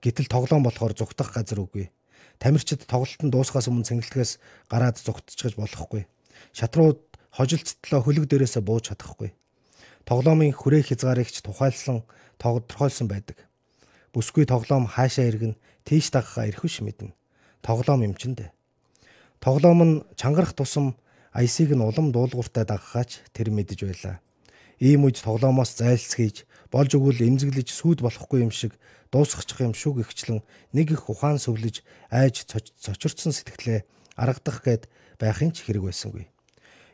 Гэтэл 0.00 0.32
тоглоом 0.32 0.64
болохоор 0.64 0.96
зүгтах 0.96 1.36
газар 1.36 1.60
үгүй. 1.60 1.92
Тамирчид 2.40 2.88
тоглолтын 2.88 3.28
дуусахаас 3.28 3.68
өмнө 3.68 3.86
цэнгэлтгээс 3.86 4.32
гараад 4.72 4.96
зүгтчихэж 4.98 5.54
болохгүй. 5.60 6.08
Шатрууд 6.56 7.02
хожилцтлоо 7.34 8.00
хөлөг 8.02 8.26
дээрээсээ 8.30 8.62
бууж 8.64 8.88
чадахгүй. 8.88 9.36
Тоглоомын 10.08 10.56
хүрээ 10.56 10.90
хязгаарыг 10.90 11.28
ч 11.28 11.44
тухайлсан 11.44 12.06
тодорхойлсон 12.40 13.06
байдаг. 13.10 13.38
Бүсгүй 14.14 14.46
тоглоом 14.48 14.86
хаашаа 14.86 15.28
иргэн 15.28 15.58
тийш 15.82 16.14
дагахаа 16.14 16.48
эрхвш 16.48 16.80
мэднэ 16.82 17.17
тоглоом 17.62 18.02
юм 18.02 18.14
чинь 18.14 18.34
дээ. 18.34 18.52
Тоглоом 19.40 19.80
нь 19.84 20.02
чангарах 20.16 20.52
тусам 20.54 20.96
аясыг 21.32 21.70
нь 21.74 21.84
улам 21.84 22.12
дуулууртай 22.12 22.64
дагахаач 22.64 23.22
тэр 23.32 23.50
мэдэж 23.50 23.80
байлаа. 23.86 24.16
Ийм 24.78 25.06
үед 25.06 25.18
тоглоомоос 25.22 25.74
зайлсхийж 25.78 26.46
болж 26.70 26.90
өгвөл 26.94 27.26
эмзэглэж 27.26 27.68
сүйд 27.74 27.98
болохгүй 28.02 28.46
юм 28.46 28.52
шиг 28.54 28.78
дуусгачих 29.10 29.60
юм 29.60 29.74
шүү 29.74 30.02
гихчлэн 30.02 30.40
нэг 30.72 30.92
их 30.94 31.10
ухаан 31.10 31.38
сүвлэж 31.38 31.82
айж 32.10 32.46
цочирдсан 32.46 33.32
сэтгэлээ 33.34 33.86
аргадах 34.14 34.62
гээд 34.62 34.82
байхын 35.18 35.50
ч 35.54 35.66
хэрэг 35.66 35.82
байсангүй. 35.88 36.26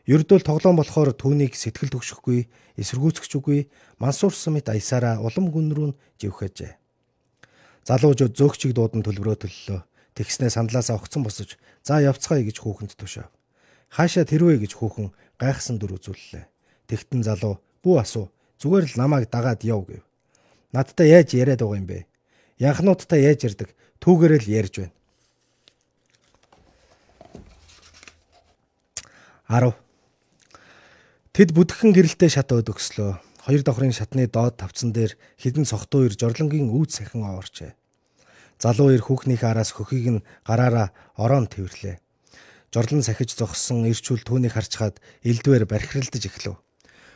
Ердөө 0.05 0.45
тоглоом 0.45 0.77
болохоор 0.77 1.17
түүнийг 1.17 1.57
сэтгэл 1.57 1.97
төгшөхгүй, 1.97 2.45
эсэргүүцэхчгүй, 2.77 3.73
мансуурсан 3.97 4.53
мэт 4.53 4.69
аясаараа 4.69 5.17
улам 5.25 5.49
гүн 5.49 5.73
рүү 5.73 5.91
живхэжээ. 6.21 6.77
Залуужууд 7.89 8.37
зөөгчийг 8.37 8.77
дуудан 8.77 9.01
төлбөрөө 9.01 9.37
төллөө. 9.49 9.81
Тэгснээ 10.15 10.51
сандлаасаа 10.51 10.97
огцон 10.97 11.27
босож 11.27 11.59
за 11.83 11.99
явцгаая 11.99 12.47
гэж 12.47 12.63
хүүхэнд 12.63 12.95
төшөөв. 12.95 13.31
Хаашаа 13.91 14.25
тэрвэ 14.27 14.63
гэж 14.63 14.79
хүүхэн 14.79 15.11
гайхсан 15.39 15.79
дүр 15.79 15.99
үзүүллээ. 15.99 16.47
Тэгтэн 16.87 17.27
залуу 17.27 17.59
бүү 17.83 17.97
асуу 17.99 18.31
зүгээр 18.63 18.95
л 18.95 18.99
намайг 18.99 19.27
дагаад 19.31 19.67
яв 19.67 19.83
гэв. 19.87 20.03
Надтай 20.71 21.11
яаж 21.15 21.35
яриад 21.35 21.63
байгаа 21.63 21.79
юм 21.83 21.87
бэ? 21.91 22.07
Янхнуудтай 22.59 23.27
яаж 23.27 23.47
ярддаг? 23.47 23.71
Түүгээрээ 23.99 24.41
л 24.43 24.51
ярьж 24.55 24.75
байна. 24.83 24.95
10. 29.51 29.75
Тэд 31.35 31.51
бүдгхэн 31.53 31.93
гэрэлтэй 31.93 32.31
шат 32.31 32.51
өд 32.55 32.71
өгслөө. 32.73 33.19
Хоёр 33.45 33.63
давхрын 33.63 33.93
шатны 33.93 34.25
доод 34.25 34.57
тавцан 34.57 34.95
дээр 34.95 35.19
хідэн 35.37 35.69
цогтуу 35.69 36.09
ир 36.09 36.17
жорлонгийн 36.17 36.73
үүд 36.73 36.91
сахин 36.91 37.29
оорчээ. 37.29 37.77
Залуу 38.59 38.95
ир 38.95 39.03
хүүхнийхээ 39.05 39.51
араас 39.51 39.75
хөхийг 39.75 40.07
нь 40.21 40.25
гараараа 40.47 40.93
ороон 41.19 41.47
тэрвэрлээ. 41.51 41.99
Жорлон 42.75 43.03
сахиж 43.07 43.39
зогссон 43.39 43.87
ирчүүл 43.87 44.27
түүнийг 44.27 44.55
харчхаад 44.59 44.99
элдвэр 45.23 45.67
бархиралдаж 45.67 46.25
эхлэв. 46.27 46.59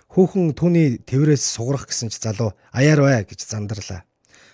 Хүүхэн 0.09 0.55
түүний 0.55 1.03
тэврээс 1.03 1.45
сугарах 1.45 1.91
гэсэн 1.91 2.09
ч 2.14 2.22
залуу 2.22 2.55
аяар 2.72 3.03
бай 3.03 3.26
гэж 3.26 3.43
зандарлаа. 3.45 4.07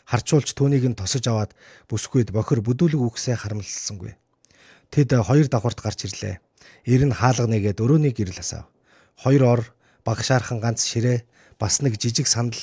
Харчуулж 0.08 0.52
түүнийг 0.56 0.84
нь 0.88 0.98
тосож 0.98 1.24
аваад 1.28 1.52
бүсгүйд 1.88 2.32
бохир 2.32 2.60
бүдүүлэг 2.64 3.00
үгсээ 3.00 3.36
харамлсангүй. 3.36 4.16
Тэд 4.92 5.10
хоёр 5.12 5.48
давхарт 5.48 5.80
гарч 5.80 6.04
ирлээ. 6.04 6.40
Ир 6.84 7.00
нь 7.08 7.16
хаалга 7.16 7.48
нэгээд 7.48 7.80
өрөөний 7.80 8.12
гэрэл 8.12 8.40
асаав. 8.40 8.68
Хоёр 9.16 9.42
ор 9.44 9.60
багшаархан 10.04 10.60
ганц 10.60 10.84
ширээ 10.84 11.24
бас 11.56 11.80
нэг 11.80 11.96
жижиг 11.96 12.28
сандал 12.28 12.60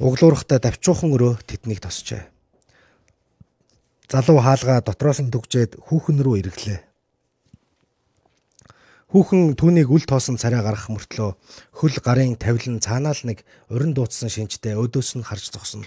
углуурхтай 0.00 0.58
давчуухан 0.58 1.12
өрөө 1.12 1.44
тэднийг 1.44 1.84
тосчээ. 1.84 2.31
Залуу 4.10 4.40
хаалгаа 4.42 4.80
дотроос 4.82 5.22
нь 5.22 5.30
дүгжээд 5.30 5.78
хүүхэн 5.86 6.18
рүү 6.24 6.34
эргэлээ. 6.42 6.80
Хүүхэн 9.12 9.60
түүнийг 9.60 9.92
үл 9.92 10.08
тоосон 10.08 10.40
царай 10.40 10.64
гаргах 10.64 10.88
мөртлөө 10.88 11.36
хөл 11.76 11.96
гарын 12.00 12.40
тавилан 12.40 12.80
цаанаал 12.80 13.20
нэг 13.28 13.44
урин 13.68 13.92
дуудсан 13.92 14.32
шинжтэй 14.32 14.72
өдөөс 14.72 15.20
нь 15.20 15.26
харж 15.28 15.52
зогсно. 15.52 15.84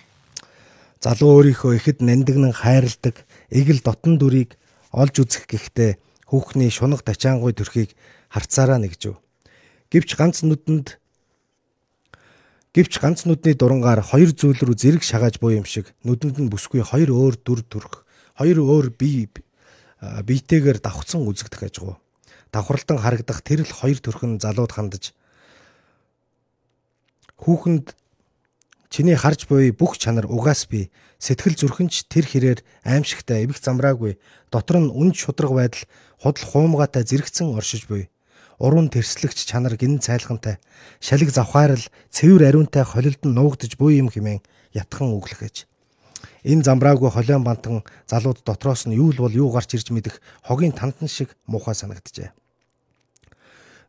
Залуу 1.01 1.41
өөрийнхөө 1.41 1.73
ихэд 1.81 2.05
нандинан 2.05 2.53
хайрладаг 2.53 3.25
эгэл 3.49 3.81
дотн 3.81 4.21
дүрийг 4.21 4.53
олж 4.93 5.25
үзэх 5.25 5.49
гэхдээ 5.49 5.97
хүүхний 6.29 6.69
шунаг 6.69 7.01
тачаангуй 7.01 7.57
төрхийг 7.57 7.97
харцаараа 8.29 8.77
нэгжв. 8.77 9.17
Гэвч 9.89 10.13
ганц 10.13 10.45
нүдэнд 10.45 11.01
Гэвч 12.77 12.93
ганц 13.01 13.25
нүдний 13.25 13.57
дурангаар 13.57 14.05
хоёр 14.05 14.37
зүйл 14.37 14.59
рүү 14.61 14.77
зэрэг 14.77 15.03
шагааж 15.03 15.41
буй 15.41 15.57
юм 15.57 15.65
шиг 15.65 15.97
нүдэнд 16.05 16.37
нь 16.43 16.51
бүсгүй 16.51 16.83
хоёр 16.85 17.09
өөр 17.09 17.35
дүр 17.39 17.63
төрх, 17.63 18.04
хоёр 18.37 18.59
өөр 18.59 18.87
бие 18.95 19.31
биетэйгээр 19.99 20.79
давхцсан 20.83 21.23
үзэгдэх 21.23 21.71
ажгүй. 21.71 21.95
Давхралтан 22.51 22.99
харагдах 22.99 23.41
тэр 23.41 23.63
л 23.63 23.71
хоёр 23.71 23.99
төрхөн 23.99 24.39
залууд 24.43 24.71
хандаж 24.75 25.15
хүүхэнд 27.39 27.95
чиний 28.89 29.15
харж 29.15 29.47
буй 29.51 29.71
бүх 29.75 29.97
чанар 29.99 30.27
угаас 30.27 30.67
би 30.71 30.87
сэтгэл 31.19 31.59
зүрхэнч 31.59 32.07
тэр 32.07 32.25
хэрээр 32.27 32.59
аимшигтай 32.87 33.43
эвэх 33.43 33.59
замраагүй 33.59 34.15
дотор 34.51 34.79
нь 34.79 34.91
үн 34.91 35.11
шудраг 35.11 35.51
байдал 35.51 35.83
худал 36.21 36.45
хуумгаатай 36.47 37.03
зэрэгцэн 37.03 37.55
оршиж 37.59 37.91
буй 37.91 38.07
уран 38.59 38.87
тэрслэгч 38.87 39.43
чанар 39.51 39.75
гин 39.75 39.99
цайлхантай 39.99 40.63
шалиг 41.03 41.29
завхаарл 41.31 41.83
цэвэр 42.11 42.55
ариунтай 42.55 42.87
холилд 42.87 43.19
нь 43.27 43.35
нуугдж 43.35 43.75
буй 43.75 43.99
юм 43.99 44.07
хэмээн 44.07 44.39
ятхан 44.71 45.11
өглөхөж 45.11 45.67
энэ 46.45 46.65
замбраагүй 46.67 47.09
холион 47.09 47.43
бантан 47.43 47.81
залууд 48.05 48.45
дотроос 48.45 48.85
нь 48.85 48.93
юу 48.93 49.09
л 49.11 49.21
бол 49.25 49.33
юу 49.33 49.49
гарч 49.49 49.73
ирж 49.73 49.89
мэдэх 49.89 50.21
хогийн 50.45 50.77
тантан 50.77 51.09
шиг 51.09 51.33
муухай 51.49 51.73
санагджээ 51.73 52.29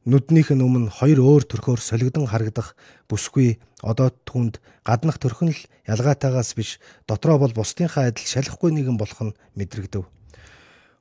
нүднийх 0.07 0.55
нь 0.55 0.65
өмнө 0.65 0.91
хоёр 0.99 1.19
өөр 1.21 1.45
төрхөөр 1.51 1.81
солигдон 1.83 2.31
харагдах 2.31 2.79
бүсгүй 3.11 3.59
одоо 3.83 4.15
түнд 4.25 4.63
гаднах 4.87 5.19
төрхөн 5.19 5.51
л 5.51 5.61
ялгаатайгаас 5.91 6.55
биш 6.55 6.79
дотроо 7.11 7.43
бол 7.43 7.53
бусдынхаа 7.53 8.09
адил 8.09 8.25
шалахгүй 8.25 8.71
нэгэн 8.71 8.97
болох 8.97 9.21
нь 9.21 9.37
мэдрэгдэв 9.59 10.07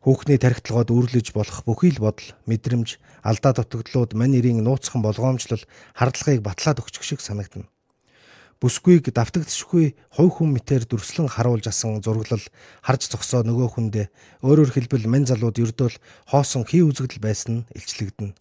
Хүүхний 0.05 0.37
тархитлагод 0.37 0.93
үүрлэж 0.93 1.33
болох 1.33 1.65
бүхий 1.65 1.89
л 1.89 1.97
бодол, 1.97 2.37
мэдрэмж, 2.45 3.01
алдаа 3.25 3.57
дутагдлууд 3.57 4.13
мань 4.13 4.37
нэрийн 4.37 4.61
нууцхан 4.61 5.01
болгоомжлол 5.01 5.65
хардлагыг 5.97 6.45
батлаад 6.45 6.77
өгчих 6.77 7.01
шиг 7.01 7.25
санагдана. 7.25 7.65
Бүсгүйг 8.65 9.13
давтагдчихгүй 9.13 9.93
хувь 10.17 10.41
хүн 10.41 10.57
мэтэр 10.57 10.89
дүрслэн 10.89 11.29
харуулж 11.29 11.69
асан 11.69 12.01
зураглал 12.01 12.41
харж 12.81 13.13
зогсоо 13.13 13.45
нөгөө 13.45 13.67
хүндээ 13.77 14.09
өөрөөр 14.41 14.73
хэлбэл 14.73 15.05
мань 15.05 15.29
залууд 15.29 15.61
ердөөл 15.61 15.93
хоосон 16.33 16.65
хий 16.65 16.81
үзэгдэл 16.81 17.21
байсан 17.21 17.51
нь 17.61 17.65
илчлэгдэнэ. 17.77 18.33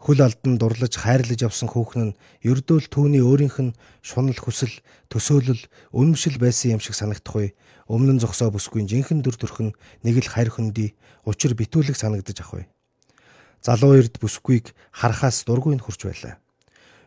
Хөл 0.00 0.20
алдан 0.24 0.56
дурлаж 0.56 0.96
хайрлаж 0.96 1.36
явсан 1.44 1.68
хүүхэн 1.68 2.16
нь 2.16 2.16
ердөөл 2.48 2.88
түүний 2.88 3.20
өөрийнх 3.20 3.60
нь 3.60 3.76
шунал 4.00 4.40
хүсэл, 4.40 4.72
төсөөлөл, 5.12 5.68
үнэмшил 5.92 6.40
байсан 6.40 6.76
юм 6.76 6.80
шиг 6.80 6.96
санагдах 6.96 7.36
вэ? 7.36 7.52
Өмнө 7.92 8.16
нь 8.16 8.22
зогсоо 8.24 8.48
бүсгүй 8.48 8.88
жинхэнэ 8.88 9.20
дүр 9.20 9.36
төрхөн 9.36 9.76
нэг 10.00 10.16
л 10.16 10.32
хайр 10.32 10.48
хөндий, 10.48 10.96
учир 11.28 11.52
битүүлэг 11.52 11.92
санагдаж 11.92 12.40
ах 12.40 12.56
вэ? 12.56 12.72
Залуу 13.60 14.00
эрд 14.00 14.16
бүсгүйг 14.16 14.72
харахаас 14.96 15.44
дургүй 15.44 15.76
нь 15.76 15.84
хурж 15.84 16.08
байлаа. 16.08 16.40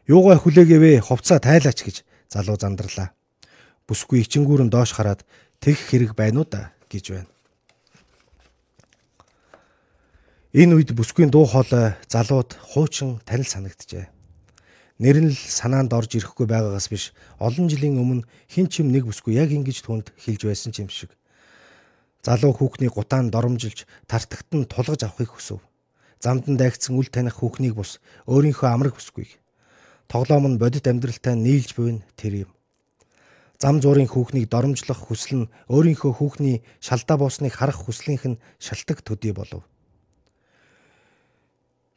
Юугаа 0.05 0.37
хүлээгээвэ 0.37 1.05
хувцаа 1.05 1.41
тайлаач 1.41 1.81
гэж 1.85 1.97
залуу 2.29 2.57
зандарлаа. 2.61 3.11
Бүсгүй 3.89 4.21
ичингүүрэн 4.23 4.69
доош 4.69 4.93
хараад 4.93 5.25
тэгх 5.59 5.81
хэрэг 5.89 6.13
байна 6.13 6.41
уу 6.41 6.47
да 6.47 6.71
гэж 6.89 7.05
байна. 7.13 7.29
Энэ 10.53 10.81
үед 10.81 10.93
бүсгүй 10.97 11.29
дуу 11.29 11.45
хоолой 11.45 11.93
залууд 12.09 12.57
хуучин 12.73 13.21
танил 13.25 13.45
санагджээ. 13.45 14.09
Нэр 14.97 15.17
нь 15.21 15.29
л 15.29 15.37
санаанд 15.37 15.93
орж 15.93 16.17
ирэхгүй 16.17 16.49
байгаагаас 16.49 16.89
биш 16.89 17.13
олон 17.37 17.69
жилийн 17.69 18.01
өмнө 18.01 18.25
хин 18.49 18.65
чим 18.65 18.89
нэг 18.89 19.05
бүсгүй 19.05 19.37
яг 19.37 19.53
ингэж 19.53 19.85
түнд 19.85 20.09
хэлж 20.17 20.49
байсан 20.49 20.73
юм 20.73 20.89
шиг. 20.89 21.13
Залуу 22.25 22.51
хүүхний 22.51 22.89
гутаан 22.89 23.31
доромжилж 23.31 23.85
тартагт 24.09 24.49
нь 24.51 24.67
тулгаж 24.67 25.05
авахыг 25.05 25.37
хүсв. 25.37 25.61
Замдан 26.19 26.57
дайгцсан 26.57 26.99
үл 26.99 27.07
таних 27.07 27.39
хүүхнийг 27.39 27.79
бус 27.79 28.03
өөрийнхөө 28.27 28.67
амраг 28.73 28.97
бүсгүйг. 28.99 29.39
Тоглоом 30.09 30.49
нь 30.49 30.57
бодит 30.57 30.89
амьдралтай 30.89 31.37
нийлж 31.37 31.77
буйн 31.77 32.01
тэр 32.17 32.49
юм. 32.49 32.51
Зам 33.61 33.77
зуурын 33.77 34.09
хүүхнийг 34.09 34.49
доромжлох 34.49 35.05
хүсэл 35.05 35.45
нь 35.45 35.49
өөрийнхөө 35.69 36.17
хүүхний 36.17 36.65
шалдаа 36.81 37.21
буусныг 37.21 37.53
харах 37.53 37.85
хүслийнх 37.85 38.25
нь 38.25 38.41
шалтак 38.57 39.05
төдий 39.05 39.37
болов. 39.37 39.61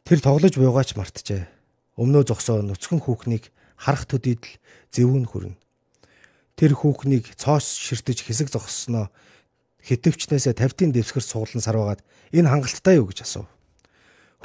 Тэр 0.05 0.21
тоглож 0.21 0.61
буйгаач 0.61 0.93
мартжээ. 0.93 1.49
Өмнөө 1.97 2.29
зогсоо 2.29 2.61
нүцгэн 2.61 3.01
хүүхнийг 3.01 3.49
харах 3.81 4.05
төдийд 4.05 4.45
л 4.45 4.61
зэвүүн 4.93 5.25
хүрнэ. 5.33 5.57
Тэр 6.61 6.77
хүүхнийг 6.77 7.33
цоос 7.41 7.81
ширтэж 7.81 8.29
хэсэг 8.29 8.53
зогссноо 8.53 9.09
хитвчнээсээ 9.81 10.53
тавтын 10.61 10.93
дэвсгэр 10.93 11.25
суглан 11.25 11.65
сарваад 11.65 12.05
энэ 12.29 12.51
хангалттай 12.51 13.01
юу 13.01 13.09
гэж 13.09 13.25
асуув. 13.25 13.49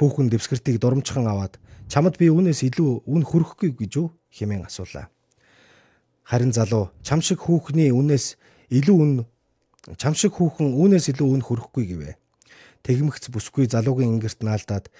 Хүүхэн 0.00 0.32
дэвсгэртийг 0.32 0.80
дурамчхан 0.80 1.28
аваад 1.28 1.60
чамд 1.88 2.14
би 2.20 2.28
үүнээс 2.28 2.60
илүү 2.68 3.08
үн 3.08 3.22
хүрхгүй 3.24 3.74
гэж 3.74 3.92
юу 3.98 4.12
хэмээн 4.32 4.68
асуулаа. 4.68 5.08
Харин 6.24 6.52
залуу 6.52 6.92
чам 7.02 7.20
шиг 7.24 7.42
хүүхний 7.42 7.90
үнээс 7.90 8.36
илүү 8.68 8.96
үн 8.96 9.12
чам 9.96 10.14
шиг 10.14 10.36
хүүхэн 10.36 10.76
үүнээс 10.76 11.12
илүү 11.16 11.28
үн 11.32 11.42
хүрхгүй 11.42 11.84
гэвэ. 11.88 12.12
Тэгмэгц 12.84 13.32
бүсгүй 13.32 13.66
залуугийн 13.72 14.20
ингэрт 14.20 14.44
наалдаад 14.44 14.92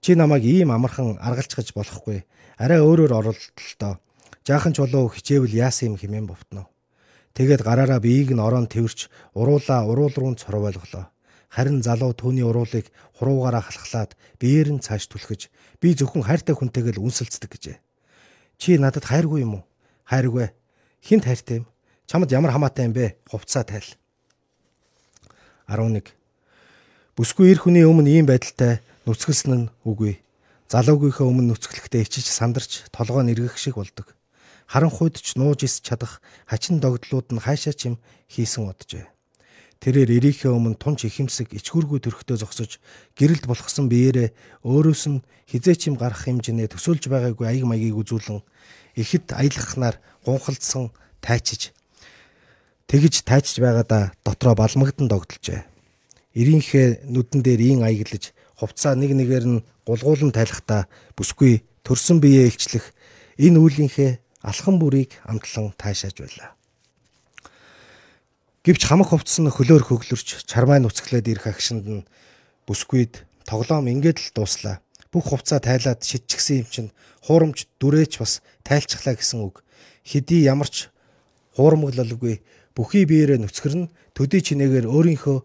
Чи 0.00 0.16
намайг 0.16 0.44
ийм 0.44 0.72
амархан 0.72 1.20
аргалцгаж 1.20 1.76
болохгүй. 1.76 2.24
Арай 2.56 2.80
өөрөөр 2.80 3.12
оролдолтоо. 3.12 4.00
Жаахан 4.48 4.72
чулуу 4.72 5.12
хичээвэл 5.12 5.52
яасан 5.52 5.92
юм 5.92 5.96
хэмээн 6.00 6.24
бовтноо. 6.24 6.72
Тэгээд 7.36 7.60
гараараа 7.60 8.00
биеийг 8.00 8.32
нь 8.32 8.40
ороон 8.40 8.64
тэрвэрч 8.64 9.12
уруулаа 9.36 9.84
уруул 9.84 10.14
руу 10.16 10.34
цоров 10.40 10.64
ойлголоо. 10.72 11.12
Харин 11.50 11.82
залуу 11.82 12.14
түүний 12.14 12.46
уруулыг 12.46 12.94
хуруугаараа 13.18 13.66
халахлаад 13.66 14.14
биеэр 14.38 14.78
нь 14.78 14.84
цааш 14.86 15.10
түлхэж 15.10 15.50
би 15.82 15.98
зөвхөн 15.98 16.22
хайртай 16.22 16.54
хүнтэйгээ 16.54 16.94
л 16.94 17.02
үнсэлцдэг 17.02 17.50
гэжээ. 17.50 17.76
Чи 18.54 18.78
надад 18.78 19.02
хайргүй 19.10 19.42
юм 19.42 19.58
уу? 19.58 19.64
Хайргүй. 20.06 20.54
Хинт 21.02 21.26
хайртай 21.26 21.60
юм? 21.60 21.66
Чамд 22.06 22.30
ямар 22.30 22.54
хамаатай 22.54 22.86
юм 22.86 22.94
бэ? 22.94 23.18
Хувцаа 23.26 23.66
тайл. 23.66 23.90
11. 25.66 26.14
Бүсгүй 27.18 27.50
эр 27.50 27.58
хүний 27.58 27.82
өмнө 27.82 28.10
ийм 28.14 28.26
байдалтай 28.30 28.78
нүцгэлсэн 29.06 29.50
нь 29.54 29.70
үгүй. 29.82 30.22
Залуугийнхаа 30.70 31.26
өмнө 31.26 31.50
нүцгэлэхдээ 31.58 32.06
ичиж 32.06 32.30
сандарч 32.30 32.86
толгой 32.94 33.26
нэргэх 33.26 33.58
шиг 33.58 33.74
болдог. 33.74 34.14
Харан 34.70 34.90
хойд 34.90 35.18
ч 35.18 35.34
нууж 35.34 35.66
ис 35.66 35.82
чадах 35.82 36.22
хачин 36.46 36.78
догдлууд 36.78 37.34
нь 37.34 37.42
хайшаа 37.42 37.74
чим 37.74 37.98
хийсэн 38.30 38.70
оджээ. 38.70 39.10
Тэрээр 39.80 40.20
эрийнхээ 40.20 40.52
өмнө 40.52 40.76
тунч 40.76 41.08
ихэмсэг 41.08 41.56
ичгүүргүй 41.56 42.04
төрхтөө 42.04 42.36
зогсож 42.44 42.76
гэрэлд 43.16 43.48
болгосон 43.48 43.88
биеэрээ 43.88 44.28
өөрөөс 44.60 45.04
нь 45.08 45.24
хизээч 45.48 45.88
юм 45.88 45.96
гарах 45.96 46.28
хэмжээний 46.28 46.68
төсөөлж 46.68 47.08
байгаагүй 47.08 47.48
аяг 47.48 47.64
маягийг 47.64 47.96
үзүүлэн 47.96 48.44
ихэд 49.00 49.32
аялахнаар 49.32 49.96
гунхалдсан 50.28 50.92
тайчиж 51.24 51.72
тэгж 52.92 53.24
тайчж 53.24 53.56
байгаадаа 53.56 54.12
дотроо 54.20 54.52
балмагдан 54.52 55.08
догдолжээ. 55.08 55.64
Ирийнхээ 56.36 57.08
нүдэн 57.08 57.40
дээр 57.40 57.60
ийн 57.64 57.80
аяглаж 57.80 58.36
хувцаа 58.60 58.92
нэг 59.00 59.16
нэгээр 59.16 59.46
нь 59.48 59.64
гулгуулан 59.88 60.36
тайлахдаа 60.36 60.92
бүсгүй 61.16 61.64
төрсөн 61.86 62.20
биеэ 62.20 62.52
илчлэх 62.52 62.92
энэ 63.40 63.56
үйлийнхээ 63.56 64.44
алхан 64.44 64.76
бүрийг 64.76 65.16
амтлан 65.24 65.72
таашааж 65.80 66.20
байлаа. 66.20 66.59
Гэвч 68.60 68.82
хамаг 68.84 69.08
хувцас 69.08 69.40
нь 69.40 69.48
хөлөөр 69.48 69.88
хөглөрч 69.88 70.44
чармай 70.44 70.84
нүцгэлээд 70.84 71.32
ирэх 71.32 71.48
агшинд 71.48 71.84
нь 71.88 72.04
бүсгүйд 72.68 73.24
тоглоом 73.48 73.88
ингээд 73.88 74.20
л 74.20 74.28
дууслаа. 74.36 74.84
Бүх 75.08 75.32
хувцаа 75.32 75.64
тайлаад 75.64 76.04
шидчихсэн 76.04 76.60
юм 76.60 76.68
чинь 76.68 76.90
хуурамч 77.24 77.64
дүрээч 77.80 78.20
бас 78.20 78.44
тайлцглаа 78.60 79.16
гэсэн 79.16 79.40
үг. 79.48 79.64
Хэдий 80.04 80.44
ямарч 80.44 80.92
хуурамглалгүй 81.56 82.44
бүхий 82.76 83.08
биеэрээ 83.08 83.40
нүцгэрн 83.40 83.88
төдий 84.12 84.44
чинээгээр 84.44 84.92
өөрийнхөө 84.92 85.38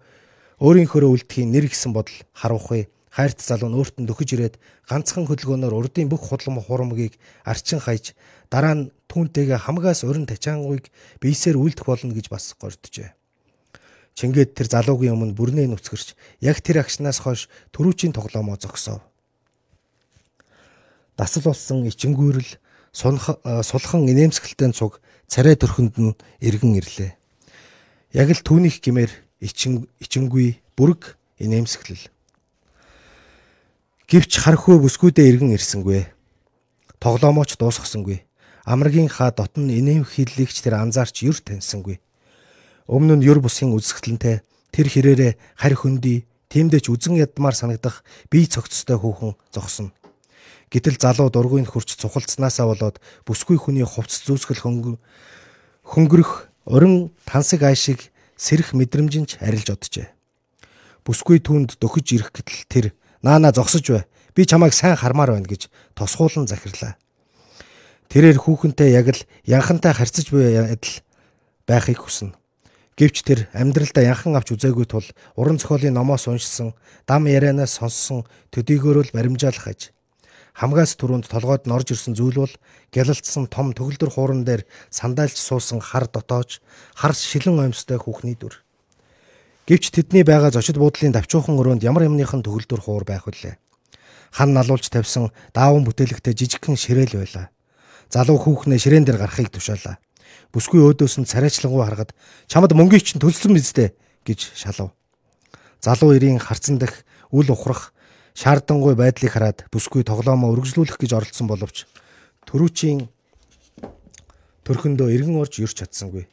өөрийнхөө 0.60 1.08
үлдэхийн 1.08 1.56
нэр 1.56 1.72
гэсэн 1.72 1.96
бодол 1.96 2.20
харуулхыг 2.36 2.92
хайрт 3.16 3.40
залуу 3.40 3.72
нь 3.72 3.80
өөртөө 3.80 4.12
дөхөж 4.12 4.30
ирээд 4.36 4.56
ганцхан 4.92 5.24
хөдөлгөөнөөр 5.24 5.72
урдын 5.72 6.12
бүх 6.12 6.28
худлам 6.28 6.60
хурамгийг 6.60 7.16
арчин 7.48 7.80
хаяж 7.80 8.12
дараа 8.52 8.76
нь 8.76 8.92
түүнтэйгээ 9.16 9.64
хамгаас 9.64 10.04
урин 10.04 10.28
тачаангуйг 10.28 10.92
бийсээр 11.24 11.56
үлдэх 11.56 11.88
болно 11.88 12.12
гэж 12.12 12.28
бас 12.28 12.52
горджээ. 12.60 13.16
Чингээд 14.20 14.60
тэр 14.60 14.68
залуугийн 14.68 15.16
өмнө 15.16 15.40
бүрнээ 15.40 15.72
нүцгэрч 15.72 16.20
яг 16.44 16.60
тэр 16.60 16.84
агшнаас 16.84 17.24
хойш 17.24 17.48
төрүүчийн 17.72 18.12
тоглоомоо 18.12 18.60
зогсов. 18.60 19.00
Дасал 21.16 21.48
болсон 21.48 21.88
ичингүүрэл 21.88 22.60
сулхан 22.92 24.04
инээмсэгэлтэй 24.12 24.76
цуг 24.76 25.00
царай 25.32 25.56
төрхөнд 25.56 25.96
нь 25.96 26.16
эргэн 26.44 26.76
ирлээ. 26.76 27.12
Яг 28.12 28.28
л 28.36 28.44
түүнийх 28.44 28.84
гимээр 28.84 29.12
ичин 29.40 29.88
ичингүй 30.04 30.60
бүрэг 30.76 31.16
инээмсэглэл 31.40 32.12
Гэвч 34.06 34.38
хархуу 34.38 34.78
бүсгүүдээ 34.86 35.34
иргэн 35.34 35.58
ирсэнгүй. 35.58 36.06
Тоглоомооч 37.02 37.58
дуусгасангүй. 37.58 38.22
Амрагийн 38.66 39.10
хаа 39.14 39.30
дотн 39.30 39.70
инэм 39.70 40.04
хиллэгч 40.10 40.66
тэр 40.66 40.82
анзаарч 40.82 41.22
юр 41.22 41.38
таньсангүй. 41.38 42.02
Өмнө 42.90 43.22
нь 43.22 43.26
юр 43.30 43.38
бусын 43.38 43.70
үзэсгэлэнтэй 43.78 44.42
тэр 44.74 44.88
хэрээрээ 44.90 45.32
харь 45.54 45.78
хөндөй 45.78 46.26
тиймдээч 46.50 46.90
үзэн 46.90 47.22
ядмаар 47.22 47.54
санагдах 47.54 48.02
бие 48.34 48.50
цогцтой 48.50 48.98
хүүхэн 48.98 49.38
зогсно. 49.54 49.94
Гэтэл 50.74 50.98
залуу 50.98 51.30
дургүйн 51.30 51.70
хурц 51.70 51.94
цухалцснаасаа 51.94 52.66
болоод 52.66 52.98
бүсгүй 53.30 53.62
хүний 53.62 53.86
хувцс 53.86 54.26
зүүсгэл 54.26 54.66
хөнгөрөх 55.86 56.32
орон 56.66 57.14
тансаг 57.30 57.62
айшиг 57.62 58.10
сэрэх 58.34 58.74
мэдрэмжинч 58.74 59.38
арилж 59.46 59.78
оджээ. 59.78 60.10
Бүсгүй 61.06 61.38
түнд 61.38 61.78
дөхөж 61.78 62.06
ирэх 62.18 62.30
гэтэл 62.34 62.66
тэр 62.66 62.86
Наана 63.22 63.54
зогсож 63.54 63.86
бай. 63.90 64.04
Би 64.34 64.46
чамайг 64.46 64.74
сайн 64.74 64.98
хармаар 64.98 65.38
байна 65.38 65.50
гэж 65.50 65.70
тосгуулан 65.94 66.50
захирлаа. 66.50 66.98
Тэрээр 68.10 68.38
хүүхэнтэй 68.40 68.94
яг 68.96 69.08
л 69.12 69.22
янхантай 69.46 69.94
харьцаж 69.94 70.30
буй 70.32 70.56
адил 70.56 71.02
байхыг 71.68 72.00
хүснэ. 72.06 72.36
Гэвч 72.96 73.28
тэр 73.28 73.40
амьдралдаа 73.52 74.08
янхан 74.08 74.40
авч 74.40 74.56
үзээгүй 74.56 74.88
тул 74.88 75.04
уран 75.36 75.60
зохиолын 75.60 76.00
номоос 76.00 76.32
уншсан, 76.32 76.72
дам 77.04 77.28
ярианаас 77.28 77.76
сонссон 77.76 78.24
төдийгөөрөө 78.56 79.12
л 79.12 79.16
баримжаалах 79.16 79.68
аж. 79.68 79.92
Хамгаас 80.56 80.96
түрүүнд 80.96 81.28
толгойд 81.28 81.68
норж 81.68 81.92
ирсэн 81.92 82.16
зүйл 82.16 82.48
бол 82.48 82.56
гялалцсан 82.96 83.52
том 83.52 83.76
төгөлдөр 83.76 84.16
хууран 84.16 84.48
дээр 84.48 84.64
сандaalж 84.88 85.36
суусан 85.36 85.84
хар 85.84 86.08
дотоож, 86.08 86.64
хар 86.96 87.12
шилэн 87.12 87.68
оймстой 87.68 88.00
хүүхний 88.00 88.40
дүр. 88.40 88.64
Гэвч 89.68 89.92
тэдний 89.92 90.24
байгаа 90.24 90.56
зочид 90.56 90.80
буудлын 90.80 91.12
давчуухан 91.12 91.60
өрөөнд 91.60 91.84
ямар 91.84 92.08
юмныхан 92.08 92.40
төгөлдөр 92.48 92.80
хуур 92.80 93.04
байх 93.04 93.28
вүлээ. 93.28 93.60
Хан 94.32 94.56
налуулж 94.56 94.88
тавьсан 94.88 95.36
дааван 95.52 95.84
бүтээлэгтэй 95.84 96.32
жижигхэн 96.32 96.80
ширээл 96.80 97.20
байлаа. 97.20 97.52
Залуу 98.10 98.38
хүүхнээ 98.38 98.80
ширээн 98.80 99.06
дээр 99.06 99.20
гарахыг 99.22 99.50
тушаалаа. 99.54 99.98
Бүсгүй 100.54 100.82
өөдөөс 100.82 101.20
нь 101.20 101.30
царайчлангуй 101.30 101.84
харахад 101.84 102.12
чамд 102.48 102.72
мөнгөийг 102.72 103.04
чинь 103.04 103.22
төлсөн 103.22 103.54
биз 103.58 103.74
дээ 103.76 103.92
гэж 104.24 104.56
шалав. 104.56 104.96
Залуу 105.82 106.16
ирийн 106.16 106.40
харцан 106.40 106.80
дах 106.80 107.04
үл 107.32 107.50
ухрах 107.52 107.92
шаардангуй 108.36 108.96
байдлыг 108.96 109.32
хараад 109.32 109.68
бүсгүй 109.72 110.04
тоглоомоо 110.08 110.52
өргөжлүүлэх 110.56 111.00
гэж 111.00 111.12
оролцсон 111.16 111.48
боловч 111.48 111.88
төрүүчийн 112.48 113.08
төрхөндөө 114.66 115.08
эргэн 115.14 115.40
орж 115.40 115.62
юрч 115.62 115.80
чадсангүй. 115.80 116.26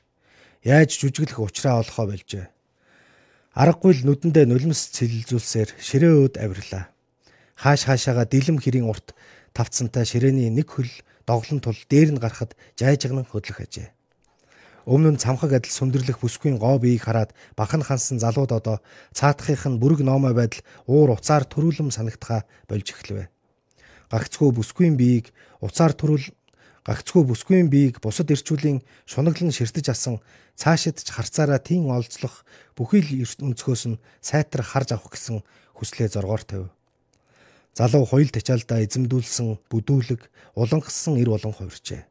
Яаж 0.64 0.94
жүжиглэх 0.98 1.38
ухраа 1.38 1.82
олохоо 1.82 2.06
болжээ. 2.10 2.46
Аргагүй 3.52 3.92
л 4.00 4.06
нүдэндээ 4.08 4.48
нулимс 4.48 4.88
цэлэлзүүлсээр 4.96 5.76
ширээ 5.76 6.12
өөд 6.24 6.34
авирлаа. 6.40 6.88
Хааш 7.60 7.84
хаашаага 7.84 8.24
дилэм 8.24 8.56
хэрийн 8.56 8.88
урт 8.88 9.12
тавцсантай 9.52 10.08
ширээний 10.08 10.48
нэг 10.48 10.72
хөл 10.72 10.88
доглон 11.26 11.60
тул 11.60 11.78
дээр 11.88 12.14
нь 12.14 12.22
гарахад 12.22 12.56
жайжгнан 12.78 13.26
хөдлөх 13.28 13.60
ажээ. 13.64 13.88
Өмнө 14.86 15.14
нь 15.14 15.22
цамхаг 15.22 15.52
адил 15.54 15.70
сүндэрлэх 15.70 16.18
бүсгүй 16.18 16.58
гоо 16.58 16.82
биеийг 16.82 17.06
хараад 17.06 17.30
бахан 17.54 17.86
хансан 17.86 18.18
залууд 18.18 18.50
одоо 18.50 18.76
цаатахынх 19.14 19.64
нь 19.70 19.78
бүрэг 19.78 20.02
номой 20.02 20.34
байдал 20.34 20.66
уур 20.90 21.14
уцаар 21.14 21.46
төрүүлэм 21.46 21.94
санагдхаа 21.94 22.42
болж 22.66 22.90
эхлэвэ. 22.90 23.30
Гагцгүй 24.10 24.50
бүсгүй 24.50 24.90
биеийг 24.98 25.30
уцаар 25.62 25.94
төрүүл 25.94 26.34
гагцгүй 26.82 27.22
бүсгүйн 27.30 27.70
биеийг 27.70 28.02
бусад 28.02 28.34
ирчүүлийн 28.34 28.82
шунаглан 29.06 29.54
ширтэж 29.54 29.94
асан 29.94 30.18
цаашид 30.58 30.98
ч 30.98 31.08
харцаараа 31.14 31.62
тийм 31.62 31.86
олзлох 31.86 32.42
бүхий 32.74 33.22
л 33.22 33.38
өнцгөөс 33.46 33.82
нь 33.86 34.02
сайтар 34.18 34.66
харж 34.66 34.98
авах 34.98 35.14
гэсэн 35.14 35.46
хүслээ 35.78 36.10
зоргоор 36.10 36.42
тавив. 36.42 36.74
Залуу 37.72 38.04
хоёул 38.04 38.28
тачаалдаа 38.28 38.84
эзэмдүүлсэн 38.84 39.56
бүдүүлэг 39.72 40.28
улангассан 40.60 41.16
эр 41.16 41.32
болон 41.32 41.56
хувирчээ. 41.56 42.04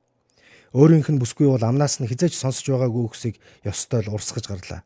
Өөрийнх 0.74 1.14
нь 1.14 1.22
бүсгүй 1.22 1.54
бол 1.54 1.62
амнаас 1.62 2.02
нь 2.02 2.10
хизээч 2.10 2.34
сонсож 2.34 2.66
байгаагүй 2.66 3.04
үгсийг 3.06 3.36
ёстой 3.62 4.02
л 4.02 4.18
урсгаж 4.18 4.50
гарлаа. 4.50 4.82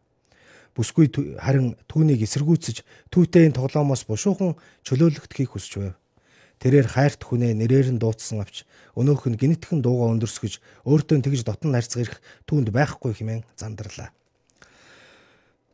Бүсгүй 0.76 1.08
харин 1.40 1.80
түүнийг 1.88 2.28
эсэргүүцэж 2.28 2.84
түүтэйн 3.08 3.56
тоглоомоос 3.56 4.04
бушуухан 4.04 4.60
чөлөөлөгдөхийг 4.84 5.56
хүсч 5.56 5.80
байв. 5.80 5.96
Тэрээр 6.60 6.92
хайрт 6.92 7.24
хүнээ 7.24 7.56
нэрээр 7.56 7.96
нь 7.96 8.02
дуудсан 8.04 8.44
авч 8.44 8.68
өнөөх 9.00 9.32
нь 9.32 9.40
гинэтхэн 9.40 9.80
дууга 9.80 10.12
өндөрсгөж 10.12 10.60
өөртөө 10.84 11.24
тэгж 11.24 11.48
дотн 11.48 11.72
харьцаг 11.72 12.04
ирэх 12.04 12.20
түүнд 12.52 12.76
байхгүй 12.76 13.16
хэмээн 13.16 13.48
зандарлаа. 13.56 14.12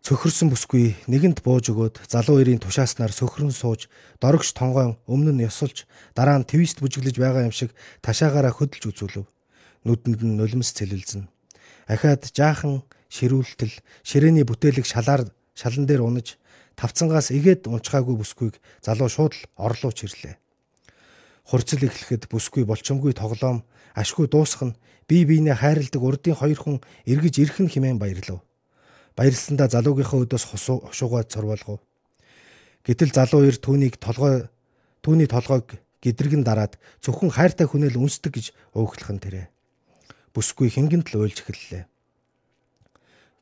Цөхөрсөн 0.01 0.49
бүсгүй 0.49 0.97
нэгэнд 1.05 1.45
бууж 1.45 1.69
өгөөд 1.69 2.09
залуу 2.09 2.41
эрийн 2.41 2.57
тушааснаар 2.57 3.13
сөхрөн 3.13 3.53
сууж 3.53 3.85
дорогч 4.17 4.57
тонгоон 4.57 4.97
өмнө 5.05 5.31
нь 5.37 5.45
ёсолж 5.45 5.85
дараа 6.17 6.41
нь 6.41 6.49
твист 6.49 6.81
бүжиглэж 6.81 7.21
байгаа 7.21 7.45
юм 7.45 7.53
шиг 7.53 7.69
ташаагаараа 8.01 8.49
хөдөлж 8.49 8.89
үзүүлв. 8.89 9.29
Нүдэнд 9.85 10.25
нь 10.25 10.37
нулимс 10.41 10.73
цэлэлзэн. 10.73 11.29
Ахаад 11.85 12.33
жаахан 12.33 12.81
ширүүлтэл 13.13 13.77
ширээний 14.01 14.41
бүтээлэг 14.41 14.89
шалаар 14.89 15.29
шалан 15.53 15.85
дээр 15.85 16.01
унаж 16.01 16.41
тавцангаас 16.73 17.29
игээд 17.29 17.69
унчгаагүй 17.69 18.17
бүсгүйг 18.17 18.57
залуу 18.81 19.05
шууд 19.05 19.37
л 19.37 19.45
орлууч 19.53 20.09
ирлээ 20.09 20.41
хурцл 21.51 21.83
эхлэхэд 21.83 22.29
бүсгүй 22.31 22.63
болчомгүй 22.63 23.13
тоглоом 23.17 23.65
ашгүй 23.97 24.27
дуусах 24.31 24.71
нь 24.71 24.77
бие 25.09 25.27
биенээ 25.27 25.59
хайрладаг 25.59 26.01
урдын 26.01 26.39
хоёр 26.39 26.59
хүн 26.61 26.77
эргэж 27.11 27.35
ирэх 27.43 27.57
нь 27.59 27.71
хэмээн 27.71 27.99
баярлав. 27.99 28.39
Баярлсандаа 29.15 29.67
залуугийнхаа 29.67 30.23
өдөөс 30.23 30.45
хушуугаад 30.51 31.27
цорволгов. 31.27 31.79
Гэтэл 32.87 33.11
залуу 33.13 33.45
ир 33.45 33.57
түүнийг 33.59 33.99
толгой 34.01 34.47
түүний 35.03 35.27
толгойг 35.27 35.77
гэдрэгэн 36.01 36.41
дараад 36.41 36.79
зөвхөн 37.05 37.29
хайртай 37.29 37.67
хүнэл 37.69 37.99
үнсдэг 37.99 38.33
гэж 38.33 38.45
ууглах 38.73 39.11
нь 39.13 39.21
тэрэ. 39.21 39.49
Бүсгүй 40.33 40.73
хингэнт 40.73 41.13
л 41.13 41.21
уйлж 41.21 41.43
эхэллээ. 41.43 41.85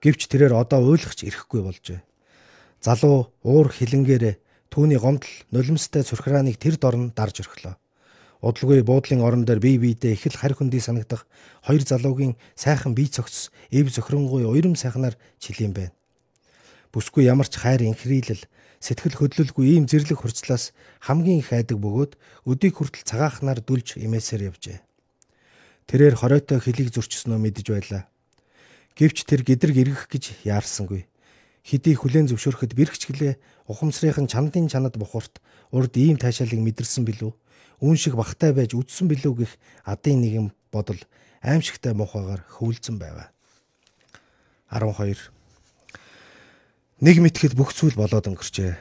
Гэвч 0.03 0.21
тэрээр 0.27 0.55
одоо 0.55 0.83
уйлахч 0.83 1.23
ирэхгүй 1.23 1.61
болжээ. 1.63 1.99
Залуу 2.83 3.31
уур 3.43 3.67
хилэнгээрээ 3.71 4.35
түүний 4.71 4.99
гомдол 4.99 5.31
нулимстай 5.51 6.03
цурхрааныг 6.03 6.55
тэр 6.55 6.79
дорн 6.79 7.11
дарж 7.11 7.43
өрхлөө. 7.43 7.75
Удалгүй 8.39 8.83
буудлын 8.87 9.19
орон 9.19 9.43
дээр 9.43 9.59
бие 9.59 9.77
биедээ 9.83 10.15
их 10.15 10.23
л 10.31 10.39
харь 10.39 10.55
хөндөй 10.55 10.79
санагдах 10.79 11.27
хоёр 11.59 11.83
залуугийн 11.83 12.39
сайхан 12.55 12.95
бие 12.95 13.11
цогц, 13.11 13.51
эв 13.67 13.91
зөхрөнгуй 13.91 14.47
уйрам 14.47 14.79
сайхнаар 14.79 15.19
чилэм 15.43 15.75
байна. 15.75 15.95
Бүсгүй 16.95 17.27
ямар 17.27 17.51
ч 17.51 17.59
хайр 17.59 17.83
инхрийлэл 17.83 18.47
сэтгэл 18.79 19.19
хөдлөлгүй 19.19 19.75
ийм 19.75 19.91
зэрлэг 19.91 20.23
хурцлаас 20.23 20.71
хамгийн 21.03 21.43
их 21.43 21.51
айдаг 21.51 21.83
бөгөөд 21.83 22.15
өдийг 22.47 22.79
хүртэл 22.79 23.03
цагаахнаар 23.03 23.59
дүлж 23.59 23.99
имээсээр 23.99 24.55
явжээ. 24.55 24.79
Тэрээр 25.91 26.15
хоройтой 26.15 26.63
хөлийг 26.63 26.95
зурчсноо 26.95 27.35
мэдэж 27.43 27.67
байлаа. 27.75 28.07
Гэвч 28.95 29.27
тэр 29.27 29.43
гэдрэг 29.43 29.75
эргэх 29.83 30.07
гэж 30.07 30.23
яарсангүй. 30.47 31.11
Хидий 31.67 31.95
хүлэн 31.99 32.31
зөвшөөрөхөд 32.31 32.71
бэрхчгэлээ 32.71 33.35
ухамсарынхан 33.67 34.31
чандын 34.31 34.71
чанад 34.71 34.95
бухарт 34.95 35.43
урд 35.75 35.93
ийм 35.99 36.15
таашаалыг 36.15 36.63
мэдэрсэн 36.63 37.03
билүү? 37.03 37.35
Үн 37.79 37.95
шиг 37.95 38.19
багтай 38.19 38.51
байж 38.51 38.75
үдсэн 38.75 39.07
билүү 39.07 39.33
гэх 39.45 39.51
адын 39.87 40.19
нэгэн 40.21 40.47
бодол 40.71 40.99
аимшигтай 41.41 41.95
мухагаар 41.95 42.43
хөвлөсөн 42.59 42.99
байв. 42.99 43.31
12 44.69 45.31
Нэг 46.99 47.17
мэтгэд 47.23 47.55
бүх 47.55 47.71
зүйл 47.71 47.95
болоод 47.95 48.27
өнгөрчээ. 48.27 48.75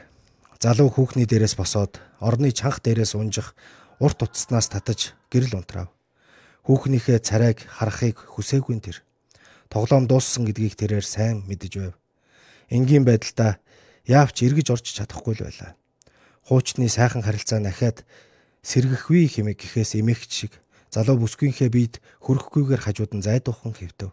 Залуу 0.59 0.91
хүүхний 0.91 1.23
дээрээс 1.23 1.55
босоод 1.55 2.03
орны 2.19 2.51
чанх 2.51 2.83
дээрээс 2.83 3.15
унжих 3.15 3.55
урт 4.03 4.19
утаснаас 4.27 4.67
татаж 4.67 5.15
гэрэл 5.31 5.55
унтрав. 5.55 5.87
Хүүхнийхээ 6.67 7.23
царайг 7.23 7.63
харахыг 7.63 8.19
хүсээгүй 8.19 8.75
тэр. 8.83 8.99
Тоглоом 9.71 10.11
дууссан 10.11 10.43
гэдгийг 10.43 10.75
тэрээр 10.75 11.07
сайн 11.07 11.47
мэдэж 11.47 11.73
байв. 11.79 11.95
Энгийн 12.67 13.07
байдалдаа 13.07 13.63
яавч 14.03 14.43
эргэж 14.43 14.67
орж 14.75 14.85
чадахгүй 14.91 15.39
л 15.39 15.47
байлаа. 15.47 15.79
Хуучны 16.43 16.91
сайхан 16.91 17.23
харилцаа 17.23 17.63
нахаад 17.63 18.03
сэргэхгүй 18.63 19.27
хэмээг 19.29 19.59
гэхээс 19.59 19.99
эмээгч 19.99 20.31
шиг 20.31 20.53
залуу 20.91 21.21
бүсгүйнхээ 21.23 21.69
биед 21.69 21.95
хөрөхгүйгээр 22.23 22.81
хажууд 22.83 23.11
нь 23.15 23.25
зайдуухан 23.25 23.73
хэвтэв. 23.77 24.11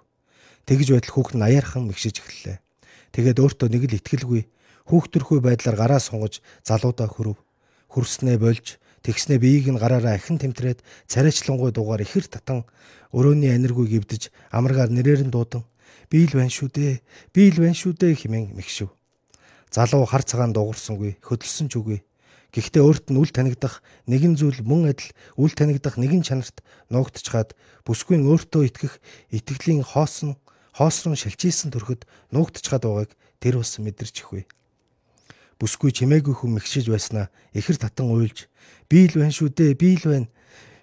Тэгж 0.67 0.87
байтал 0.93 1.13
хүүхэд 1.15 1.37
нь 1.39 1.47
аяархан 1.47 1.85
мэгшиж 1.89 2.21
эхэллээ. 2.21 2.59
Тэгээд 3.15 3.41
өөртөө 3.41 3.69
нэг 3.71 3.83
л 3.89 3.99
итгэлгүй 3.99 4.43
хүүхдэрхүй 4.87 5.39
байдлаар 5.43 5.77
гараа 5.79 6.01
сунгаж 6.03 6.43
залуудаа 6.63 7.09
хөрөв. 7.11 7.39
Хөрснээ 7.91 8.39
болж 8.39 8.79
тэгснээ 9.03 9.39
биеийг 9.43 9.67
нь 9.71 9.81
гараараа 9.83 10.15
ахин 10.19 10.39
тэмтрээд 10.39 10.83
царайчлангуй 11.11 11.71
дугаар 11.75 12.03
ихэр 12.03 12.27
татан 12.31 12.67
өрөөний 13.15 13.51
аниргүй 13.55 13.87
гівдэж 13.91 14.31
амрагаар 14.51 14.91
нэрээр 14.91 15.27
нь 15.27 15.35
дуудан 15.35 15.65
би 16.11 16.27
л 16.27 16.35
байна 16.39 16.51
шүү 16.51 16.71
дээ. 16.71 16.95
Би 17.35 17.51
л 17.51 17.59
байна 17.59 17.75
шүү 17.75 17.95
дээ 17.99 18.15
хэмээн 18.15 18.55
мэгшив. 18.55 18.91
Залуу 19.71 20.07
хар 20.07 20.23
цагаан 20.23 20.55
дуурсангүй 20.55 21.19
хөдөлсөн 21.23 21.67
ч 21.67 21.79
үгүй. 21.79 21.99
Гэхдээ 22.57 22.81
өөрт 22.81 23.07
нь 23.13 23.21
үл 23.21 23.29
танигдах 23.29 23.85
нэгэн 24.09 24.41
зүйл 24.41 24.65
мөн 24.65 24.97
адил 24.97 25.13
үл 25.37 25.53
танигдах 25.53 26.01
нэгэн 26.01 26.25
чанарт 26.25 26.65
нуугдчихад 26.89 27.53
бүсгүй 27.85 28.17
өөртөө 28.17 28.63
итгэх 28.73 28.97
итгэлийн 29.29 29.85
хоосон 29.85 30.41
хоосрон 30.73 31.21
шилжижсэн 31.21 31.69
төрөхөд 31.69 32.09
нуугдчихад 32.33 32.89
байгааг 32.89 33.13
тэр 33.45 33.61
бас 33.61 33.77
мэдэрч 33.77 34.25
ихгүй. 34.25 34.49
Бүсгүй 35.61 35.93
чимээгүй 35.93 36.33
хүн 36.33 36.57
мэгшиж 36.57 36.89
байснаа 36.89 37.29
ихэр 37.53 37.77
татан 37.77 38.09
уйлж 38.09 38.49
би 38.89 39.05
л 39.05 39.21
байна 39.21 39.37
шүү 39.37 39.53
дээ 39.53 39.73
би 39.77 40.01
л 40.01 40.05
байна. 40.09 40.29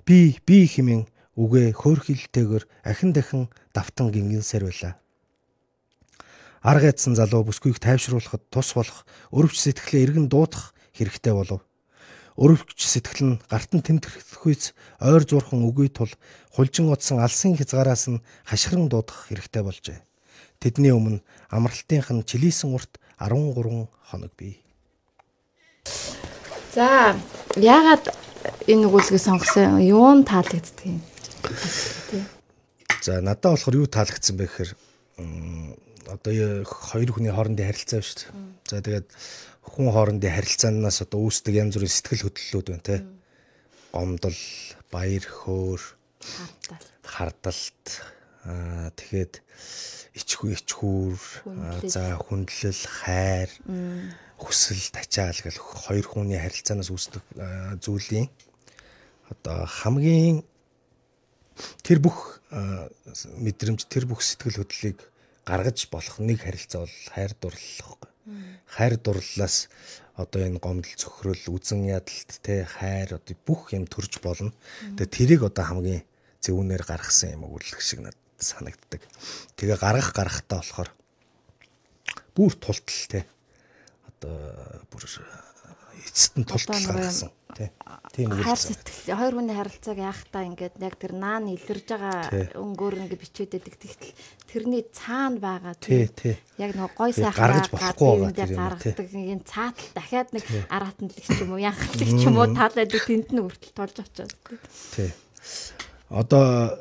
Би 0.06 0.38
би 0.46 0.70
хэмээн 0.70 1.10
үгээ 1.38 1.74
хөөрхилтэйгээр 1.74 2.66
ахин 2.86 3.18
дахин 3.18 3.50
давтан 3.74 4.14
гингэнсээр 4.14 4.70
байлаа. 4.70 4.94
Арга 6.62 6.90
ядсан 6.90 7.14
залуу 7.18 7.50
бүсгүйг 7.50 7.78
тайвшруулахад 7.82 8.50
тус 8.50 8.74
болох 8.78 9.06
өрөвч 9.34 9.58
сэтгэлээ 9.62 10.06
эргэн 10.10 10.28
дуудах 10.30 10.73
хэрэгтэй 10.94 11.34
болов 11.34 11.62
өрөвч 12.38 12.82
сэтгэл 12.82 13.38
нь 13.38 13.42
гартан 13.46 13.86
тэмтгэхүйц 13.86 14.74
ойр 15.06 15.24
зурхан 15.26 15.62
үгүй 15.70 15.94
тул 15.94 16.10
хулжин 16.50 16.90
утсан 16.90 17.22
алсын 17.22 17.54
хязгаараас 17.54 18.10
нь 18.10 18.24
хашгиран 18.46 18.90
дуудах 18.90 19.30
хэрэгтэй 19.30 19.62
болжээ. 19.62 20.00
Тэдний 20.58 20.94
өмнө 20.96 21.22
амралтынх 21.54 22.10
нь 22.10 22.26
чилийсэн 22.26 22.74
урт 22.74 22.98
13 23.22 23.86
хоног 24.10 24.34
бий. 24.34 24.58
За 26.74 27.14
яагаад 27.54 28.10
энэ 28.66 28.90
өгүүлгийг 28.90 29.22
сонгосон 29.22 29.78
юун 29.86 30.26
таалагддаг 30.26 30.90
юм? 30.90 31.02
За 33.06 33.22
надад 33.22 33.54
болохоор 33.54 33.86
юу 33.86 33.86
таалагдсан 33.86 34.42
бэ 34.42 34.50
гэхээр 34.50 34.72
одоо 36.10 36.34
хоёр 36.66 37.10
хүний 37.14 37.30
хоорондын 37.30 37.70
харилцаа 37.70 38.02
шүү 38.02 38.18
дээ. 38.26 38.32
За 38.66 38.82
тэгээд 38.82 39.08
хүн 39.64 39.90
хоорондын 39.96 40.36
харилцаанаас 40.36 41.04
одоо 41.08 41.28
үүсдэг 41.28 41.56
янз 41.56 41.76
бүрийн 41.80 41.96
сэтгэл 41.96 42.26
хөдлөлүүд 42.28 42.68
байна 42.70 42.88
те. 42.88 42.98
Гомдол, 43.94 44.42
баяр 44.92 45.26
хөөр, 45.26 45.82
хардалт, 47.08 47.86
аа 48.44 48.92
тэгэхэд 48.98 49.40
ичхүү 50.20 50.50
ичхүүр, 50.58 51.22
за 51.90 52.18
хүндлэл, 52.20 52.84
хайр, 53.02 53.50
хүсэл, 54.38 54.84
тачаал 54.94 55.40
гэл 55.40 55.58
хоёр 55.58 56.06
хүний 56.06 56.38
харилцаанаас 56.38 56.92
үүсдэг 56.92 57.24
зүйлийн 57.82 58.28
одоо 59.32 59.66
хамгийн 59.66 60.44
тэр 61.82 62.04
бүх 62.04 62.44
мэдрэмж, 62.52 63.88
тэр 63.90 64.06
бүх 64.06 64.22
сэтгэл 64.22 64.62
хөдлөлийг 64.62 65.00
гаргаж 65.48 65.88
болох 65.90 66.18
нэг 66.20 66.44
харилцаа 66.44 66.86
бол 66.86 66.98
хайр 67.14 67.32
дурлал 67.42 68.13
хайр 68.68 68.96
дурлалаас 68.98 69.68
одоо 70.16 70.42
энэ 70.46 70.62
гомдол 70.62 70.94
цөхрөл 70.96 71.46
үзэн 71.50 71.90
ядалт 71.90 72.32
те 72.46 72.64
хайр 72.64 73.18
одоо 73.18 73.36
бүх 73.46 73.74
юм 73.74 73.90
төрж 73.90 74.22
болно. 74.22 74.54
Тэгээ 74.96 75.10
тэрийг 75.10 75.42
одоо 75.50 75.66
хамгийн 75.66 76.04
зөвүүнээр 76.40 76.84
гаргасан 76.86 77.36
юм 77.36 77.50
өгүүлэх 77.50 77.82
шиг 77.82 78.06
надад 78.06 78.20
санагддаг. 78.38 79.02
Тэгээ 79.58 79.78
гаргах 79.82 80.14
гарахтаа 80.14 80.62
болохоор 80.62 80.90
бүр 82.36 82.54
тултал 82.60 83.02
те 83.10 83.26
одоо 84.06 84.86
бүр 84.92 85.04
эцэст 86.08 86.34
нь 86.40 86.46
тултал 86.46 86.82
гаргасан. 86.84 87.32
Тийм. 88.14 88.30
Хайр 88.30 88.58
сэтгэл 88.58 89.18
хоёр 89.18 89.34
хүний 89.38 89.58
харилцааг 89.58 90.00
яахтаа 90.02 90.44
ингээд 90.50 90.76
яг 90.82 90.96
тэр 90.98 91.14
наан 91.14 91.50
илэрж 91.54 91.86
байгаа 91.86 92.54
өнгөөр 92.58 92.94
ингээд 93.06 93.22
бичээд 93.22 93.52
байдаг. 93.58 93.74
Тэгтэл 93.78 94.14
тэрний 94.50 94.84
цаана 94.90 95.38
байгаа 95.38 95.74
тийм 95.78 96.10
яг 96.58 96.72
нэг 96.74 96.94
гой 96.98 97.14
сайхан 97.14 97.62
гаргаж 97.70 97.70
гаргадаг 97.70 99.08
энэ 99.14 99.46
цаатал 99.46 99.90
дахиад 99.94 100.30
нэг 100.34 100.46
аратанд 100.70 101.14
л 101.14 101.22
ч 101.22 101.38
юм 101.42 101.54
уу 101.54 101.62
янхлаг 101.62 102.10
ч 102.10 102.22
юм 102.26 102.38
уу 102.38 102.50
таалаад 102.54 102.90
тэнд 102.90 103.30
нь 103.34 103.42
хүртэл 103.42 103.78
толж 103.78 103.96
очоод. 104.02 104.34
Тийм 104.98 105.14
одоо 106.14 106.78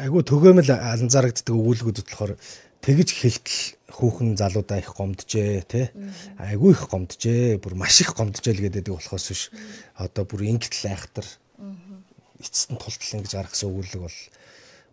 айгу 0.00 0.22
төгөөмөл 0.26 0.70
анзаарэгддэг 0.74 1.54
өгүүлбэрүүд 1.54 2.02
болохоор 2.02 2.32
тэгж 2.80 3.08
хэлтэл 3.12 3.60
хүүхэн 3.92 4.36
залуудаа 4.40 4.78
их 4.80 4.96
гомджээ 4.96 5.64
тий 5.68 5.86
айгүй 6.40 6.72
их 6.72 6.88
гомджээ. 6.88 7.60
Бүр 7.60 7.74
маш 7.76 8.00
их 8.00 8.16
гомджээ 8.16 8.54
л 8.56 8.64
гэдэг 8.64 8.88
болохоос 8.88 9.26
биш. 9.28 9.42
Одоо 10.00 10.24
бүр 10.24 10.48
ингэтэл 10.48 10.92
айхтар 10.92 11.26
эцэст 12.40 12.72
нь 12.72 12.80
тултал 12.80 13.14
ингэж 13.20 13.32
гаргасан 13.36 13.68
өгүүлэг 13.68 14.00
бол 14.00 14.18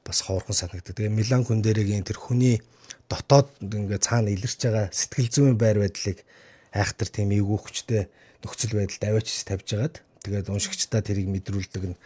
бас 0.04 0.20
хоорхон 0.24 0.56
санагддаг. 0.56 0.96
Тэгээ 0.96 1.16
Милан 1.16 1.48
хүн 1.48 1.64
дээрийн 1.64 2.04
тэр 2.04 2.20
хүний 2.20 2.60
дотоод 3.08 3.48
ингээ 3.64 4.04
цаана 4.04 4.32
илэрч 4.36 4.60
байгаа 4.68 4.92
сэтгэл 4.92 5.32
зүйн 5.32 5.56
байр 5.56 5.80
байдлыг 5.80 6.28
айхтар 6.76 7.08
тийм 7.08 7.32
эвгүй 7.32 7.60
хүчтэй 7.60 8.04
нөхцөл 8.44 8.76
байдалд 8.76 9.04
аваач 9.08 9.28
тавьж 9.48 9.70
агаад 9.74 9.96
тэгээд 10.24 10.52
уншигчдаа 10.52 11.02
тэрийг 11.02 11.32
мэдрүүлдэг 11.32 11.84
нь 11.88 11.98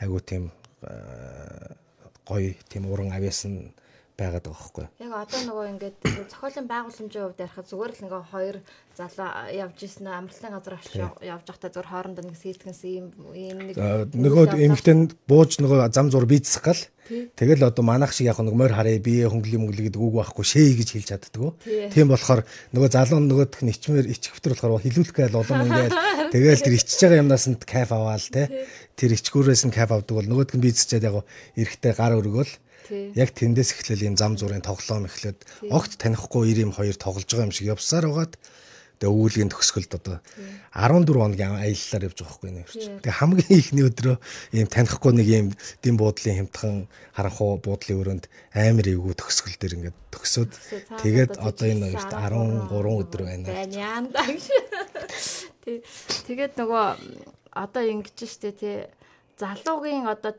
айгүй 0.00 0.20
тийм 0.24 0.44
гоё 2.24 2.56
тийм 2.72 2.88
уран 2.88 3.12
авьяасан 3.12 3.76
байгаад 4.16 4.48
байгаа 4.48 4.56
байхгүй. 4.56 4.86
Яг 5.04 5.12
одоо 5.12 5.40
нөгөө 5.44 5.66
ингээд 5.76 5.96
зохиолын 6.32 6.66
байгууламжийн 6.72 7.24
хувьд 7.28 7.44
ярихад 7.44 7.68
зүгээр 7.68 7.92
л 7.92 8.04
ингээ 8.08 8.24
хоёр 8.32 8.56
залуу 8.96 9.30
явж 9.52 9.78
исэн 9.84 10.08
амралтын 10.08 10.54
газар 10.56 10.74
очиж 10.80 10.94
явж 11.20 11.44
байхдаа 11.44 11.70
зүгээр 11.70 11.90
хоорондоо 11.92 12.24
нэг 12.24 12.36
сэлтгэнсэн 12.40 12.88
ийм 12.88 13.06
ийм 13.36 13.58
нэг 13.60 13.76
нөгөө 13.76 14.56
эмхтэн 14.56 14.98
бууж 15.28 15.60
нөгөө 15.60 15.92
зам 15.92 16.08
зур 16.08 16.24
бийцэх 16.24 16.64
гал 16.64 16.80
тэгэл 17.06 17.68
одоо 17.68 17.84
манах 17.84 18.16
шиг 18.16 18.32
яг 18.32 18.40
нэг 18.40 18.56
морь 18.56 18.72
харъя 18.72 18.98
бие 18.98 19.28
хөнгөлөг 19.28 19.60
мөнгөлөг 19.60 19.86
гэдэг 19.92 20.00
үг 20.00 20.14
байхгүй 20.16 20.44
шээ 20.48 20.74
гэж 20.80 20.88
хэлж 20.96 21.08
чаддгүй. 21.12 21.50
Тийм 21.92 22.08
болохоор 22.08 22.42
нөгөө 22.72 22.90
залуу 22.90 23.20
нөгөөх 23.20 23.62
нь 23.62 23.70
ичмээр 23.70 24.10
ичгэвтер 24.10 24.56
болохоор 24.56 24.82
хилүүлэх 24.82 25.14
гээл 25.14 25.38
улам 25.38 25.68
ингээл 25.70 25.96
тэгэл 26.34 26.64
тэр 26.66 26.74
ичж 26.74 26.98
байгаа 26.98 27.22
юмнаас 27.22 27.46
нь 27.46 27.60
кайф 27.62 27.90
аваал 27.94 28.26
те. 28.26 28.66
Тэр 28.98 29.14
ичгүүрээс 29.14 29.62
нь 29.70 29.76
кайф 29.76 29.92
авдаг 29.94 30.18
бол 30.18 30.26
нөгөөх 30.26 30.56
нь 30.56 30.64
бийцчихэд 30.66 31.06
яг 31.06 31.22
эрэхтэй 31.54 31.94
гар 31.94 32.18
өргөөл 32.18 32.50
Яг 32.90 33.30
тэндээс 33.34 33.70
эхлээл 33.76 34.06
ийм 34.12 34.16
зам 34.16 34.36
зургийн 34.38 34.64
тоглоом 34.64 35.06
эхлээд 35.06 35.42
огт 35.70 35.98
танихгүй 35.98 36.52
ир 36.52 36.66
юм 36.66 36.72
хоёр 36.72 36.96
тоглож 36.96 37.26
байгаа 37.26 37.48
юм 37.48 37.54
шиг 37.54 37.70
явсаар 37.70 38.06
байгаад 38.08 38.34
тэгээ 38.96 39.12
өвүүлгийн 39.12 39.52
төгсгөлд 39.52 39.92
одоо 40.00 40.16
14 40.72 41.04
хоногийн 41.12 41.60
аяллаар 41.60 42.06
явж 42.08 42.16
байгаа 42.16 42.32
хгүй 42.32 42.50
нэрч. 42.56 42.72
Тэгээ 43.04 43.18
хамгийн 43.20 43.52
ихний 43.60 43.84
өдрөө 43.84 44.16
ийм 44.56 44.68
танихгүй 44.72 45.12
нэг 45.12 45.28
ийм 45.28 45.46
дэм 45.84 46.00
буудлын 46.00 46.48
хямдхан 46.48 46.88
харанхуу 47.12 47.60
буудлын 47.60 48.00
өрөөнд 48.00 48.24
амар 48.56 48.88
эвгүй 48.88 49.14
төгсгөл 49.20 49.60
дээр 49.60 49.76
ингээд 49.76 49.96
төгсөөд 50.16 50.52
тэгээд 51.04 51.32
одоо 51.36 51.66
энэ 51.68 51.92
хоёрт 51.92 52.12
13 52.16 52.72
өдөр 53.04 53.22
байна. 53.28 53.52
Тэгээд 56.30 56.54
нөгөө 56.56 56.86
одоо 57.52 57.82
ингэж 57.82 58.18
штэ 58.22 58.52
тий 58.56 58.76
залуугийн 59.36 60.06
одоо 60.08 60.32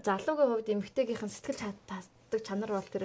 залуугийн 0.00 0.50
хувьд 0.52 0.72
эмэгтэйгийнхэн 0.72 1.30
сэтгэл 1.32 1.76
татдаг 1.84 2.40
чанар 2.44 2.72
бол 2.72 2.88
тэр 2.92 3.04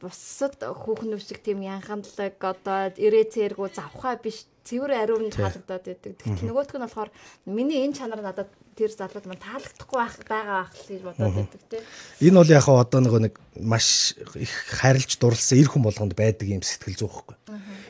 бусад 0.00 0.62
хүүхнүүд 0.62 1.22
шиг 1.22 1.42
тийм 1.42 1.60
янханлаг 1.66 2.38
одоо 2.38 2.94
ирээ 2.94 3.26
цэргүү 3.34 3.68
завхаа 3.74 4.14
биш 4.22 4.46
цэвэр 4.62 4.92
ариун 4.94 5.32
таалагдаад 5.32 5.84
байдаг. 5.84 6.14
Тэгтэл 6.22 6.46
нөгөөх 6.46 6.70
нь 6.76 6.84
болохоор 6.86 7.10
миний 7.50 7.82
энэ 7.82 7.98
чанар 7.98 8.22
надад 8.22 8.52
тэр 8.78 8.94
залууд 8.94 9.26
маань 9.26 9.42
таалагдахгүй 9.42 9.98
байх 9.98 10.16
байгаа 10.22 10.56
байх 10.62 10.72
гэж 10.76 11.02
бодоод 11.02 11.34
байдаг 11.34 11.62
тийм. 11.66 11.82
Энэ 12.22 12.38
бол 12.38 12.54
яг 12.54 12.66
одоо 12.70 13.00
нөгөө 13.02 13.20
нэг 13.26 13.34
маш 13.58 14.14
их 14.38 14.54
харилж 14.78 15.18
дурлсан 15.18 15.58
эр 15.58 15.68
хүн 15.72 15.82
болгонд 15.82 16.14
байдаг 16.14 16.46
юм 16.46 16.62
сэтгэл 16.62 16.94
зүйн 16.94 17.10
хөхгүй. 17.10 17.36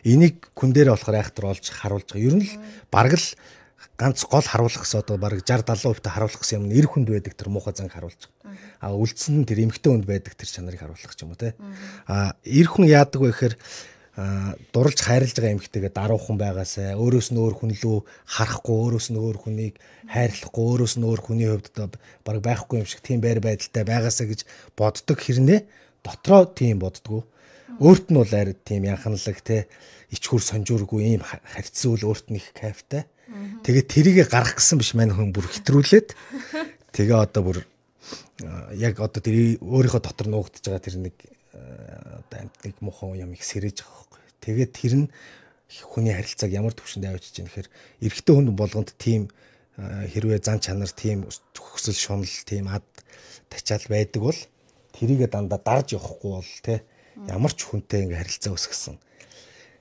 Энийг 0.09 0.49
күн 0.57 0.73
дээр 0.73 0.97
болохоор 0.97 1.21
айхтар 1.21 1.53
олж 1.53 1.67
харуулж 1.69 2.09
байгаа. 2.09 2.25
Ер 2.25 2.37
нь 2.41 2.47
л 2.49 2.57
бараг 2.89 3.21
л 3.21 3.29
ганц 3.99 4.25
гол 4.27 4.43
харуулах 4.43 4.83
гэсэн 4.83 5.03
одоо 5.03 5.19
бараг 5.19 5.43
60 5.43 5.67
70% 5.67 6.03
та 6.03 6.11
харуулах 6.11 6.39
гэсэн 6.39 6.63
юм 6.63 6.71
эр 6.71 6.87
хүнд 6.87 7.09
байдаг 7.11 7.35
тэр 7.35 7.51
муухай 7.51 7.75
занг 7.75 7.95
харуулж. 7.95 8.31
Байгаа. 8.43 8.59
А 8.79 8.95
үлдсэн 8.95 9.43
нь 9.43 9.47
тэр 9.47 9.67
эмгтэй 9.67 9.91
хүнд 9.91 10.07
байдаг 10.07 10.35
тэр 10.35 10.51
чанарыг 10.51 10.83
харуулах 10.83 11.15
ч 11.15 11.23
юм 11.23 11.35
уу 11.35 11.39
те. 11.39 11.55
А 12.07 12.35
эр 12.43 12.67
хүн 12.67 12.87
яадаг 12.87 13.23
вэ 13.23 13.31
гэхээр 13.31 13.55
дурлж 14.75 14.99
хайрлаж 14.99 15.35
байгаа 15.35 15.55
эмгтэйгээ 15.55 15.93
даруухан 15.95 16.39
байгаасай. 16.39 16.99
Өөрөөс 16.99 17.31
нь 17.31 17.39
өөр 17.39 17.55
хүн 17.55 17.71
лүү 17.79 17.99
харахгүй 18.27 18.77
өөрөөс 18.83 19.07
нь 19.15 19.19
өөр 19.23 19.37
хүнийг 19.39 19.75
хайрлахгүй 20.11 20.65
өөрөөс 20.75 20.95
нь 20.99 21.07
өөр 21.07 21.21
хүний 21.23 21.47
хувьд 21.47 21.71
одоо 21.79 21.87
баг 22.27 22.43
байхгүй 22.43 22.83
юм 22.83 22.87
шиг 22.91 23.03
тийм 23.03 23.23
байр 23.23 23.39
байдалтай 23.39 23.87
байгаасай 23.87 24.27
гэж 24.27 24.41
боддог 24.75 25.19
хэрнээ 25.23 25.61
дотроо 26.03 26.51
тийм 26.51 26.83
боддгоо. 26.83 27.23
Өөрт 27.79 28.11
нь 28.11 28.19
бол 28.19 28.35
арай 28.35 28.59
тийм 28.59 28.91
янханлаг 28.91 29.39
те. 29.39 29.71
Ичхүр 30.11 30.43
сонжуургүй 30.43 31.15
ийм 31.15 31.23
харьцсан 31.23 31.95
үл 31.95 32.11
өөрт 32.11 32.35
нь 32.35 32.43
их 32.43 32.51
кайфтай 32.59 33.07
Тэгээ 33.29 33.85
тэрийгэ 33.85 34.25
гарах 34.33 34.57
гэсэн 34.57 34.81
биш. 34.81 34.97
Маань 34.97 35.13
хүн 35.13 35.37
бүр 35.37 35.45
хэтрүүлээд 35.45 36.17
тэгээ 36.97 37.19
одоо 37.19 37.43
бүр 37.45 37.59
яг 38.73 38.97
одоо 39.05 39.21
тэр 39.21 39.61
өөрийнхөө 39.61 40.01
дотор 40.01 40.29
нуугдж 40.33 40.65
байгаа 40.65 40.81
тэр 40.81 40.97
нэг 40.97 41.17
одоо 41.53 42.49
амтныг 42.49 42.77
мухан 42.81 43.21
юм 43.21 43.37
их 43.37 43.45
сэрэж 43.45 43.85
байгаа 43.85 44.01
байхгүй. 44.09 44.21
Тэгээд 44.41 44.73
тэр 44.73 44.95
нь 44.97 45.07
хүний 45.69 46.15
харилцааг 46.17 46.53
ямар 46.57 46.73
төвшөнд 46.73 47.05
авчиж 47.05 47.33
чинь 47.37 47.49
гэхээр 47.53 47.69
эрэгтэй 48.01 48.33
хүн 48.33 48.57
болгонд 48.57 48.97
тийм 48.97 49.29
хэрвээ 49.77 50.41
зан 50.41 50.65
чанар 50.65 50.89
тийм 50.89 51.29
төгсөл 51.53 51.93
шунал 51.93 52.35
тийм 52.49 52.73
ад 52.73 52.87
тачаал 53.53 53.85
байдаг 53.93 54.23
бол 54.25 54.41
тэрийгэ 54.97 55.29
дандаа 55.29 55.61
дарж 55.61 56.01
явахгүй 56.01 56.31
бол 56.33 56.53
те 56.65 56.83
ямар 57.29 57.53
ч 57.53 57.69
хүнтэй 57.69 58.09
ингээ 58.09 58.21
харилцаа 58.25 58.57
өсгсөн 58.57 58.97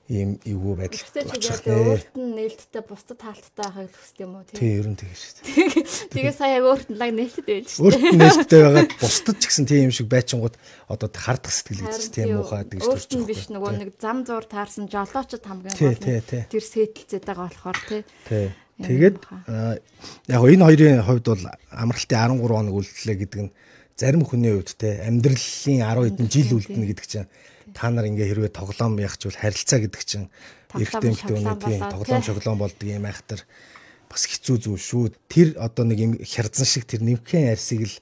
ийм 0.08 0.40
эвгүй 0.40 0.74
байдал 0.80 1.04
очих 1.36 1.60
нэ. 1.68 1.76
Өөрт 1.76 2.16
нь 2.16 2.32
нээлттэй 2.32 2.80
бусдад 2.80 3.20
таалттай 3.20 3.68
байхыг 3.68 3.92
хүсдэг 3.92 4.24
юм 4.24 4.40
уу 4.40 4.44
тийм. 4.48 4.56
Тийм, 4.56 4.72
ерөн 4.80 4.96
тийм 4.96 5.12
шүү 5.12 5.32
дээ. 5.36 5.52
Тэгээ 6.16 6.32
сая 6.32 6.60
өөрт 6.64 6.88
нь 6.88 6.96
лаг 6.96 7.12
нээлттэй 7.12 7.44
байж 7.44 7.68
шүү. 7.76 7.84
Өөрт 7.84 8.02
нь 8.08 8.16
нээлттэй 8.16 8.60
байгаад 8.64 8.92
бусдад 8.96 9.36
ч 9.36 9.44
гэсэн 9.44 9.66
тийм 9.68 9.82
юм 9.84 9.92
шиг 9.92 10.08
байчингууд 10.08 10.56
одоо 10.88 11.08
хардах 11.12 11.52
сэтгэл 11.52 11.84
гэж 11.84 12.08
тийм 12.08 12.40
муухай 12.40 12.64
гэж 12.64 12.80
төрж 12.88 13.04
байгаа. 13.04 13.28
биш 13.28 13.42
нөгөө 13.52 13.72
нэг 13.76 13.90
зам 14.00 14.24
зуур 14.24 14.44
таарсан 14.48 14.88
жолоочд 14.88 15.44
хамгийн 15.44 15.76
гол 15.76 16.00
тэр 16.00 16.64
сэтэлцээд 16.64 17.24
байгаа 17.28 17.52
болохоор 17.52 17.78
тий. 17.84 18.02
Тий. 18.24 18.48
Тэгээд 18.80 19.16
яг 19.20 20.42
энэ 20.48 20.64
хоёрын 20.64 21.04
хувьд 21.04 21.26
бол 21.28 21.44
амралтын 21.68 22.38
13 22.38 22.48
хоног 22.48 22.74
үлдлээ 22.80 23.16
гэдэг 23.28 23.40
нь 23.44 23.52
зарим 23.98 24.22
хүний 24.22 24.54
хувьд 24.54 24.78
те 24.78 25.02
амьдралын 25.02 25.82
10 25.82 26.16
хэдэн 26.16 26.28
жил 26.30 26.54
үлдэнэ 26.54 26.86
гэдэг 26.94 27.06
чинь 27.10 27.28
та 27.78 27.94
нар 27.94 28.10
ингээ 28.10 28.34
хэрвээ 28.34 28.50
тоглоом 28.50 28.98
яахчвал 28.98 29.38
харилцаа 29.38 29.78
гэдэг 29.78 30.02
чинь 30.02 30.26
эрэгтэй 30.74 31.14
эмэгтэй 31.14 31.36
үнэ 31.38 31.54
тийм 31.62 31.82
тоглоом 31.86 32.22
шоглоом 32.26 32.58
болдго 32.58 32.90
юм 32.90 33.06
айхтар 33.06 33.46
бас 34.10 34.26
хэцүү 34.26 34.56
зүйл 34.58 34.82
шүү. 34.82 35.04
Тэр 35.30 35.54
одоо 35.62 35.86
нэг 35.86 35.98
юм 36.02 36.12
хярзан 36.18 36.66
шиг 36.66 36.90
тэр 36.90 37.06
нэмхэн 37.06 37.54
арсыг 37.54 37.86
л 37.86 37.96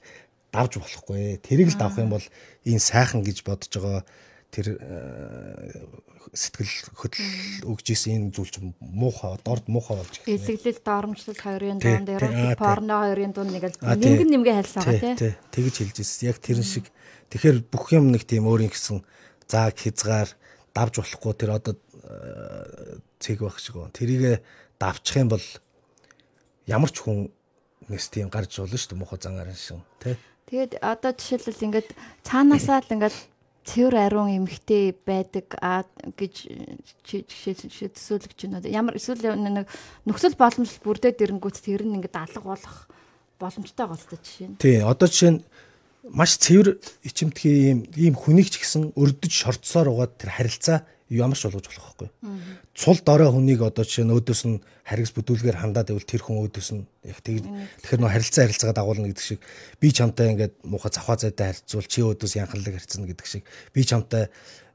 давж 0.49 0.81
болохгүй. 0.81 1.37
Тэрийг 1.45 1.69
л 1.75 1.77
давах 1.77 2.01
юм 2.01 2.09
бол 2.09 2.25
энэ 2.65 2.81
сайхан 2.81 3.21
гэж 3.21 3.45
бодож 3.45 3.69
байгаа 3.69 4.01
тэр 4.49 4.79
э, 4.79 5.85
сэтгэл 6.33 6.91
хөдлөл 6.95 7.71
өгж 7.71 7.85
исэн 7.91 8.31
энэ 8.31 8.33
зүйл 8.35 8.51
чинь 8.51 8.71
муухай 8.79 9.35
дорд 9.43 9.67
муухай 9.67 9.99
болж 9.99 10.23
ирсэн. 10.23 10.31
Илэглэл 10.31 10.81
доромжлол 10.83 11.39
хоёрын 11.39 11.79
дунд 11.79 12.09
эротик 12.09 12.59
порно 12.59 12.95
хоёрын 13.03 13.31
дунд 13.35 13.51
нэг 13.51 13.63
л 13.67 13.75
нэгэн 13.77 14.31
нэмгээ 14.31 14.55
хэлсэн 14.63 14.81
байгаа 14.83 15.15
тий. 15.19 15.33
Тэгэж 15.51 15.75
хэлж 15.83 15.97
ирсэн. 16.03 16.27
Яг 16.31 16.37
тэрэн 16.39 16.67
шиг 16.67 16.85
тэгэхээр 17.31 17.57
бүх 17.67 17.91
юм 17.95 18.11
нэг 18.11 18.23
тийм 18.23 18.47
өөрийн 18.47 18.71
гэсэн 18.71 19.03
зааг 19.47 19.75
хязгаар 19.79 20.29
давж 20.75 21.01
болохгүй 21.01 21.33
тэр 21.33 21.51
одоо 21.57 21.73
э, 22.03 22.99
цэг 23.19 23.41
байх 23.41 23.59
шиг 23.59 23.75
гоо. 23.75 23.89
Тэрийг 23.89 24.43
давчих 24.79 25.17
юм 25.17 25.29
бол 25.33 25.45
ямар 26.67 26.91
ч 26.91 27.01
хүн 27.01 27.31
нэс 27.89 28.11
тийм 28.11 28.29
гарч 28.29 28.59
болно 28.59 28.77
шүү 28.77 28.91
дээ 28.93 28.99
муухай 28.99 29.19
зангаар 29.19 29.55
шин 29.55 29.81
тий. 29.99 30.15
Тэгээд 30.47 30.79
одоо 30.83 31.11
жишээлбэл 31.15 31.65
ингээд 31.67 31.89
цаанаасаа 32.23 32.83
л 32.83 32.93
ингээд 32.93 33.15
цэвэр 33.67 33.95
ариун 33.99 34.31
эмхтэй 34.43 34.95
байдаг 34.95 35.55
а 35.59 35.83
гэж 36.15 36.47
жишээ 37.03 37.91
төсөөлөгч 37.91 38.39
юм. 38.47 38.55
Ямар 38.63 38.95
эсвэл 38.95 39.35
нэг 39.35 39.67
нөхцөл 40.07 40.39
боломжтой 40.39 40.79
бүрдээд 40.87 41.19
ирэнгүүт 41.19 41.59
тэр 41.59 41.83
нь 41.83 41.99
ингээд 41.99 42.15
алга 42.15 42.43
болох 42.47 42.87
боломжтой 43.39 43.87
ч 44.23 44.23
жишээ 44.23 44.47
нь. 44.47 44.59
Тий, 44.59 44.79
одоо 44.79 45.07
жишээ 45.11 45.31
нь 45.35 45.43
маш 46.11 46.37
цэвэр 46.39 46.77
ичимтгий 47.03 47.71
ийм 47.71 47.79
ийм 47.95 48.15
хүнийг 48.15 48.49
ч 48.51 48.63
гэсэн 48.63 48.93
өрдөж 48.95 49.33
шорцсоор 49.33 49.91
угаад 49.91 50.17
тэр 50.19 50.31
харилцаа 50.35 50.87
ямар 51.09 51.37
ч 51.37 51.47
болгож 51.47 51.67
болох 51.67 51.95
байхгүй. 51.95 52.09
Цул 52.75 52.99
дорой 53.03 53.31
хүнийг 53.31 53.63
одоо 53.63 53.87
жишээ 53.87 54.03
нь 54.03 54.11
өөдөөс 54.11 54.41
нь 54.47 54.59
харгас 54.83 55.11
бүдүүлгээр 55.15 55.57
хандаад 55.63 55.87
байвал 55.87 56.03
тэр 56.03 56.21
хүн 56.23 56.43
өөдөөс 56.43 56.69
нь 56.75 56.83
яг 57.07 57.19
тэг 57.23 57.47
тэгэхээр 57.47 58.01
нөө 58.03 58.11
харилцаа 58.11 58.43
харилцаагаа 58.43 58.75
дагуулна 58.75 59.07
гэдэг 59.07 59.23
шиг. 59.23 59.39
Би 59.79 59.87
чамтай 59.95 60.35
ингээд 60.35 60.53
муухай 60.67 60.91
завхаа 60.91 61.15
зайтай 61.15 61.55
харьцуул 61.55 61.87
чи 61.87 62.03
өөдөөс 62.03 62.33
янхлаг 62.35 62.75
харьцна 62.75 63.07
гэдэг 63.07 63.27
шиг. 63.27 63.43
Би 63.71 63.81
чамтай 63.87 64.27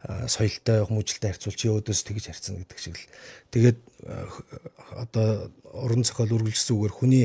соёлтой 0.03 0.89
хүмүүжлэлтэй 0.89 1.31
харьцуул 1.37 1.57
чи 1.57 1.69
өөдөөс 1.69 2.01
тэгж 2.01 2.25
харьцна 2.33 2.65
гэдэг 2.65 2.79
шиг 2.81 2.97
л. 2.97 3.07
Тэгээд 3.53 3.79
одоо 4.97 5.53
уран 5.69 6.03
зохиол 6.03 6.41
үргэлжсүүгээр 6.41 6.97
хүний 6.97 7.25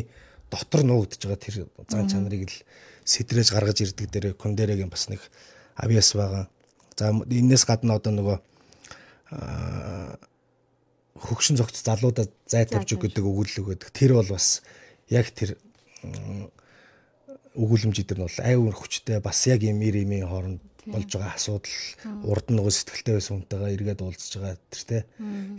дотор 0.51 0.83
нуугдж 0.83 1.25
байгаа 1.25 1.39
тэр 1.41 1.55
зан 1.87 2.11
чанарыг 2.11 2.43
л 2.47 2.55
сэтрэж 3.07 3.55
гаргаж 3.55 3.87
ирдэг 3.87 4.07
дээр 4.11 4.35
кондерегийн 4.35 4.91
бас 4.91 5.07
нэг 5.07 5.23
авиас 5.79 6.11
байгаа. 6.11 6.51
За 6.99 7.15
энэс 7.15 7.63
гадна 7.63 7.95
одоо 7.95 8.11
нөгөө 8.11 8.37
хөгшин 11.15 11.57
зогц 11.57 11.81
залуудаа 11.87 12.27
зай 12.45 12.67
тавьж 12.67 12.99
өгдөг 12.99 13.23
өгүүлэг 13.23 13.63
гэдэг. 13.63 13.89
Тэр 13.95 14.19
бол 14.19 14.27
бас 14.27 14.61
яг 15.07 15.31
тэр 15.31 15.55
өгүүлэмж 17.55 17.95
дээр 18.03 18.19
нь 18.19 18.27
бол 18.27 18.39
аюу 18.43 18.71
хүчтэй 18.75 19.23
бас 19.23 19.39
яг 19.47 19.63
юм 19.63 19.81
ир 19.81 19.95
имийн 19.97 20.27
хооронд 20.27 20.61
болж 20.87 21.09
байгаа 21.11 21.35
асуудал 21.35 21.77
урд 22.23 22.47
нь 22.47 22.55
нөгөө 22.55 22.73
сэтгэлтэй 22.75 23.13
байсан 23.17 23.33
хүнтэйгээ 23.43 23.75
эргээд 23.75 24.01
уулзж 24.05 24.33
байгаа 24.39 24.55
тэр 24.71 24.83
те. 24.87 24.99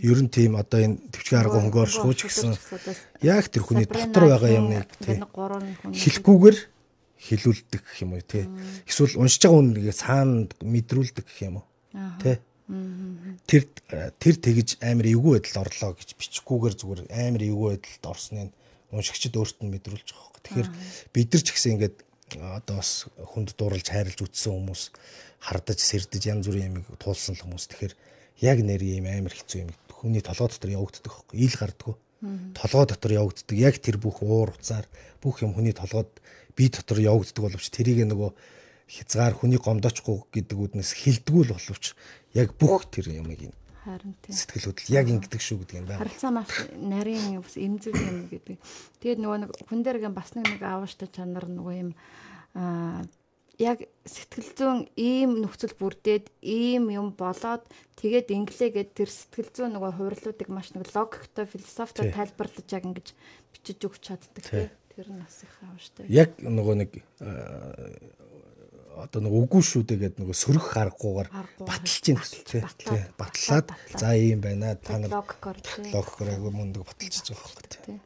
Ер 0.01 0.19
нь 0.23 0.31
тийм 0.31 0.55
одоо 0.57 0.79
энэ 0.79 0.97
төвчгийн 1.13 1.41
арга 1.43 1.59
хөнгөөр 1.61 1.89
шууч 1.91 2.19
гэсэн 2.25 2.55
яг 3.21 3.45
тэр 3.51 3.63
хүний 3.67 3.85
дотор 3.85 4.25
байгаа 4.31 4.57
юмныг 4.57 4.87
тийм 5.03 5.27
хэлэхгүйгээр 5.93 6.57
хилүүлдэг 7.19 7.81
гэх 7.83 7.97
юм 8.03 8.15
уу 8.15 8.23
тий. 8.23 8.47
Эсвэл 8.87 9.19
уншиж 9.19 9.43
байгаа 9.43 9.59
үнэгээ 9.59 9.95
цаана 9.95 10.47
мэдрүүлдэг 10.63 11.25
гэх 11.27 11.39
юм 11.43 11.59
уу. 11.59 11.67
Тий. 12.23 12.39
Тэр 13.49 13.63
тэр 14.21 14.35
тэгж 14.39 14.79
амар 14.79 15.07
эвгүй 15.09 15.41
байдалд 15.41 15.67
орлоо 15.67 15.91
гэж 15.97 16.09
бичгүүгээр 16.15 16.75
зүгээр 16.79 17.01
амар 17.09 17.43
эвгүй 17.43 17.69
байдалд 17.75 18.05
орсныг 18.07 18.53
уншигчд 18.93 19.35
өөрт 19.35 19.57
нь 19.65 19.73
мэдрүүлж 19.73 20.07
байгаа 20.13 20.25
хөөх. 20.29 20.43
Тэгэхээр 20.45 20.69
бид 21.13 21.29
нар 21.33 21.43
ч 21.43 21.49
гэсэн 21.49 21.73
ингээд 21.75 21.97
одоо 22.37 22.77
бас 22.77 23.09
хүнд 23.09 23.57
дууралж 23.57 23.87
хайрлж 23.89 24.21
үтсэн 24.21 24.53
хүмүүс 24.53 24.83
хардаж 25.41 25.79
сэрдэж 25.81 26.23
янз 26.29 26.45
бүрийн 26.45 26.77
юмыг 26.77 26.85
туулсан 27.01 27.33
л 27.37 27.43
хүмүүс. 27.45 27.65
Тэгэхээр 27.73 27.93
яг 28.45 28.57
нэр 28.61 28.81
юм 28.85 29.05
амар 29.09 29.33
хэцүү 29.33 29.65
юм 29.65 29.71
хүний 29.89 30.21
толгой 30.21 30.49
дотор 30.49 30.69
явагддаг 30.69 31.09
хөөх. 31.09 31.33
Ил 31.33 31.55
гардггүй. 31.57 31.95
Толгой 32.53 32.85
дотор 32.85 33.11
явагддаг. 33.11 33.57
Яг 33.57 33.75
тэр 33.81 33.97
бүх 33.97 34.21
уур 34.21 34.53
уцаар 34.53 34.85
бүх 35.21 35.41
юм 35.41 35.53
хүний 35.57 35.73
толгойд 35.73 36.11
бие 36.59 36.67
дотор 36.67 36.99
явагддаг 36.99 37.43
боловч 37.47 37.71
тэрийг 37.71 38.03
нөгөө 38.03 38.35
хязгаар 38.91 39.33
хүний 39.39 39.61
гомдоочгүй 39.63 40.27
гэдэг 40.35 40.57
үднэс 40.59 40.91
хилдэггүй 40.99 41.43
л 41.47 41.55
боловч 41.55 41.95
яг 42.35 42.51
бүх 42.59 42.91
тэр 42.91 43.15
юмыг 43.15 43.47
юм 43.47 43.55
харин 43.85 44.13
тийм 44.19 44.35
сэтгэл 44.35 44.67
хөдлөл 44.75 44.97
яг 44.99 45.07
ингэдэг 45.07 45.41
шүү 45.41 45.57
гэдэг 45.63 45.77
юм 45.79 45.87
байна. 45.87 46.01
Харилцаа 46.03 46.31
маш 46.35 46.51
нарийн 46.75 47.39
бас 47.39 47.55
эмзэг 47.55 47.95
юм 47.95 48.27
гэдэг. 48.27 48.57
Тэгээд 48.99 49.21
нөгөө 49.23 49.37
нэг 49.39 49.51
хүн 49.71 49.81
дээргээ 49.85 50.11
бас 50.11 50.35
нэг 50.35 50.45
нэг 50.51 50.61
аавштай 50.61 51.07
чанар 51.07 51.47
нөгөө 51.47 51.75
юм 51.79 51.91
аа 52.59 53.07
яг 53.59 53.83
сэтгэл 54.07 54.49
зүйн 54.55 54.79
ийм 54.95 55.43
нөхцөл 55.43 55.75
бүрдээд 55.75 56.31
ийм 56.39 56.87
юм 56.95 57.11
болоод 57.11 57.67
тэгээд 57.99 58.31
инглээ 58.31 58.71
гэд 58.71 58.89
тэр 58.95 59.11
сэтгэл 59.11 59.51
зүйн 59.51 59.75
нөгөө 59.75 59.91
хувирлуудыг 59.99 60.47
маш 60.47 60.71
нэг 60.71 60.87
логиктой 60.95 61.43
философитой 61.43 62.07
тайлбарлаж 62.15 62.67
яг 62.71 62.83
ингэж 62.87 63.07
бичиж 63.51 63.79
өгч 63.83 63.99
чаддаг 63.99 64.43
тийм 64.47 64.71
Тэр 64.99 65.15
нь 65.15 65.23
бас 65.23 65.37
их 65.47 65.53
аавштай. 65.63 66.03
Яг 66.11 66.35
нөгөө 66.43 66.75
нэг 66.75 66.91
одоо 68.99 69.23
нэг 69.23 69.31
үгүй 69.31 69.63
шүү 69.63 69.87
дээ 69.87 69.99
гэдэг 70.03 70.19
нөгөө 70.19 70.35
сөрөх 70.35 70.75
аргагүйгээр 70.75 71.29
баталж 71.63 72.03
ийн 72.11 72.19
тий. 72.43 72.63
Батлаад 73.15 73.71
за 73.95 74.11
ийм 74.19 74.43
байна. 74.43 74.75
Та 74.75 74.99
нар 74.99 75.23
логикоор 75.23 76.27
айгүй 76.35 76.51
мундаг 76.51 76.83
баталж 76.83 77.31
байгаа 77.31 77.47
байхгүй 77.47 77.67
тий. 77.71 77.99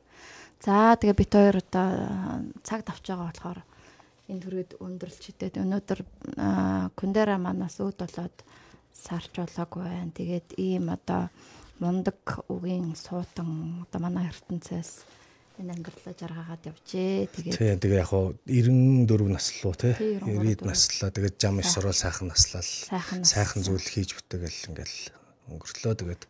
За 0.62 0.94
тэгээ 0.94 1.18
бит 1.18 1.34
хоёр 1.34 1.58
одоо 1.66 1.90
цаг 2.62 2.86
давч 2.86 3.06
байгаа 3.10 3.26
болохоор 3.34 3.60
энэ 4.30 4.44
төрөд 4.46 4.72
өндөрлчихэд 4.78 5.58
өнөөдөр 5.66 6.00
Кундера 6.94 7.42
манаас 7.42 7.82
үүд 7.82 8.06
болоод 8.06 8.38
сарч 8.94 9.34
болоогүй 9.34 9.82
байна. 9.82 10.14
Тэгээд 10.14 10.62
ийм 10.62 10.94
одоо 10.94 11.34
мундаг 11.82 12.22
үгийн 12.54 12.94
суутан 12.94 13.82
одоо 13.82 14.00
манай 14.00 14.30
ертөнцөөс 14.30 15.23
энэ 15.62 15.74
амьдралаа 15.74 16.16
жаргаагаад 16.18 16.64
явжээ. 16.72 17.30
Тэгээд 17.30 17.58
Тийм 17.58 17.78
тэгээ 17.82 18.02
яг 18.02 18.10
хуу 18.10 18.34
94 18.48 19.30
наслуу 19.30 19.74
тий 19.78 19.94
90-д 20.24 20.66
наслаа 20.66 21.10
тэгээд 21.14 21.36
жам 21.38 21.60
иш 21.62 21.70
сурал 21.74 21.94
сайхан 21.94 22.28
наслал 22.34 22.70
сайхан 23.22 23.62
зүйл 23.62 23.84
хийж 23.84 24.18
бүтээгэл 24.18 24.70
ингээл 24.74 24.98
өнгөртлөө 25.52 25.94
тэгээд 26.00 26.24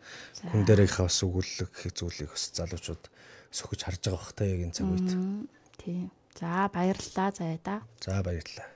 хүн 0.50 0.64
дээрийнхээ 0.68 1.06
бас 1.08 1.20
өгүүлэг 1.24 1.72
зүйлийг 1.94 2.30
бас 2.34 2.44
залуучууд 2.58 3.04
сөхөж 3.54 3.80
харж 3.86 4.02
байгаа 4.02 4.18
бах 4.18 4.34
та 4.34 4.44
яг 4.50 4.60
энэ 4.66 4.76
цаг 4.76 4.90
үед. 4.90 5.10
Тийм. 5.78 6.10
За 6.34 6.66
баярлалаа 6.74 7.30
заяа 7.30 7.60
да. 7.62 7.76
За 8.02 8.24
баярлалаа. 8.26 8.73